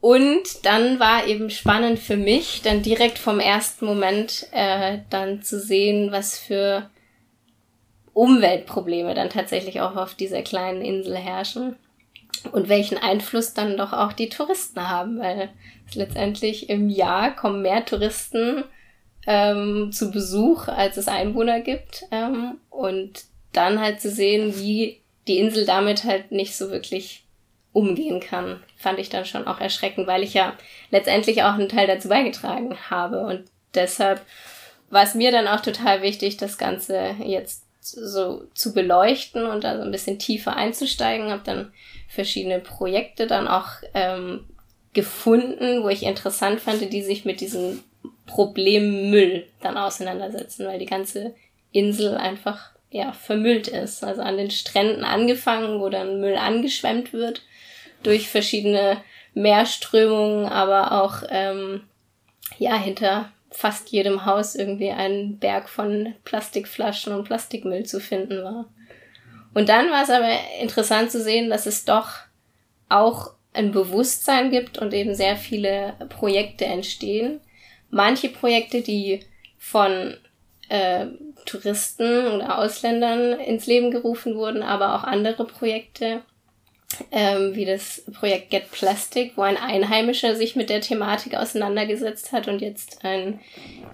Und 0.00 0.64
dann 0.64 1.00
war 1.00 1.26
eben 1.26 1.50
spannend 1.50 1.98
für 1.98 2.16
mich, 2.16 2.62
dann 2.62 2.82
direkt 2.82 3.18
vom 3.18 3.40
ersten 3.40 3.86
Moment 3.86 4.46
äh, 4.52 4.98
dann 5.08 5.42
zu 5.42 5.58
sehen, 5.58 6.12
was 6.12 6.38
für 6.38 6.90
Umweltprobleme 8.12 9.14
dann 9.14 9.30
tatsächlich 9.30 9.80
auch 9.80 9.96
auf 9.96 10.14
dieser 10.14 10.42
kleinen 10.42 10.82
Insel 10.82 11.16
herrschen 11.16 11.76
und 12.52 12.68
welchen 12.68 12.98
Einfluss 12.98 13.54
dann 13.54 13.76
doch 13.76 13.92
auch 13.92 14.12
die 14.12 14.28
Touristen 14.28 14.88
haben, 14.88 15.18
weil 15.18 15.50
letztendlich 15.94 16.68
im 16.68 16.88
Jahr 16.88 17.34
kommen 17.34 17.62
mehr 17.62 17.84
Touristen 17.84 18.64
ähm, 19.26 19.90
zu 19.92 20.10
Besuch, 20.10 20.68
als 20.68 20.96
es 20.96 21.08
Einwohner 21.08 21.60
gibt 21.60 22.04
ähm, 22.10 22.58
und 22.70 23.24
dann 23.52 23.80
halt 23.80 24.00
zu 24.00 24.10
sehen, 24.10 24.54
wie 24.56 25.00
die 25.26 25.38
Insel 25.38 25.66
damit 25.66 26.04
halt 26.04 26.30
nicht 26.30 26.56
so 26.56 26.70
wirklich 26.70 27.24
umgehen 27.72 28.20
kann, 28.20 28.62
fand 28.76 28.98
ich 28.98 29.10
dann 29.10 29.26
schon 29.26 29.46
auch 29.46 29.60
erschreckend, 29.60 30.06
weil 30.06 30.22
ich 30.22 30.34
ja 30.34 30.54
letztendlich 30.90 31.42
auch 31.42 31.54
einen 31.54 31.68
Teil 31.68 31.86
dazu 31.86 32.08
beigetragen 32.08 32.74
habe. 32.88 33.20
Und 33.20 33.44
deshalb 33.74 34.22
war 34.88 35.02
es 35.02 35.14
mir 35.14 35.30
dann 35.30 35.48
auch 35.48 35.60
total 35.60 36.00
wichtig, 36.00 36.36
das 36.38 36.56
Ganze 36.56 37.16
jetzt 37.22 37.64
so 37.80 38.44
zu 38.54 38.72
beleuchten 38.72 39.46
und 39.46 39.64
da 39.64 39.76
so 39.76 39.82
ein 39.82 39.90
bisschen 39.90 40.18
tiefer 40.18 40.56
einzusteigen. 40.56 41.30
Habe 41.30 41.42
dann 41.44 41.72
verschiedene 42.08 42.60
Projekte 42.60 43.26
dann 43.26 43.48
auch 43.48 43.68
ähm, 43.94 44.46
gefunden, 44.92 45.82
wo 45.82 45.88
ich 45.88 46.04
interessant 46.04 46.60
fand, 46.60 46.92
die 46.92 47.02
sich 47.02 47.24
mit 47.24 47.40
diesem 47.40 47.82
Problem 48.26 49.10
Müll 49.10 49.46
dann 49.60 49.76
auseinandersetzen, 49.76 50.66
weil 50.66 50.78
die 50.78 50.86
ganze 50.86 51.34
Insel 51.72 52.16
einfach 52.16 52.70
ja 52.90 53.12
vermüllt 53.12 53.68
ist. 53.68 54.02
Also 54.02 54.22
an 54.22 54.36
den 54.36 54.50
Stränden 54.50 55.04
angefangen, 55.04 55.80
wo 55.80 55.88
dann 55.88 56.20
Müll 56.20 56.36
angeschwemmt 56.36 57.12
wird 57.12 57.42
durch 58.02 58.28
verschiedene 58.28 58.98
Meerströmungen, 59.34 60.46
aber 60.46 61.02
auch 61.02 61.22
ähm, 61.28 61.82
ja 62.58 62.76
hinter 62.76 63.30
fast 63.50 63.90
jedem 63.90 64.26
Haus 64.26 64.54
irgendwie 64.54 64.90
ein 64.90 65.38
Berg 65.38 65.68
von 65.68 66.14
Plastikflaschen 66.24 67.12
und 67.12 67.24
Plastikmüll 67.24 67.84
zu 67.84 68.00
finden 68.00 68.42
war. 68.44 68.66
Und 69.56 69.70
dann 69.70 69.90
war 69.90 70.02
es 70.02 70.10
aber 70.10 70.28
interessant 70.60 71.10
zu 71.10 71.22
sehen, 71.22 71.48
dass 71.48 71.64
es 71.64 71.86
doch 71.86 72.10
auch 72.90 73.30
ein 73.54 73.72
Bewusstsein 73.72 74.50
gibt 74.50 74.76
und 74.76 74.92
eben 74.92 75.14
sehr 75.14 75.36
viele 75.36 75.94
Projekte 76.10 76.66
entstehen. 76.66 77.40
Manche 77.88 78.28
Projekte, 78.28 78.82
die 78.82 79.20
von 79.56 80.14
äh, 80.68 81.06
Touristen 81.46 82.26
oder 82.26 82.58
Ausländern 82.58 83.40
ins 83.40 83.66
Leben 83.66 83.90
gerufen 83.90 84.34
wurden, 84.34 84.62
aber 84.62 84.94
auch 84.94 85.04
andere 85.04 85.46
Projekte, 85.46 86.20
ähm, 87.10 87.54
wie 87.54 87.64
das 87.64 88.04
Projekt 88.12 88.50
Get 88.50 88.70
Plastic, 88.70 89.38
wo 89.38 89.40
ein 89.40 89.56
Einheimischer 89.56 90.36
sich 90.36 90.54
mit 90.54 90.68
der 90.68 90.82
Thematik 90.82 91.34
auseinandergesetzt 91.34 92.30
hat 92.30 92.46
und 92.46 92.60
jetzt 92.60 93.06
ein 93.06 93.40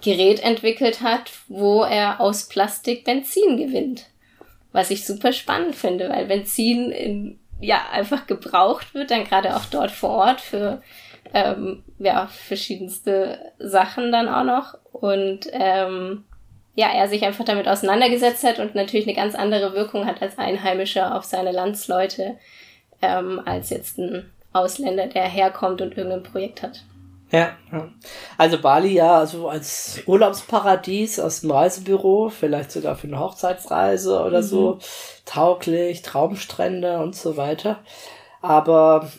Gerät 0.03 0.43
entwickelt 0.43 0.99
hat, 0.99 1.31
wo 1.47 1.83
er 1.83 2.19
aus 2.19 2.49
Plastik 2.49 3.05
Benzin 3.05 3.55
gewinnt. 3.55 4.07
Was 4.73 4.91
ich 4.91 5.05
super 5.05 5.31
spannend 5.31 5.75
finde, 5.75 6.09
weil 6.09 6.25
Benzin 6.25 6.91
in, 6.91 7.39
ja 7.61 7.81
einfach 7.91 8.27
gebraucht 8.27 8.93
wird, 8.93 9.11
dann 9.11 9.23
gerade 9.23 9.55
auch 9.55 9.65
dort 9.65 9.91
vor 9.91 10.09
Ort 10.09 10.41
für 10.41 10.81
ähm, 11.33 11.83
ja, 11.99 12.27
verschiedenste 12.27 13.39
Sachen 13.59 14.11
dann 14.11 14.27
auch 14.27 14.43
noch. 14.43 14.77
Und 14.91 15.47
ähm, 15.51 16.25
ja, 16.75 16.89
er 16.93 17.07
sich 17.07 17.23
einfach 17.23 17.45
damit 17.45 17.67
auseinandergesetzt 17.67 18.43
hat 18.43 18.59
und 18.59 18.75
natürlich 18.75 19.07
eine 19.07 19.15
ganz 19.15 19.35
andere 19.35 19.73
Wirkung 19.73 20.05
hat 20.05 20.21
als 20.21 20.37
Einheimischer 20.37 21.15
auf 21.15 21.23
seine 21.23 21.51
Landsleute, 21.51 22.37
ähm, 23.01 23.41
als 23.45 23.69
jetzt 23.69 23.97
ein 23.99 24.31
Ausländer, 24.53 25.07
der 25.07 25.23
herkommt 25.23 25.81
und 25.81 25.97
irgendein 25.97 26.23
Projekt 26.23 26.61
hat. 26.61 26.83
Ja. 27.33 27.57
Also 28.37 28.61
Bali 28.61 28.93
ja, 28.93 29.17
also 29.17 29.49
als 29.49 30.01
Urlaubsparadies 30.05 31.19
aus 31.19 31.41
dem 31.41 31.49
Reisebüro, 31.49 32.29
vielleicht 32.29 32.71
sogar 32.71 32.95
für 32.95 33.07
eine 33.07 33.19
Hochzeitsreise 33.19 34.21
oder 34.23 34.41
mhm. 34.41 34.45
so, 34.45 34.79
tauglich, 35.25 36.03
Traumstrände 36.03 36.99
und 36.99 37.15
so 37.15 37.35
weiter. 37.35 37.83
Aber 38.41 39.11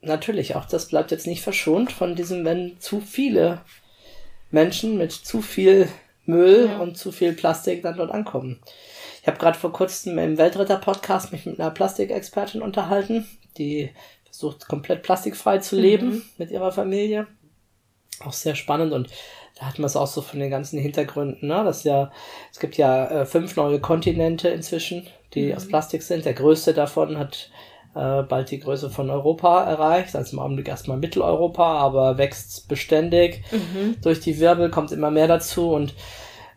natürlich, 0.00 0.54
auch 0.54 0.64
das 0.64 0.86
bleibt 0.86 1.10
jetzt 1.10 1.26
nicht 1.26 1.42
verschont 1.42 1.90
von 1.90 2.14
diesem, 2.14 2.44
wenn 2.44 2.78
zu 2.78 3.00
viele 3.00 3.62
Menschen 4.52 4.96
mit 4.96 5.10
zu 5.10 5.42
viel 5.42 5.88
Müll 6.24 6.68
ja. 6.70 6.78
und 6.78 6.96
zu 6.96 7.10
viel 7.10 7.32
Plastik 7.32 7.82
dann 7.82 7.96
dort 7.96 8.12
ankommen. 8.12 8.60
Ich 9.22 9.26
habe 9.26 9.38
gerade 9.38 9.58
vor 9.58 9.72
kurzem 9.72 10.18
im 10.18 10.38
Weltretter-Podcast 10.38 11.32
mich 11.32 11.46
mit 11.46 11.58
einer 11.58 11.72
Plastikexpertin 11.72 12.62
unterhalten, 12.62 13.26
die 13.58 13.90
versucht 14.30 14.68
komplett 14.68 15.02
plastikfrei 15.02 15.58
zu 15.58 15.76
leben 15.76 16.08
mhm. 16.08 16.22
mit 16.38 16.50
ihrer 16.50 16.72
Familie. 16.72 17.26
Auch 18.20 18.32
sehr 18.32 18.54
spannend 18.54 18.92
und 18.92 19.08
da 19.58 19.66
hat 19.66 19.78
man 19.78 19.86
es 19.86 19.96
auch 19.96 20.06
so 20.06 20.22
von 20.22 20.38
den 20.38 20.50
ganzen 20.50 20.78
Hintergründen, 20.78 21.48
ne? 21.48 21.64
Das 21.64 21.84
ja, 21.84 22.12
es 22.52 22.60
gibt 22.60 22.76
ja 22.76 23.06
äh, 23.06 23.26
fünf 23.26 23.56
neue 23.56 23.80
Kontinente 23.80 24.48
inzwischen, 24.48 25.06
die 25.34 25.46
mhm. 25.46 25.56
aus 25.56 25.68
Plastik 25.68 26.02
sind. 26.02 26.24
Der 26.24 26.34
größte 26.34 26.74
davon 26.74 27.18
hat 27.18 27.50
äh, 27.94 28.22
bald 28.22 28.50
die 28.50 28.60
Größe 28.60 28.90
von 28.90 29.10
Europa 29.10 29.64
erreicht. 29.64 30.14
Also 30.14 30.36
im 30.36 30.40
Augenblick 30.40 30.68
erstmal 30.68 30.98
Mitteleuropa, 30.98 31.78
aber 31.78 32.18
wächst 32.18 32.68
beständig. 32.68 33.42
Mhm. 33.50 33.96
Durch 34.02 34.20
die 34.20 34.38
Wirbel 34.38 34.70
kommt 34.70 34.92
immer 34.92 35.10
mehr 35.10 35.26
dazu 35.26 35.70
und 35.70 35.94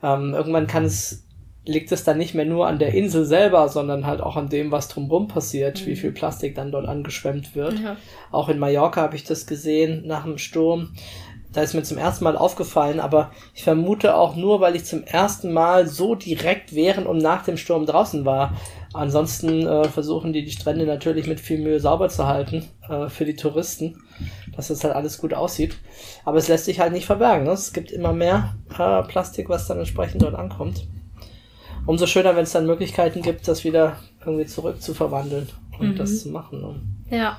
ähm, 0.04 0.34
irgendwann 0.34 0.68
kann 0.68 0.86
es 0.86 1.26
liegt 1.72 1.92
es 1.92 2.04
dann 2.04 2.18
nicht 2.18 2.36
mehr 2.36 2.46
nur 2.46 2.68
an 2.68 2.80
der 2.80 2.94
Insel 2.94 3.26
selber, 3.26 3.70
sondern 3.70 4.06
halt 4.06 4.22
auch 4.22 4.36
an 4.36 4.50
dem, 4.50 4.72
was 4.72 4.88
drumherum 4.88 5.28
passiert, 5.28 5.82
mhm. 5.82 5.86
wie 5.88 5.96
viel 5.96 6.12
Plastik 6.12 6.56
dann 6.56 6.72
dort 6.72 6.88
angeschwemmt 6.88 7.56
wird. 7.56 7.80
Ja. 7.80 7.98
Auch 8.32 8.50
in 8.50 8.60
Mallorca 8.60 9.02
habe 9.02 9.16
ich 9.16 9.24
das 9.24 9.48
gesehen 9.48 10.06
nach 10.06 10.24
dem 10.24 10.38
Sturm. 10.38 10.94
Da 11.54 11.62
ist 11.62 11.74
mir 11.74 11.84
zum 11.84 11.98
ersten 11.98 12.24
Mal 12.24 12.38
aufgefallen, 12.38 13.02
aber 13.02 13.32
ich 13.54 13.64
vermute 13.64 14.16
auch 14.16 14.38
nur, 14.38 14.62
weil 14.62 14.76
ich 14.78 14.86
zum 14.86 15.04
ersten 15.04 15.52
Mal 15.52 15.86
so 15.86 16.16
direkt 16.16 16.74
während 16.74 17.08
und 17.08 17.18
nach 17.18 17.44
dem 17.44 17.58
Sturm 17.58 17.86
draußen 17.86 18.24
war. 18.24 18.54
Ansonsten 18.94 19.68
äh, 19.68 19.84
versuchen 19.86 20.32
die 20.32 20.46
die 20.46 20.52
Strände 20.52 20.86
natürlich 20.86 21.28
mit 21.28 21.42
viel 21.42 21.60
Mühe 21.60 21.82
sauber 21.82 22.08
zu 22.08 22.26
halten 22.26 22.70
äh, 22.88 23.10
für 23.10 23.26
die 23.26 23.36
Touristen, 23.36 24.02
dass 24.56 24.70
das 24.70 24.84
halt 24.86 24.96
alles 24.96 25.18
gut 25.18 25.34
aussieht. 25.34 25.76
Aber 26.24 26.38
es 26.38 26.48
lässt 26.48 26.66
sich 26.66 26.80
halt 26.80 26.94
nicht 26.94 27.06
verbergen. 27.06 27.44
Ne? 27.44 27.52
Es 27.52 27.74
gibt 27.74 27.92
immer 27.92 28.14
mehr 28.14 28.56
äh, 28.70 29.04
Plastik, 29.04 29.50
was 29.50 29.68
dann 29.68 29.80
entsprechend 29.80 30.22
dort 30.22 30.36
ankommt 30.36 30.88
umso 31.86 32.08
schöner, 32.08 32.36
wenn 32.36 32.44
es 32.44 32.52
dann 32.52 32.66
Möglichkeiten 32.66 33.22
gibt, 33.22 33.48
das 33.48 33.64
wieder 33.64 33.98
irgendwie 34.26 34.46
zurück 34.46 34.82
zu 34.82 34.94
verwandeln 34.94 35.50
und 35.80 35.94
mhm. 35.94 35.96
das 35.96 36.22
zu 36.24 36.30
machen. 36.30 36.62
Ne? 36.62 37.18
Ja. 37.18 37.38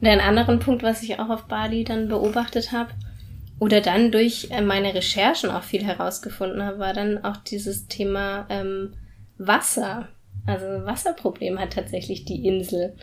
Und 0.00 0.06
einen 0.06 0.20
anderen 0.20 0.60
Punkt, 0.60 0.82
was 0.82 1.02
ich 1.02 1.18
auch 1.18 1.28
auf 1.28 1.44
Bali 1.44 1.84
dann 1.84 2.08
beobachtet 2.08 2.72
habe, 2.72 2.90
oder 3.60 3.80
dann 3.80 4.12
durch 4.12 4.48
äh, 4.50 4.60
meine 4.60 4.94
Recherchen 4.94 5.50
auch 5.50 5.64
viel 5.64 5.84
herausgefunden 5.84 6.62
habe, 6.62 6.78
war 6.78 6.92
dann 6.92 7.24
auch 7.24 7.38
dieses 7.38 7.88
Thema 7.88 8.46
ähm, 8.50 8.94
Wasser. 9.36 10.08
Also 10.46 10.64
Wasserproblem 10.86 11.58
hat 11.58 11.72
tatsächlich 11.72 12.24
die 12.24 12.46
Insel. 12.46 12.96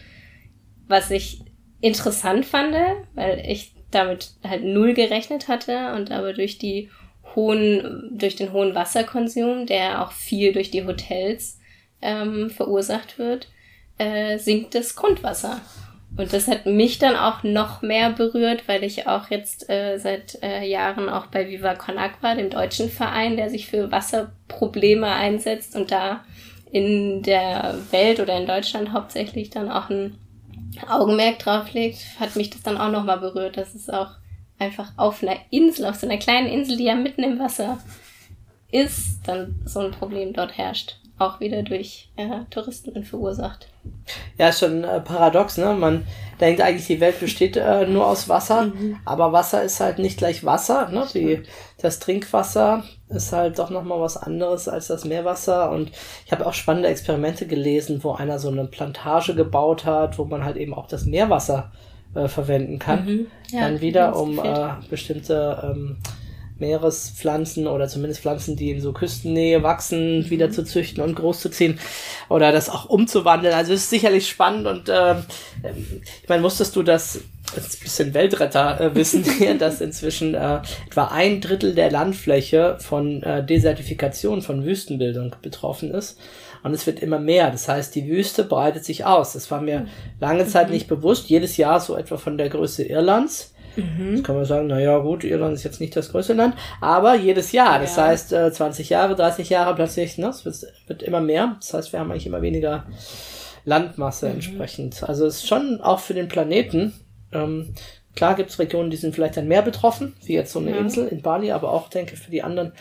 Was 0.87 1.11
ich 1.11 1.41
interessant 1.81 2.45
fand, 2.45 2.73
weil 3.15 3.43
ich 3.47 3.75
damit 3.91 4.33
halt 4.43 4.63
null 4.63 4.93
gerechnet 4.93 5.47
hatte 5.47 5.93
und 5.93 6.11
aber 6.11 6.33
durch 6.33 6.57
die 6.57 6.89
hohen, 7.35 8.11
durch 8.11 8.35
den 8.35 8.53
hohen 8.53 8.75
Wasserkonsum, 8.75 9.65
der 9.65 10.03
auch 10.03 10.11
viel 10.11 10.53
durch 10.53 10.71
die 10.71 10.85
Hotels 10.85 11.59
ähm, 12.01 12.49
verursacht 12.49 13.17
wird, 13.17 13.49
äh, 13.97 14.37
sinkt 14.37 14.75
das 14.75 14.95
Grundwasser. 14.95 15.61
Und 16.17 16.31
das 16.31 16.47
hat 16.47 16.65
mich 16.65 16.97
dann 16.97 17.15
auch 17.17 17.43
noch 17.43 17.81
mehr 17.81 18.09
berührt, 18.09 18.67
weil 18.67 18.83
ich 18.83 19.07
auch 19.07 19.29
jetzt 19.29 19.69
äh, 19.69 19.97
seit 19.97 20.41
äh, 20.41 20.65
Jahren 20.65 21.09
auch 21.09 21.25
bei 21.25 21.49
Viva 21.49 21.75
Con 21.75 21.97
Agua, 21.97 22.35
dem 22.35 22.49
deutschen 22.49 22.89
Verein, 22.89 23.35
der 23.35 23.49
sich 23.49 23.67
für 23.67 23.91
Wasserprobleme 23.91 25.07
einsetzt 25.07 25.75
und 25.75 25.91
da 25.91 26.23
in 26.71 27.21
der 27.21 27.77
Welt 27.91 28.19
oder 28.19 28.37
in 28.37 28.47
Deutschland 28.47 28.93
hauptsächlich 28.93 29.49
dann 29.49 29.69
auch 29.69 29.89
ein 29.89 30.17
Augenmerk 30.87 31.39
drauf 31.39 31.73
legt, 31.73 31.99
hat 32.19 32.35
mich 32.35 32.49
das 32.49 32.63
dann 32.63 32.77
auch 32.77 32.91
nochmal 32.91 33.19
berührt, 33.19 33.57
dass 33.57 33.75
es 33.75 33.89
auch 33.89 34.11
einfach 34.59 34.93
auf 34.97 35.21
einer 35.21 35.37
Insel, 35.49 35.85
auf 35.85 35.95
so 35.95 36.07
einer 36.07 36.17
kleinen 36.17 36.47
Insel, 36.47 36.77
die 36.77 36.85
ja 36.85 36.95
mitten 36.95 37.23
im 37.23 37.39
Wasser 37.39 37.79
ist, 38.71 39.19
dann 39.25 39.59
so 39.65 39.79
ein 39.79 39.91
Problem 39.91 40.33
dort 40.33 40.57
herrscht. 40.57 40.97
Auch 41.17 41.39
wieder 41.39 41.63
durch 41.63 42.09
äh, 42.17 42.41
Touristen 42.49 43.05
verursacht. 43.05 43.69
Ja, 44.37 44.49
ist 44.49 44.59
schon 44.59 44.83
äh, 44.83 44.99
paradox, 44.99 45.57
ne? 45.57 45.73
Man 45.73 46.05
denkt 46.41 46.59
eigentlich, 46.59 46.87
die 46.87 46.99
Welt 46.99 47.21
besteht 47.21 47.55
äh, 47.55 47.87
nur 47.87 48.05
aus 48.05 48.27
Wasser, 48.27 48.65
mhm. 48.65 48.97
aber 49.05 49.31
Wasser 49.31 49.63
ist 49.63 49.79
halt 49.79 49.97
nicht 49.97 50.17
gleich 50.17 50.43
Wasser. 50.43 50.89
Ne? 50.89 51.07
Die, 51.13 51.43
das 51.77 51.99
Trinkwasser 51.99 52.83
ist 53.07 53.31
halt 53.31 53.59
doch 53.59 53.69
nochmal 53.69 54.01
was 54.01 54.17
anderes 54.17 54.67
als 54.67 54.87
das 54.87 55.05
Meerwasser. 55.05 55.71
Und 55.71 55.91
ich 56.25 56.33
habe 56.33 56.45
auch 56.45 56.53
spannende 56.53 56.89
Experimente 56.89 57.47
gelesen, 57.47 58.03
wo 58.03 58.11
einer 58.11 58.37
so 58.37 58.49
eine 58.49 58.65
Plantage 58.65 59.35
gebaut 59.35 59.85
hat, 59.85 60.17
wo 60.17 60.25
man 60.25 60.43
halt 60.43 60.57
eben 60.57 60.73
auch 60.73 60.87
das 60.87 61.05
Meerwasser 61.05 61.71
äh, 61.71 61.94
verwenden 62.27 62.79
kann. 62.79 63.05
Mhm. 63.05 63.27
Ja, 63.51 63.61
dann 63.61 63.81
wieder, 63.81 64.15
um 64.15 64.39
äh, 64.39 64.69
bestimmte 64.89 65.61
ähm, 65.63 65.97
Meerespflanzen 66.57 67.67
oder 67.67 67.87
zumindest 67.87 68.21
Pflanzen, 68.21 68.55
die 68.55 68.71
in 68.71 68.81
so 68.81 68.93
Küstennähe 68.93 69.63
wachsen, 69.63 70.19
mhm. 70.19 70.29
wieder 70.29 70.51
zu 70.51 70.63
züchten 70.63 71.03
und 71.03 71.15
groß 71.15 71.41
zu 71.41 71.49
ziehen 71.49 71.79
oder 72.29 72.51
das 72.51 72.69
auch 72.69 72.85
umzuwandeln. 72.85 73.53
Also 73.53 73.73
es 73.73 73.83
ist 73.83 73.89
sicherlich 73.89 74.29
spannend 74.29 74.67
und 74.67 74.89
äh, 74.89 75.15
ich 76.23 76.29
meine, 76.29 76.41
musstest 76.41 76.75
du 76.75 76.83
das, 76.83 77.19
das 77.53 77.67
ist 77.67 77.79
ein 77.79 77.83
bisschen 77.83 78.13
Weltretter 78.13 78.79
äh, 78.79 78.95
wissen, 78.95 79.25
dass 79.59 79.81
inzwischen 79.81 80.33
äh, 80.33 80.61
etwa 80.87 81.05
ein 81.05 81.41
Drittel 81.41 81.75
der 81.75 81.91
Landfläche 81.91 82.77
von 82.79 83.21
äh, 83.23 83.45
Desertifikation, 83.45 84.41
von 84.41 84.63
Wüstenbildung 84.63 85.35
betroffen 85.41 85.91
ist 85.91 86.17
und 86.65 86.73
es 86.73 86.87
wird 86.87 86.99
immer 86.99 87.19
mehr. 87.19 87.51
Das 87.51 87.67
heißt, 87.67 87.93
die 87.93 88.07
Wüste 88.07 88.43
breitet 88.43 88.83
sich 88.83 89.05
aus. 89.05 89.33
Das 89.33 89.51
war 89.51 89.61
mir 89.61 89.85
lange 90.19 90.47
Zeit 90.47 90.67
mhm. 90.67 90.73
nicht 90.73 90.87
bewusst. 90.87 91.29
Jedes 91.29 91.57
Jahr 91.57 91.79
so 91.79 91.95
etwa 91.95 92.17
von 92.17 92.39
der 92.39 92.49
Größe 92.49 92.83
Irlands. 92.83 93.53
Mhm. 93.75 94.15
Jetzt 94.15 94.23
kann 94.23 94.35
man 94.35 94.45
sagen, 94.45 94.65
naja, 94.65 94.97
gut, 94.97 95.23
Irland 95.23 95.53
ist 95.53 95.63
jetzt 95.63 95.79
nicht 95.79 95.95
das 95.95 96.09
größte 96.09 96.33
Land, 96.33 96.55
aber 96.81 97.13
jedes 97.15 97.51
Jahr. 97.51 97.77
Das 97.77 97.97
ja. 97.97 98.07
heißt, 98.07 98.29
20 98.29 98.89
äh, 98.89 98.93
Jahre, 98.95 99.15
30 99.15 99.47
Jahre 99.49 99.75
plötzlich, 99.75 100.17
ne, 100.17 100.29
es 100.29 100.43
wird, 100.43 100.65
wird 100.87 101.03
immer 101.03 101.21
mehr. 101.21 101.55
Das 101.59 101.71
heißt, 101.75 101.93
wir 101.93 101.99
haben 101.99 102.09
eigentlich 102.09 102.25
immer 102.25 102.41
weniger 102.41 102.85
Landmasse 103.63 104.25
mhm. 104.25 104.33
entsprechend. 104.33 105.03
Also 105.03 105.27
es 105.27 105.35
ist 105.35 105.47
schon 105.47 105.81
auch 105.81 105.99
für 105.99 106.15
den 106.15 106.29
Planeten 106.29 106.93
ähm, 107.31 107.75
Klar 108.15 108.35
gibt 108.35 108.49
es 108.49 108.59
Regionen, 108.59 108.89
die 108.89 108.97
sind 108.97 109.13
vielleicht 109.13 109.35
dann 109.35 109.47
mehr 109.47 109.61
betroffen, 109.61 110.15
wie 110.23 110.33
jetzt 110.33 110.53
so 110.53 110.59
eine 110.59 110.71
ja. 110.71 110.77
Insel 110.77 111.07
in 111.07 111.21
Bali, 111.21 111.51
aber 111.51 111.71
auch 111.71 111.89
denke 111.89 112.15
für 112.15 112.31
die 112.31 112.43
anderen 112.43 112.71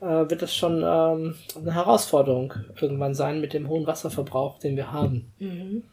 äh, 0.00 0.04
wird 0.06 0.42
das 0.42 0.54
schon 0.54 0.82
ähm, 0.84 1.36
eine 1.56 1.74
Herausforderung 1.74 2.54
irgendwann 2.80 3.14
sein 3.14 3.40
mit 3.40 3.52
dem 3.52 3.68
hohen 3.68 3.86
Wasserverbrauch, 3.86 4.58
den 4.58 4.76
wir 4.76 4.90
haben. 4.90 5.32
Mhm. 5.38 5.84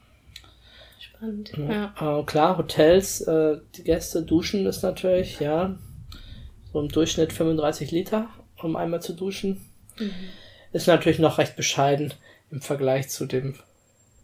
Spannend. 1.00 1.52
Ja. 1.58 1.94
ja. 2.00 2.20
Äh, 2.20 2.24
klar, 2.24 2.58
Hotels, 2.58 3.22
äh, 3.22 3.58
die 3.76 3.84
Gäste 3.84 4.24
duschen 4.24 4.66
ist 4.66 4.82
natürlich, 4.82 5.40
ja, 5.40 5.78
so 6.74 6.80
im 6.80 6.90
Durchschnitt 6.90 7.34
35 7.34 7.92
Liter, 7.92 8.28
um 8.62 8.76
einmal 8.76 9.02
zu 9.02 9.14
duschen. 9.14 9.62
Mhm. 10.00 10.12
Ist 10.74 10.88
natürlich 10.88 11.20
noch 11.20 11.38
recht 11.38 11.56
bescheiden 11.56 12.14
im 12.50 12.62
Vergleich 12.62 13.10
zu 13.10 13.26
dem 13.26 13.56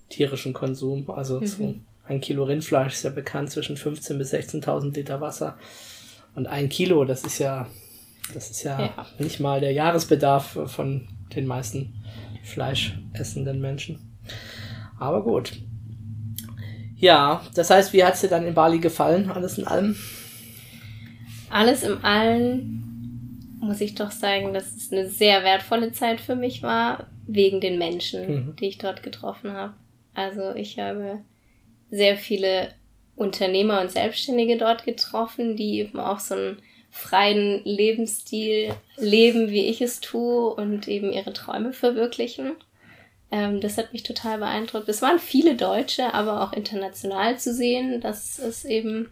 tierischen 0.09 0.53
Konsum, 0.53 1.09
also 1.09 1.39
mhm. 1.39 1.45
zu 1.45 1.75
ein 2.05 2.21
Kilo 2.21 2.43
Rindfleisch 2.43 2.93
ist 2.93 3.03
ja 3.03 3.09
bekannt 3.09 3.51
zwischen 3.51 3.77
15.000 3.77 4.17
bis 4.17 4.33
16.000 4.33 4.93
Liter 4.93 5.21
Wasser. 5.21 5.57
Und 6.35 6.47
ein 6.47 6.69
Kilo, 6.69 7.05
das 7.05 7.23
ist 7.23 7.39
ja, 7.39 7.67
das 8.33 8.49
ist 8.49 8.63
ja, 8.63 8.79
ja, 8.79 9.05
nicht 9.19 9.39
mal 9.39 9.59
der 9.59 9.71
Jahresbedarf 9.71 10.57
von 10.67 11.07
den 11.35 11.47
meisten 11.47 11.93
fleischessenden 12.43 13.61
Menschen. 13.61 13.99
Aber 14.99 15.23
gut. 15.23 15.53
Ja, 16.95 17.41
das 17.55 17.69
heißt, 17.69 17.93
wie 17.93 18.03
hat 18.03 18.15
es 18.15 18.21
dir 18.21 18.29
dann 18.29 18.45
in 18.45 18.53
Bali 18.53 18.79
gefallen, 18.79 19.29
alles 19.29 19.57
in 19.57 19.67
allem? 19.67 19.95
Alles 21.49 21.83
in 21.83 22.03
allem 22.03 22.83
muss 23.59 23.81
ich 23.81 23.95
doch 23.95 24.11
sagen, 24.11 24.53
dass 24.53 24.75
es 24.75 24.91
eine 24.91 25.09
sehr 25.09 25.43
wertvolle 25.43 25.91
Zeit 25.91 26.19
für 26.19 26.35
mich 26.35 26.63
war, 26.63 27.07
wegen 27.25 27.61
den 27.61 27.77
Menschen, 27.77 28.27
mhm. 28.27 28.55
die 28.57 28.67
ich 28.67 28.77
dort 28.77 29.03
getroffen 29.03 29.53
habe. 29.53 29.73
Also 30.13 30.53
ich 30.55 30.79
habe 30.79 31.19
sehr 31.93 32.17
viele 32.17 32.73
Unternehmer 33.15 33.79
und 33.79 33.91
Selbstständige 33.91 34.57
dort 34.57 34.83
getroffen, 34.83 35.55
die 35.55 35.77
eben 35.79 35.99
auch 35.99 36.19
so 36.19 36.33
einen 36.33 36.57
freien 36.89 37.61
Lebensstil 37.65 38.73
leben, 38.97 39.51
wie 39.51 39.67
ich 39.67 39.79
es 39.79 39.99
tue 39.99 40.55
und 40.55 40.87
eben 40.87 41.13
ihre 41.13 41.33
Träume 41.33 41.71
verwirklichen. 41.71 42.53
Ähm, 43.31 43.61
das 43.61 43.77
hat 43.77 43.93
mich 43.93 44.01
total 44.01 44.39
beeindruckt. 44.39 44.89
Es 44.89 45.03
waren 45.03 45.19
viele 45.19 45.55
Deutsche, 45.55 46.15
aber 46.15 46.41
auch 46.41 46.53
international 46.53 47.37
zu 47.37 47.53
sehen, 47.53 48.01
dass 48.01 48.39
es 48.39 48.65
eben 48.65 49.11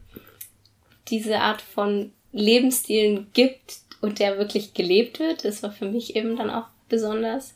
diese 1.07 1.38
Art 1.38 1.61
von 1.61 2.11
Lebensstilen 2.32 3.27
gibt 3.34 3.77
und 4.01 4.17
der 4.17 4.39
wirklich 4.39 4.73
gelebt 4.73 5.19
wird. 5.19 5.45
Das 5.45 5.61
war 5.61 5.71
für 5.71 5.86
mich 5.86 6.15
eben 6.15 6.36
dann 6.36 6.49
auch 6.49 6.65
besonders. 6.89 7.55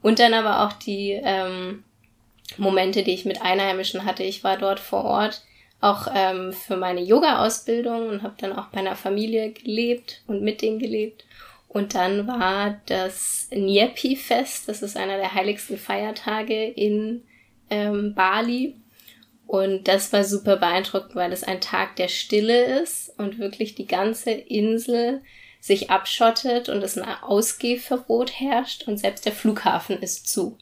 Und 0.00 0.18
dann 0.18 0.32
aber 0.32 0.66
auch 0.66 0.72
die 0.72 1.10
ähm, 1.22 1.84
Momente, 2.58 3.02
die 3.02 3.14
ich 3.14 3.24
mit 3.24 3.42
Einheimischen 3.42 4.04
hatte. 4.04 4.22
Ich 4.22 4.44
war 4.44 4.56
dort 4.56 4.80
vor 4.80 5.04
Ort 5.04 5.42
auch 5.80 6.06
ähm, 6.14 6.52
für 6.52 6.76
meine 6.76 7.00
Yoga-Ausbildung 7.00 8.08
und 8.08 8.22
habe 8.22 8.36
dann 8.38 8.52
auch 8.52 8.68
bei 8.68 8.78
einer 8.78 8.96
Familie 8.96 9.50
gelebt 9.50 10.22
und 10.28 10.42
mit 10.42 10.62
denen 10.62 10.78
gelebt. 10.78 11.24
Und 11.68 11.94
dann 11.94 12.26
war 12.28 12.80
das 12.86 13.48
Nyepi-Fest, 13.50 14.68
das 14.68 14.82
ist 14.82 14.96
einer 14.96 15.16
der 15.16 15.34
heiligsten 15.34 15.78
Feiertage 15.78 16.66
in 16.66 17.22
ähm, 17.70 18.14
Bali. 18.14 18.76
Und 19.46 19.88
das 19.88 20.12
war 20.12 20.24
super 20.24 20.56
beeindruckend, 20.56 21.14
weil 21.14 21.32
es 21.32 21.42
ein 21.42 21.60
Tag 21.60 21.96
der 21.96 22.08
Stille 22.08 22.80
ist 22.80 23.12
und 23.18 23.38
wirklich 23.38 23.74
die 23.74 23.86
ganze 23.86 24.30
Insel 24.30 25.22
sich 25.60 25.90
abschottet 25.90 26.68
und 26.68 26.82
es 26.82 26.96
ein 26.96 27.08
Ausgehverbot 27.22 28.38
herrscht 28.38 28.86
und 28.86 28.98
selbst 28.98 29.26
der 29.26 29.32
Flughafen 29.32 30.00
ist 30.00 30.28
zu. 30.28 30.58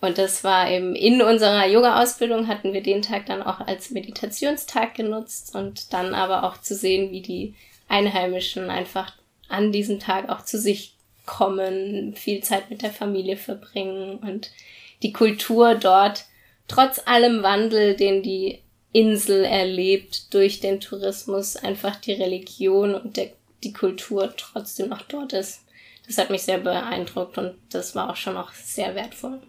Und 0.00 0.16
das 0.16 0.44
war 0.44 0.70
eben 0.70 0.94
in 0.94 1.20
unserer 1.20 1.66
Yoga-Ausbildung 1.66 2.48
hatten 2.48 2.72
wir 2.72 2.82
den 2.82 3.02
Tag 3.02 3.26
dann 3.26 3.42
auch 3.42 3.60
als 3.60 3.90
Meditationstag 3.90 4.94
genutzt 4.94 5.54
und 5.54 5.92
dann 5.92 6.14
aber 6.14 6.44
auch 6.44 6.60
zu 6.60 6.74
sehen, 6.74 7.10
wie 7.10 7.20
die 7.20 7.54
Einheimischen 7.88 8.70
einfach 8.70 9.12
an 9.48 9.72
diesem 9.72 9.98
Tag 9.98 10.30
auch 10.30 10.44
zu 10.44 10.58
sich 10.58 10.94
kommen, 11.26 12.14
viel 12.14 12.42
Zeit 12.42 12.70
mit 12.70 12.82
der 12.82 12.92
Familie 12.92 13.36
verbringen 13.36 14.18
und 14.18 14.50
die 15.02 15.12
Kultur 15.12 15.74
dort 15.74 16.24
trotz 16.66 17.02
allem 17.04 17.42
Wandel, 17.42 17.94
den 17.94 18.22
die 18.22 18.60
Insel 18.92 19.44
erlebt 19.44 20.32
durch 20.34 20.60
den 20.60 20.80
Tourismus, 20.80 21.56
einfach 21.56 21.96
die 21.96 22.12
Religion 22.12 22.94
und 22.94 23.16
der, 23.16 23.30
die 23.62 23.72
Kultur 23.72 24.34
trotzdem 24.36 24.88
noch 24.88 25.02
dort 25.02 25.32
ist. 25.32 25.62
Das 26.06 26.18
hat 26.18 26.30
mich 26.30 26.42
sehr 26.42 26.58
beeindruckt 26.58 27.38
und 27.38 27.54
das 27.70 27.94
war 27.94 28.10
auch 28.10 28.16
schon 28.16 28.34
noch 28.34 28.52
sehr 28.52 28.94
wertvoll. 28.94 29.40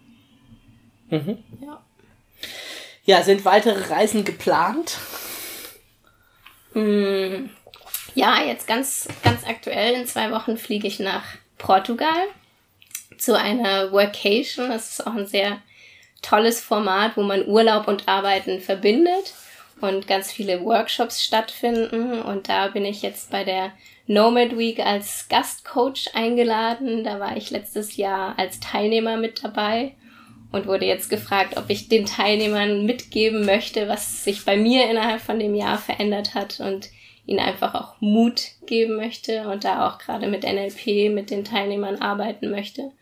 Mhm. 1.12 1.44
Ja. 1.60 1.82
Ja, 3.04 3.22
sind 3.22 3.44
weitere 3.44 3.92
Reisen 3.92 4.24
geplant? 4.24 4.96
Mm, 6.72 7.50
ja, 8.14 8.42
jetzt 8.42 8.66
ganz, 8.66 9.08
ganz 9.22 9.46
aktuell 9.46 9.94
in 9.94 10.06
zwei 10.06 10.30
Wochen 10.30 10.56
fliege 10.56 10.86
ich 10.88 11.00
nach 11.00 11.24
Portugal 11.58 12.28
zu 13.18 13.38
einer 13.38 13.92
Workation. 13.92 14.70
Das 14.70 14.92
ist 14.92 15.06
auch 15.06 15.14
ein 15.14 15.26
sehr 15.26 15.60
tolles 16.22 16.62
Format, 16.62 17.16
wo 17.16 17.22
man 17.22 17.46
Urlaub 17.46 17.88
und 17.88 18.08
Arbeiten 18.08 18.60
verbindet 18.60 19.34
und 19.82 20.06
ganz 20.06 20.32
viele 20.32 20.64
Workshops 20.64 21.22
stattfinden. 21.22 22.22
Und 22.22 22.48
da 22.48 22.68
bin 22.68 22.86
ich 22.86 23.02
jetzt 23.02 23.30
bei 23.30 23.44
der 23.44 23.72
Nomad 24.06 24.56
Week 24.56 24.78
als 24.78 25.26
Gastcoach 25.28 26.14
eingeladen. 26.14 27.04
Da 27.04 27.20
war 27.20 27.36
ich 27.36 27.50
letztes 27.50 27.96
Jahr 27.98 28.38
als 28.38 28.60
Teilnehmer 28.60 29.18
mit 29.18 29.44
dabei 29.44 29.94
und 30.52 30.66
wurde 30.66 30.84
jetzt 30.84 31.10
gefragt, 31.10 31.56
ob 31.56 31.68
ich 31.68 31.88
den 31.88 32.06
Teilnehmern 32.06 32.84
mitgeben 32.84 33.44
möchte, 33.44 33.88
was 33.88 34.24
sich 34.24 34.44
bei 34.44 34.56
mir 34.56 34.88
innerhalb 34.88 35.20
von 35.20 35.38
dem 35.38 35.54
Jahr 35.54 35.78
verändert 35.78 36.34
hat 36.34 36.60
und 36.60 36.90
ihnen 37.26 37.40
einfach 37.40 37.74
auch 37.74 38.00
Mut 38.00 38.42
geben 38.66 38.96
möchte 38.96 39.48
und 39.48 39.64
da 39.64 39.88
auch 39.88 39.98
gerade 39.98 40.26
mit 40.26 40.42
NLP 40.42 41.12
mit 41.12 41.30
den 41.30 41.44
Teilnehmern 41.44 41.96
arbeiten 41.96 42.50
möchte. 42.50 42.92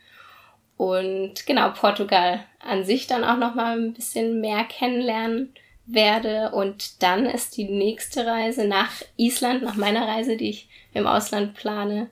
Und 0.76 1.46
genau, 1.46 1.70
Portugal 1.70 2.44
an 2.58 2.84
sich 2.84 3.06
dann 3.06 3.24
auch 3.24 3.36
noch 3.36 3.54
mal 3.54 3.78
ein 3.78 3.92
bisschen 3.92 4.40
mehr 4.40 4.64
kennenlernen 4.64 5.52
werde. 5.84 6.52
Und 6.52 7.02
dann 7.02 7.26
ist 7.26 7.56
die 7.56 7.68
nächste 7.68 8.26
Reise 8.26 8.66
nach 8.66 9.02
Island, 9.16 9.62
nach 9.62 9.76
meiner 9.76 10.06
Reise, 10.06 10.36
die 10.36 10.50
ich 10.50 10.68
im 10.94 11.06
Ausland 11.06 11.54
plane, 11.54 12.08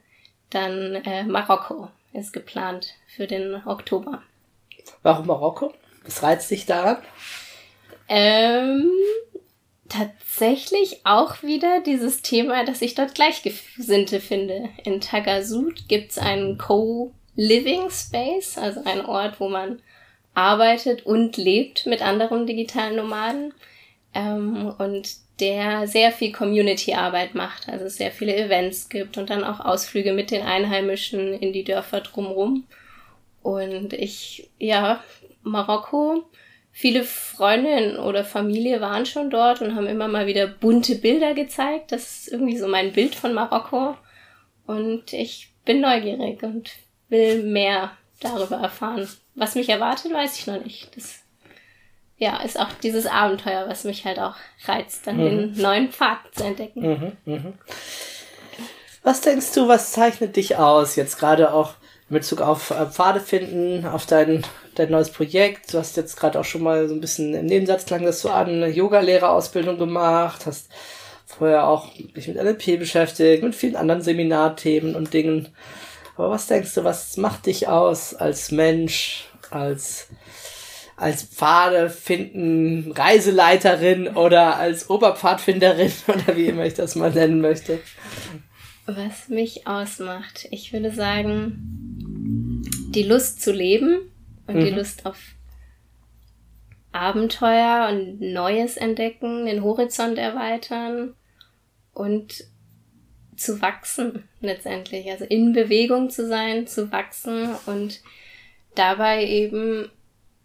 dann 0.51 0.97
äh, 0.97 1.25
Marokko 1.25 1.89
ist 2.13 2.33
geplant 2.33 2.95
für 3.07 3.27
den 3.27 3.55
Oktober. 3.67 4.23
Warum 5.03 5.27
Marokko? 5.27 5.73
Was 6.05 6.23
reizt 6.23 6.51
dich 6.51 6.67
daran? 6.67 6.99
Ähm, 8.09 8.91
tatsächlich 9.89 11.01
auch 11.05 11.43
wieder 11.43 11.81
dieses 11.81 12.23
Thema, 12.23 12.65
dass 12.65 12.83
ich 12.83 12.95
dort 12.95 13.15
Gleichgesinnte 13.15 14.21
finde. 14.21 14.71
In 14.85 15.01
Tagasud 15.01 15.89
gibt's 15.89 16.19
einen 16.19 16.59
Co-Living 16.59 17.91
Space, 17.91 18.57
also 18.59 18.83
ein 18.85 19.05
Ort, 19.05 19.41
wo 19.41 19.49
man 19.49 19.83
arbeitet 20.35 21.05
und 21.05 21.37
lebt 21.37 21.87
mit 21.87 22.01
anderen 22.01 22.47
digitalen 22.47 22.97
Nomaden 22.97 23.53
ähm, 24.15 24.75
und 24.79 25.17
der 25.41 25.87
sehr 25.87 26.13
viel 26.13 26.33
Community-Arbeit 26.33 27.35
macht, 27.35 27.69
also 27.69 27.89
sehr 27.89 28.11
viele 28.11 28.37
Events 28.37 28.89
gibt 28.89 29.19
und 29.19 29.31
dann 29.31 29.45
auch 29.45 29.61
Ausflüge 29.61 30.13
mit 30.13 30.31
den 30.31 30.43
Einheimischen 30.43 31.33
in 31.35 31.53
die 31.53 31.65
Dörfer 31.65 32.01
drumherum. 32.01 32.65
Und 33.49 33.95
ich, 33.95 34.51
ja, 34.59 35.03
Marokko, 35.43 36.23
viele 36.71 37.03
Freundinnen 37.03 37.97
oder 37.97 38.23
Familie 38.23 38.83
waren 38.83 39.07
schon 39.07 39.31
dort 39.31 39.63
und 39.63 39.75
haben 39.75 39.87
immer 39.87 40.07
mal 40.07 40.27
wieder 40.27 40.47
bunte 40.47 40.97
Bilder 40.97 41.33
gezeigt. 41.33 41.91
Das 41.91 42.03
ist 42.03 42.29
irgendwie 42.29 42.59
so 42.59 42.69
mein 42.69 42.93
Bild 42.93 43.15
von 43.15 43.33
Marokko. 43.33 43.97
Und 44.67 45.15
ich 45.15 45.55
bin 45.65 45.81
neugierig 45.81 46.43
und 46.43 46.73
will 47.09 47.43
mehr 47.43 47.93
darüber 48.21 48.57
erfahren. 48.57 49.09
Was 49.35 49.55
mich 49.55 49.71
erwartet, 49.71 50.13
weiß 50.13 50.39
ich 50.39 50.47
noch 50.47 50.63
nicht. 50.63 50.95
Das 50.95 51.21
ja, 52.19 52.43
ist 52.43 52.61
auch 52.61 52.73
dieses 52.83 53.07
Abenteuer, 53.07 53.67
was 53.67 53.85
mich 53.85 54.05
halt 54.05 54.19
auch 54.19 54.37
reizt, 54.67 55.07
dann 55.07 55.17
mhm. 55.17 55.55
den 55.55 55.63
neuen 55.63 55.91
Pfad 55.91 56.19
zu 56.35 56.45
entdecken. 56.45 56.83
Mhm, 56.83 57.13
mh. 57.25 57.53
Was 59.03 59.23
denkst 59.23 59.55
du, 59.55 59.69
was 59.69 59.93
zeichnet 59.93 60.37
dich 60.37 60.57
aus? 60.57 60.97
Jetzt 60.97 61.19
gerade 61.19 61.55
auch 61.55 61.77
in 62.11 62.15
Bezug 62.15 62.41
auf 62.41 62.71
äh, 62.71 62.87
Pfade 62.87 63.21
finden, 63.21 63.87
auf 63.87 64.07
dein, 64.07 64.45
dein 64.75 64.91
neues 64.91 65.11
Projekt. 65.11 65.73
Du 65.73 65.79
hast 65.79 65.97
jetzt 65.97 66.17
gerade 66.17 66.41
auch 66.41 66.45
schon 66.45 66.63
mal 66.63 66.89
so 66.89 66.95
ein 66.95 67.01
bisschen 67.01 67.35
im 67.35 67.47
Nebensatz 67.47 67.85
klang 67.85 68.05
das 68.05 68.21
so 68.21 68.31
an, 68.31 68.49
eine 68.49 68.69
Yoga-Lehrerausbildung 68.69 69.79
gemacht, 69.79 70.47
hast 70.47 70.71
vorher 71.27 71.69
auch 71.69 71.93
dich 71.95 72.29
mit 72.29 72.37
NLP 72.37 72.79
beschäftigt, 72.79 73.43
mit 73.43 73.55
vielen 73.55 73.77
anderen 73.77 74.03
Seminarthemen 74.03 74.97
und 74.97 75.13
Dingen. 75.13 75.49
Aber 76.17 76.31
was 76.31 76.47
denkst 76.47 76.75
du, 76.75 76.85
was 76.85 77.17
macht 77.17 77.47
dich 77.47 77.69
aus 77.69 78.15
als 78.15 78.51
Mensch, 78.51 79.27
als, 79.51 80.09
als 80.97 81.23
Pfade 81.23 81.91
finden, 81.91 82.91
Reiseleiterin 82.93 84.09
oder 84.09 84.57
als 84.57 84.89
Oberpfadfinderin 84.89 85.93
oder 86.09 86.37
wie 86.37 86.47
immer 86.47 86.65
ich 86.65 86.75
das 86.75 86.97
mal 86.97 87.13
nennen 87.13 87.43
möchte? 87.43 87.81
Was 88.87 89.29
mich 89.29 89.67
ausmacht, 89.67 90.49
ich 90.51 90.73
würde 90.73 90.91
sagen, 90.91 91.78
die 92.95 93.03
Lust 93.03 93.43
zu 93.43 93.53
leben 93.53 94.13
und 94.47 94.57
mhm. 94.57 94.65
die 94.65 94.71
Lust 94.71 95.07
auf 95.07 95.19
Abenteuer 96.93 97.89
und 97.91 98.21
Neues 98.21 98.77
entdecken, 98.77 99.47
den 99.47 99.63
Horizont 99.63 100.19
erweitern 100.19 101.15
und 101.93 102.45
zu 103.37 103.61
wachsen 103.61 104.29
letztendlich. 104.41 105.11
Also 105.11 105.25
in 105.25 105.53
Bewegung 105.53 106.11
zu 106.11 106.27
sein, 106.27 106.67
zu 106.67 106.91
wachsen 106.91 107.55
und 107.67 108.01
dabei 108.75 109.25
eben 109.25 109.91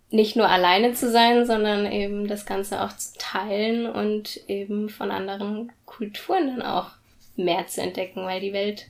nicht 0.10 0.36
nur 0.36 0.48
alleine 0.48 0.94
zu 0.94 1.10
sein, 1.10 1.46
sondern 1.46 1.92
eben 1.92 2.28
das 2.28 2.46
Ganze 2.46 2.82
auch 2.82 2.96
zu 2.96 3.18
teilen 3.18 3.88
und 3.88 4.48
eben 4.48 4.90
von 4.90 5.10
anderen 5.10 5.72
Kulturen 5.86 6.48
dann 6.48 6.62
auch 6.62 6.92
mehr 7.36 7.66
zu 7.66 7.82
entdecken, 7.82 8.24
weil 8.24 8.40
die 8.40 8.54
Welt 8.54 8.90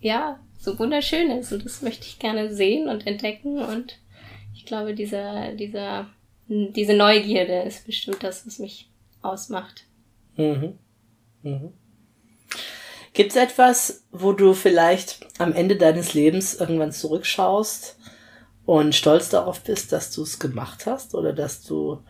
ja 0.00 0.38
so 0.58 0.78
wunderschön 0.78 1.30
ist 1.30 1.52
und 1.52 1.64
das 1.64 1.82
möchte 1.82 2.06
ich 2.06 2.18
gerne 2.18 2.52
sehen 2.52 2.88
und 2.88 3.06
entdecken 3.06 3.58
und 3.58 3.98
ich 4.54 4.66
glaube, 4.66 4.94
dieser, 4.94 5.52
dieser, 5.52 6.06
diese 6.48 6.94
Neugierde 6.94 7.62
ist 7.62 7.86
bestimmt 7.86 8.22
das, 8.22 8.46
was 8.46 8.58
mich 8.58 8.90
ausmacht. 9.22 9.84
Mhm. 10.36 10.78
Mhm. 11.42 11.72
Gibt 13.12 13.30
es 13.30 13.36
etwas, 13.36 14.04
wo 14.12 14.32
du 14.32 14.54
vielleicht 14.54 15.26
am 15.38 15.52
Ende 15.52 15.76
deines 15.76 16.14
Lebens 16.14 16.54
irgendwann 16.54 16.92
zurückschaust 16.92 17.98
und 18.64 18.94
stolz 18.94 19.30
darauf 19.30 19.62
bist, 19.62 19.92
dass 19.92 20.10
du 20.10 20.22
es 20.22 20.38
gemacht 20.38 20.86
hast 20.86 21.14
oder 21.14 21.32
dass 21.32 21.62
du 21.62 22.02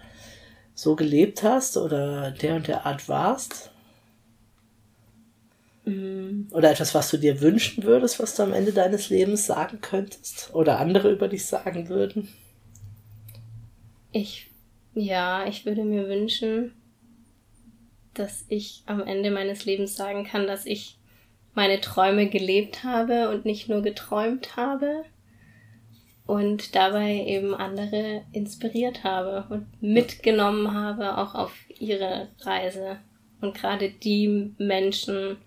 so 0.75 0.97
gelebt 0.97 1.43
hast 1.43 1.77
oder 1.77 2.31
der 2.31 2.57
und 2.57 2.69
der 2.69 2.87
Art 2.87 3.09
warst? 3.09 3.71
Mhm. 5.89 6.49
Oder 6.53 6.71
etwas, 6.71 6.95
was 6.95 7.11
du 7.11 7.17
dir 7.17 7.41
wünschen 7.41 7.83
würdest, 7.85 8.21
was 8.21 8.35
du 8.35 8.43
am 8.43 8.53
Ende 8.53 8.73
deines 8.73 9.09
Lebens 9.09 9.47
sagen 9.47 9.81
könntest? 9.81 10.51
Oder 10.53 10.79
andere 10.79 11.11
über 11.11 11.29
dich 11.29 11.47
sagen 11.47 11.89
würden? 11.89 12.29
Ich 14.13 14.51
Ja, 14.95 15.47
ich 15.47 15.65
würde 15.65 15.85
mir 15.85 16.09
wünschen, 16.09 16.73
dass 18.15 18.45
ich 18.49 18.83
am 18.87 19.03
Ende 19.03 19.31
meines 19.31 19.65
Lebens 19.65 19.97
sagen 19.97 20.25
kann, 20.25 20.47
dass 20.47 20.67
ich 20.67 20.99
meine 21.55 21.81
Träume 21.81 22.29
gelebt 22.29 22.85
habe 22.85 23.31
und 23.31 23.45
nicht 23.45 23.69
nur 23.69 23.81
geträumt 23.81 24.57
habe 24.57 25.05
und 26.27 26.75
dabei 26.75 27.25
eben 27.27 27.55
andere 27.55 28.23
inspiriert 28.33 29.05
habe 29.05 29.47
und 29.49 29.83
mitgenommen 29.83 30.75
habe, 30.75 31.17
auch 31.17 31.35
auf 31.35 31.53
ihre 31.79 32.29
Reise 32.41 32.99
und 33.41 33.55
gerade 33.55 33.91
die 33.91 34.53
Menschen 34.59 35.39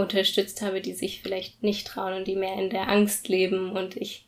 unterstützt 0.00 0.62
habe, 0.62 0.80
die 0.80 0.94
sich 0.94 1.22
vielleicht 1.22 1.62
nicht 1.62 1.86
trauen 1.86 2.14
und 2.14 2.26
die 2.26 2.36
mehr 2.36 2.54
in 2.54 2.70
der 2.70 2.88
Angst 2.88 3.28
leben 3.28 3.72
und 3.72 3.96
ich 3.96 4.26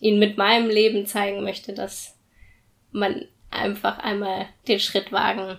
ihnen 0.00 0.18
mit 0.18 0.36
meinem 0.36 0.68
Leben 0.68 1.06
zeigen 1.06 1.42
möchte, 1.42 1.72
dass 1.72 2.16
man 2.92 3.26
einfach 3.50 3.98
einmal 3.98 4.46
den 4.68 4.80
Schritt 4.80 5.12
wagen 5.12 5.58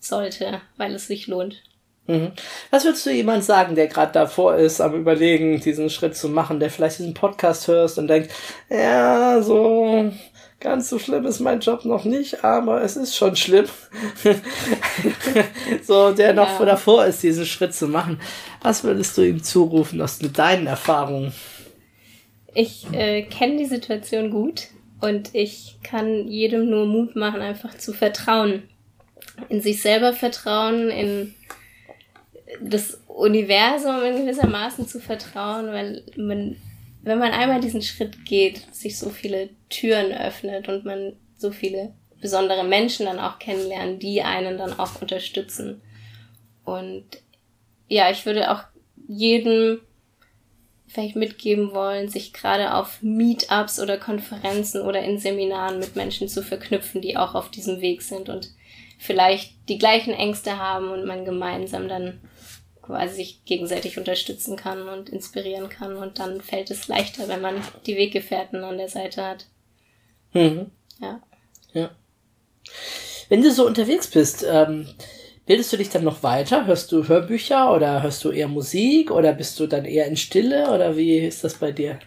sollte, 0.00 0.60
weil 0.76 0.94
es 0.94 1.06
sich 1.06 1.26
lohnt. 1.26 1.62
Mhm. 2.06 2.32
Was 2.70 2.84
würdest 2.84 3.04
du 3.06 3.10
jemand 3.10 3.44
sagen, 3.44 3.74
der 3.74 3.88
gerade 3.88 4.12
davor 4.12 4.56
ist, 4.56 4.80
am 4.80 4.94
Überlegen, 4.94 5.60
diesen 5.60 5.90
Schritt 5.90 6.16
zu 6.16 6.28
machen, 6.28 6.60
der 6.60 6.70
vielleicht 6.70 6.98
diesen 6.98 7.14
Podcast 7.14 7.66
hörst 7.68 7.98
und 7.98 8.08
denkt, 8.08 8.30
ja, 8.70 9.42
so 9.42 10.12
ganz 10.66 10.88
so 10.88 10.98
schlimm 10.98 11.24
ist 11.26 11.38
mein 11.38 11.60
Job 11.60 11.84
noch 11.84 12.04
nicht, 12.04 12.42
aber 12.42 12.82
es 12.82 12.96
ist 12.96 13.14
schon 13.14 13.36
schlimm. 13.36 13.66
so, 15.82 16.10
der 16.10 16.34
noch 16.34 16.58
ja. 16.58 16.66
davor 16.66 17.06
ist, 17.06 17.22
diesen 17.22 17.46
Schritt 17.46 17.72
zu 17.72 17.86
machen. 17.86 18.20
Was 18.62 18.82
würdest 18.82 19.16
du 19.16 19.22
ihm 19.22 19.44
zurufen 19.44 20.00
aus 20.00 20.18
deinen 20.18 20.66
Erfahrungen? 20.66 21.32
Ich 22.52 22.84
äh, 22.92 23.22
kenne 23.22 23.58
die 23.58 23.66
Situation 23.66 24.32
gut 24.32 24.66
und 25.00 25.32
ich 25.36 25.76
kann 25.84 26.26
jedem 26.26 26.68
nur 26.68 26.86
Mut 26.86 27.14
machen, 27.14 27.42
einfach 27.42 27.78
zu 27.78 27.92
vertrauen. 27.92 28.64
In 29.48 29.60
sich 29.60 29.80
selber 29.80 30.14
vertrauen, 30.14 30.90
in 30.90 31.34
das 32.60 33.00
Universum 33.06 34.02
in 34.02 34.26
gewissermaßen 34.26 34.88
zu 34.88 34.98
vertrauen, 34.98 35.68
weil 35.68 36.02
man, 36.16 36.56
wenn 37.06 37.18
man 37.18 37.32
einmal 37.32 37.60
diesen 37.60 37.82
Schritt 37.82 38.24
geht, 38.24 38.74
sich 38.74 38.98
so 38.98 39.10
viele 39.10 39.50
Türen 39.68 40.12
öffnet 40.12 40.68
und 40.68 40.84
man 40.84 41.12
so 41.38 41.52
viele 41.52 41.94
besondere 42.20 42.64
Menschen 42.64 43.06
dann 43.06 43.20
auch 43.20 43.38
kennenlernen, 43.38 44.00
die 44.00 44.22
einen 44.22 44.58
dann 44.58 44.78
auch 44.78 45.00
unterstützen. 45.00 45.80
Und 46.64 47.04
ja, 47.88 48.10
ich 48.10 48.26
würde 48.26 48.50
auch 48.50 48.64
jedem 49.06 49.80
vielleicht 50.88 51.14
mitgeben 51.14 51.74
wollen, 51.74 52.08
sich 52.08 52.32
gerade 52.32 52.74
auf 52.74 53.02
Meetups 53.02 53.78
oder 53.78 53.98
Konferenzen 53.98 54.80
oder 54.80 55.02
in 55.02 55.18
Seminaren 55.18 55.78
mit 55.78 55.94
Menschen 55.94 56.28
zu 56.28 56.42
verknüpfen, 56.42 57.02
die 57.02 57.16
auch 57.16 57.34
auf 57.34 57.50
diesem 57.50 57.80
Weg 57.80 58.02
sind 58.02 58.28
und 58.28 58.50
vielleicht 58.98 59.52
die 59.68 59.78
gleichen 59.78 60.14
Ängste 60.14 60.58
haben 60.58 60.90
und 60.90 61.04
man 61.04 61.24
gemeinsam 61.24 61.88
dann 61.88 62.20
quasi 62.86 63.16
sich 63.16 63.44
gegenseitig 63.44 63.98
unterstützen 63.98 64.56
kann 64.56 64.88
und 64.88 65.08
inspirieren 65.08 65.68
kann 65.68 65.96
und 65.96 66.18
dann 66.18 66.40
fällt 66.40 66.70
es 66.70 66.88
leichter, 66.88 67.28
wenn 67.28 67.40
man 67.40 67.56
die 67.86 67.96
Weggefährten 67.96 68.62
an 68.64 68.78
der 68.78 68.88
Seite 68.88 69.24
hat. 69.24 69.46
Mhm. 70.32 70.70
Ja. 71.00 71.20
Ja. 71.72 71.90
Wenn 73.28 73.42
du 73.42 73.50
so 73.50 73.66
unterwegs 73.66 74.08
bist, 74.08 74.46
ähm, 74.48 74.86
bildest 75.46 75.72
du 75.72 75.76
dich 75.76 75.90
dann 75.90 76.04
noch 76.04 76.22
weiter? 76.22 76.66
Hörst 76.66 76.92
du 76.92 77.08
Hörbücher 77.08 77.74
oder 77.74 78.02
hörst 78.02 78.24
du 78.24 78.30
eher 78.30 78.48
Musik 78.48 79.10
oder 79.10 79.32
bist 79.32 79.58
du 79.58 79.66
dann 79.66 79.84
eher 79.84 80.06
in 80.06 80.16
Stille 80.16 80.70
oder 80.70 80.96
wie 80.96 81.18
ist 81.18 81.42
das 81.42 81.54
bei 81.54 81.72
dir? 81.72 81.98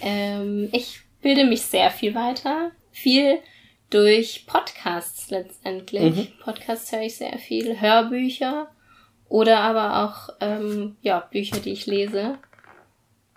Ähm, 0.00 0.68
ich 0.72 1.00
bilde 1.22 1.44
mich 1.44 1.62
sehr 1.62 1.90
viel 1.90 2.14
weiter. 2.14 2.72
Viel 2.92 3.38
durch 3.90 4.44
Podcasts 4.46 5.30
letztendlich. 5.30 6.14
Mhm. 6.14 6.28
Podcasts 6.42 6.92
höre 6.92 7.02
ich 7.02 7.16
sehr 7.16 7.38
viel, 7.38 7.80
Hörbücher 7.80 8.68
oder 9.28 9.60
aber 9.60 10.04
auch 10.04 10.34
ähm, 10.40 10.96
ja, 11.02 11.20
Bücher, 11.20 11.58
die 11.60 11.72
ich 11.72 11.86
lese. 11.86 12.38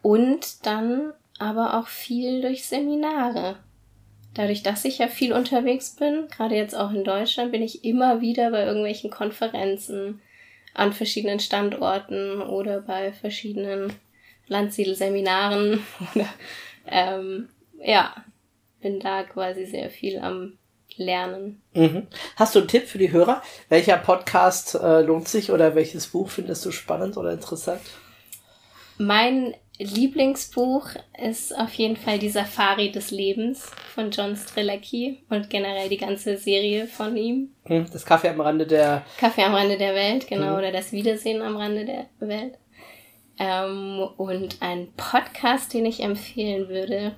Und 0.02 0.66
dann 0.66 1.14
aber 1.38 1.78
auch 1.78 1.88
viel 1.88 2.42
durch 2.42 2.66
Seminare. 2.66 3.58
Dadurch, 4.34 4.64
dass 4.64 4.86
ich 4.86 5.00
ja 5.00 5.08
viel 5.08 5.34
unterwegs 5.34 5.96
bin, 5.96 6.28
gerade 6.28 6.56
jetzt 6.56 6.76
auch 6.76 6.92
in 6.92 7.04
Deutschland, 7.04 7.52
bin 7.52 7.62
ich 7.62 7.84
immer 7.84 8.22
wieder 8.22 8.52
bei 8.52 8.64
irgendwelchen 8.64 9.10
Konferenzen 9.10 10.22
an 10.74 10.94
verschiedenen 10.94 11.40
Standorten 11.40 12.42
oder 12.42 12.82
bei 12.82 13.12
verschiedenen 13.12 13.94
Landsiedelseminaren 14.48 15.86
ähm, 16.88 17.50
ja, 17.84 18.16
bin 18.82 19.00
da 19.00 19.24
quasi 19.24 19.66
sehr 19.66 19.90
viel 19.90 20.20
am 20.20 20.58
lernen. 20.98 21.62
Mhm. 21.74 22.08
Hast 22.36 22.56
du 22.56 22.60
einen 22.60 22.68
Tipp 22.68 22.88
für 22.88 22.98
die 22.98 23.12
Hörer? 23.12 23.42
Welcher 23.70 23.98
Podcast 23.98 24.76
äh, 24.76 25.02
lohnt 25.02 25.28
sich 25.28 25.52
oder 25.52 25.76
welches 25.76 26.08
Buch 26.08 26.30
findest 26.30 26.66
du 26.66 26.72
spannend 26.72 27.18
oder 27.18 27.32
interessant? 27.32 27.82
Mein 28.98 29.56
Lieblingsbuch 29.80 30.90
ist 31.20 31.58
auf 31.58 31.74
jeden 31.74 31.96
Fall 31.96 32.20
die 32.20 32.30
Safari 32.30 32.92
des 32.92 33.10
Lebens 33.10 33.72
von 33.96 34.12
John 34.12 34.36
Strelacki 34.36 35.24
und 35.30 35.50
generell 35.50 35.90
die 35.90 35.98
ganze 35.98 36.38
Serie 36.38 36.86
von 36.86 37.18
ihm. 37.18 37.50
Mhm. 37.66 37.88
Das 37.92 38.06
Kaffee 38.06 38.30
am 38.30 38.42
Rande 38.42 38.68
der 38.68 39.04
Kaffee 39.18 39.44
am 39.44 39.56
Rande 39.56 39.78
der 39.78 39.96
Welt, 39.96 40.28
genau, 40.28 40.52
mhm. 40.52 40.58
oder 40.58 40.72
das 40.72 40.92
Wiedersehen 40.92 41.42
am 41.42 41.58
Rande 41.58 41.86
der 41.86 42.06
Welt. 42.20 42.60
Ähm, 43.40 44.08
und 44.18 44.58
ein 44.62 44.90
Podcast, 44.98 45.74
den 45.74 45.88
ich 45.88 46.02
empfehlen 46.02 46.70
würde, 46.70 47.16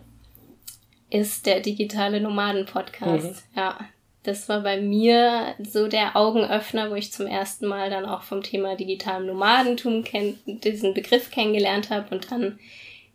ist 1.13 1.45
der 1.45 1.59
digitale 1.59 2.19
Nomaden-Podcast. 2.19 3.25
Mhm. 3.25 3.35
Ja, 3.55 3.79
das 4.23 4.49
war 4.49 4.61
bei 4.61 4.81
mir 4.81 5.53
so 5.59 5.87
der 5.87 6.15
Augenöffner, 6.15 6.89
wo 6.89 6.95
ich 6.95 7.11
zum 7.11 7.27
ersten 7.27 7.67
Mal 7.67 7.89
dann 7.89 8.05
auch 8.05 8.23
vom 8.23 8.41
Thema 8.41 8.75
digitalem 8.75 9.27
Nomadentum 9.27 10.03
diesen 10.45 10.93
Begriff 10.93 11.29
kennengelernt 11.29 11.89
habe 11.89 12.15
und 12.15 12.31
dann 12.31 12.57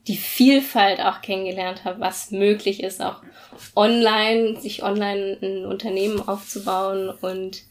die 0.07 0.17
Vielfalt 0.17 1.01
auch 1.01 1.21
kennengelernt 1.23 1.85
habe, 1.85 2.01
was 2.01 2.31
möglich 2.31 2.83
ist, 2.83 3.03
auch 3.03 3.23
online, 3.75 4.61
sich 4.61 4.83
online 4.83 5.39
ein 5.43 5.67
Unternehmen 5.67 6.21
aufzubauen 6.27 7.11
und 7.11 7.63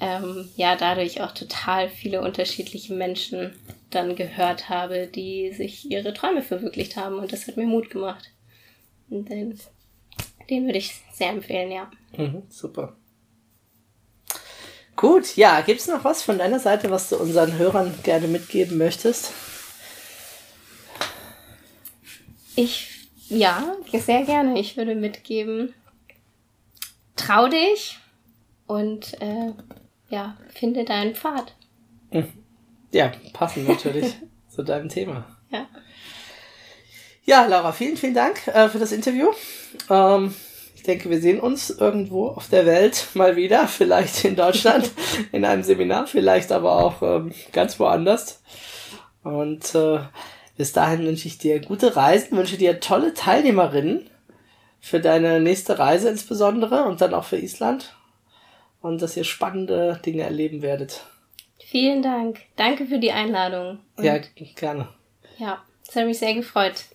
ähm, 0.00 0.48
ja, 0.56 0.74
dadurch 0.76 1.20
auch 1.20 1.32
total 1.32 1.90
viele 1.90 2.22
unterschiedliche 2.22 2.94
Menschen 2.94 3.52
dann 3.90 4.16
gehört 4.16 4.68
habe, 4.68 5.06
die 5.06 5.52
sich 5.52 5.90
ihre 5.90 6.14
Träume 6.14 6.42
verwirklicht 6.42 6.96
haben 6.96 7.18
und 7.18 7.32
das 7.32 7.46
hat 7.46 7.56
mir 7.56 7.66
Mut 7.66 7.90
gemacht. 7.90 8.30
Den, 9.10 9.58
den 10.48 10.66
würde 10.66 10.78
ich 10.78 10.94
sehr 11.12 11.30
empfehlen, 11.30 11.70
ja. 11.70 11.90
Mhm, 12.16 12.42
super. 12.48 12.96
Gut, 14.96 15.36
ja, 15.36 15.60
gibt 15.62 15.80
es 15.80 15.88
noch 15.88 16.04
was 16.04 16.22
von 16.22 16.38
deiner 16.38 16.58
Seite, 16.58 16.90
was 16.90 17.08
du 17.08 17.16
unseren 17.16 17.56
Hörern 17.56 17.94
gerne 18.02 18.28
mitgeben 18.28 18.78
möchtest? 18.78 19.32
Ich, 22.54 23.08
ja, 23.28 23.76
sehr 23.92 24.24
gerne. 24.24 24.60
Ich 24.60 24.76
würde 24.76 24.94
mitgeben, 24.94 25.72
trau 27.16 27.48
dich 27.48 27.98
und 28.66 29.20
äh, 29.22 29.52
ja, 30.10 30.36
finde 30.48 30.84
deinen 30.84 31.14
Pfad. 31.14 31.54
Mhm. 32.10 32.32
Ja, 32.92 33.12
passend 33.32 33.68
natürlich 33.68 34.16
zu 34.48 34.62
deinem 34.62 34.88
Thema. 34.88 35.24
Ja. 35.50 35.66
Ja, 37.30 37.46
Laura, 37.46 37.70
vielen, 37.70 37.96
vielen 37.96 38.14
Dank 38.14 38.48
äh, 38.48 38.68
für 38.68 38.80
das 38.80 38.90
Interview. 38.90 39.28
Ähm, 39.88 40.34
ich 40.74 40.82
denke, 40.82 41.08
wir 41.10 41.20
sehen 41.20 41.38
uns 41.38 41.70
irgendwo 41.70 42.26
auf 42.26 42.48
der 42.48 42.66
Welt 42.66 43.06
mal 43.14 43.36
wieder, 43.36 43.68
vielleicht 43.68 44.24
in 44.24 44.34
Deutschland 44.34 44.90
in 45.32 45.44
einem 45.44 45.62
Seminar, 45.62 46.08
vielleicht 46.08 46.50
aber 46.50 46.74
auch 46.74 47.02
ähm, 47.02 47.32
ganz 47.52 47.78
woanders. 47.78 48.42
Und 49.22 49.76
äh, 49.76 50.00
bis 50.56 50.72
dahin 50.72 51.06
wünsche 51.06 51.28
ich 51.28 51.38
dir 51.38 51.60
gute 51.60 51.94
Reisen, 51.94 52.36
wünsche 52.36 52.58
dir 52.58 52.80
tolle 52.80 53.14
Teilnehmerinnen 53.14 54.10
für 54.80 54.98
deine 54.98 55.38
nächste 55.38 55.78
Reise 55.78 56.08
insbesondere 56.08 56.82
und 56.82 57.00
dann 57.00 57.14
auch 57.14 57.26
für 57.26 57.38
Island 57.38 57.94
und 58.82 59.02
dass 59.02 59.16
ihr 59.16 59.22
spannende 59.22 60.00
Dinge 60.04 60.24
erleben 60.24 60.62
werdet. 60.62 61.04
Vielen 61.60 62.02
Dank. 62.02 62.40
Danke 62.56 62.86
für 62.86 62.98
die 62.98 63.12
Einladung. 63.12 63.78
Und 63.94 64.02
ja, 64.02 64.18
gerne. 64.56 64.88
Ja, 65.38 65.62
es 65.88 65.94
hat 65.94 66.06
mich 66.06 66.18
sehr 66.18 66.34
gefreut. 66.34 66.86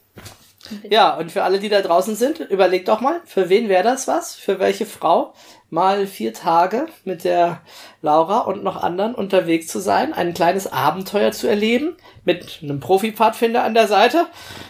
Ja, 0.90 1.16
und 1.16 1.32
für 1.32 1.44
alle, 1.44 1.60
die 1.60 1.70
da 1.70 1.82
draußen 1.82 2.16
sind, 2.16 2.40
überlegt 2.40 2.88
doch 2.88 3.02
mal, 3.02 3.22
für 3.26 3.50
wen 3.50 3.70
wäre 3.70 3.84
das 3.84 4.08
was? 4.08 4.36
Für 4.36 4.60
welche 4.60 4.86
Frau? 4.86 5.34
Mal 5.70 6.08
vier 6.08 6.34
Tage 6.34 6.86
mit 7.04 7.24
der 7.24 7.62
Laura 8.02 8.40
und 8.40 8.64
noch 8.64 8.82
anderen 8.82 9.16
unterwegs 9.16 9.68
zu 9.68 9.80
sein, 9.80 10.14
ein 10.14 10.34
kleines 10.34 10.72
Abenteuer 10.72 11.32
zu 11.32 11.48
erleben, 11.48 11.98
mit 12.24 12.60
einem 12.62 12.80
Profi-Pfadfinder 12.80 13.64
an 13.64 13.74
der 13.74 13.88
Seite. 13.88 14.28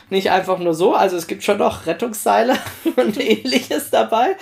Nicht 0.09 0.31
einfach 0.31 0.57
nur 0.57 0.73
so, 0.73 0.95
also 0.95 1.17
es 1.17 1.27
gibt 1.27 1.43
schon 1.43 1.57
noch 1.57 1.85
Rettungsseile 1.85 2.55
und 2.95 3.19
ähnliches 3.19 3.89
dabei. 3.89 4.37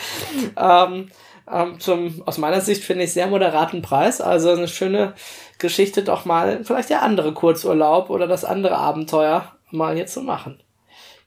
Ähm, 0.55 1.09
ähm, 1.51 1.79
zum, 1.79 2.23
aus 2.25 2.37
meiner 2.37 2.61
Sicht 2.61 2.83
finde 2.83 3.03
ich 3.03 3.13
sehr 3.13 3.27
moderaten 3.27 3.81
Preis. 3.81 4.21
Also 4.21 4.51
eine 4.51 4.67
schöne 4.67 5.13
Geschichte, 5.57 6.03
doch 6.03 6.25
mal 6.25 6.63
vielleicht 6.63 6.89
der 6.89 7.01
andere 7.01 7.33
Kurzurlaub 7.33 8.09
oder 8.09 8.27
das 8.27 8.45
andere 8.45 8.77
Abenteuer 8.77 9.51
mal 9.71 9.95
hier 9.95 10.05
zu 10.07 10.21
machen. 10.21 10.62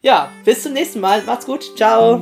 Ja, 0.07 0.31
bis 0.45 0.63
zum 0.63 0.71
nächsten 0.71 1.01
Mal. 1.01 1.21
Macht's 1.23 1.45
gut. 1.45 1.75
Ciao. 1.75 2.21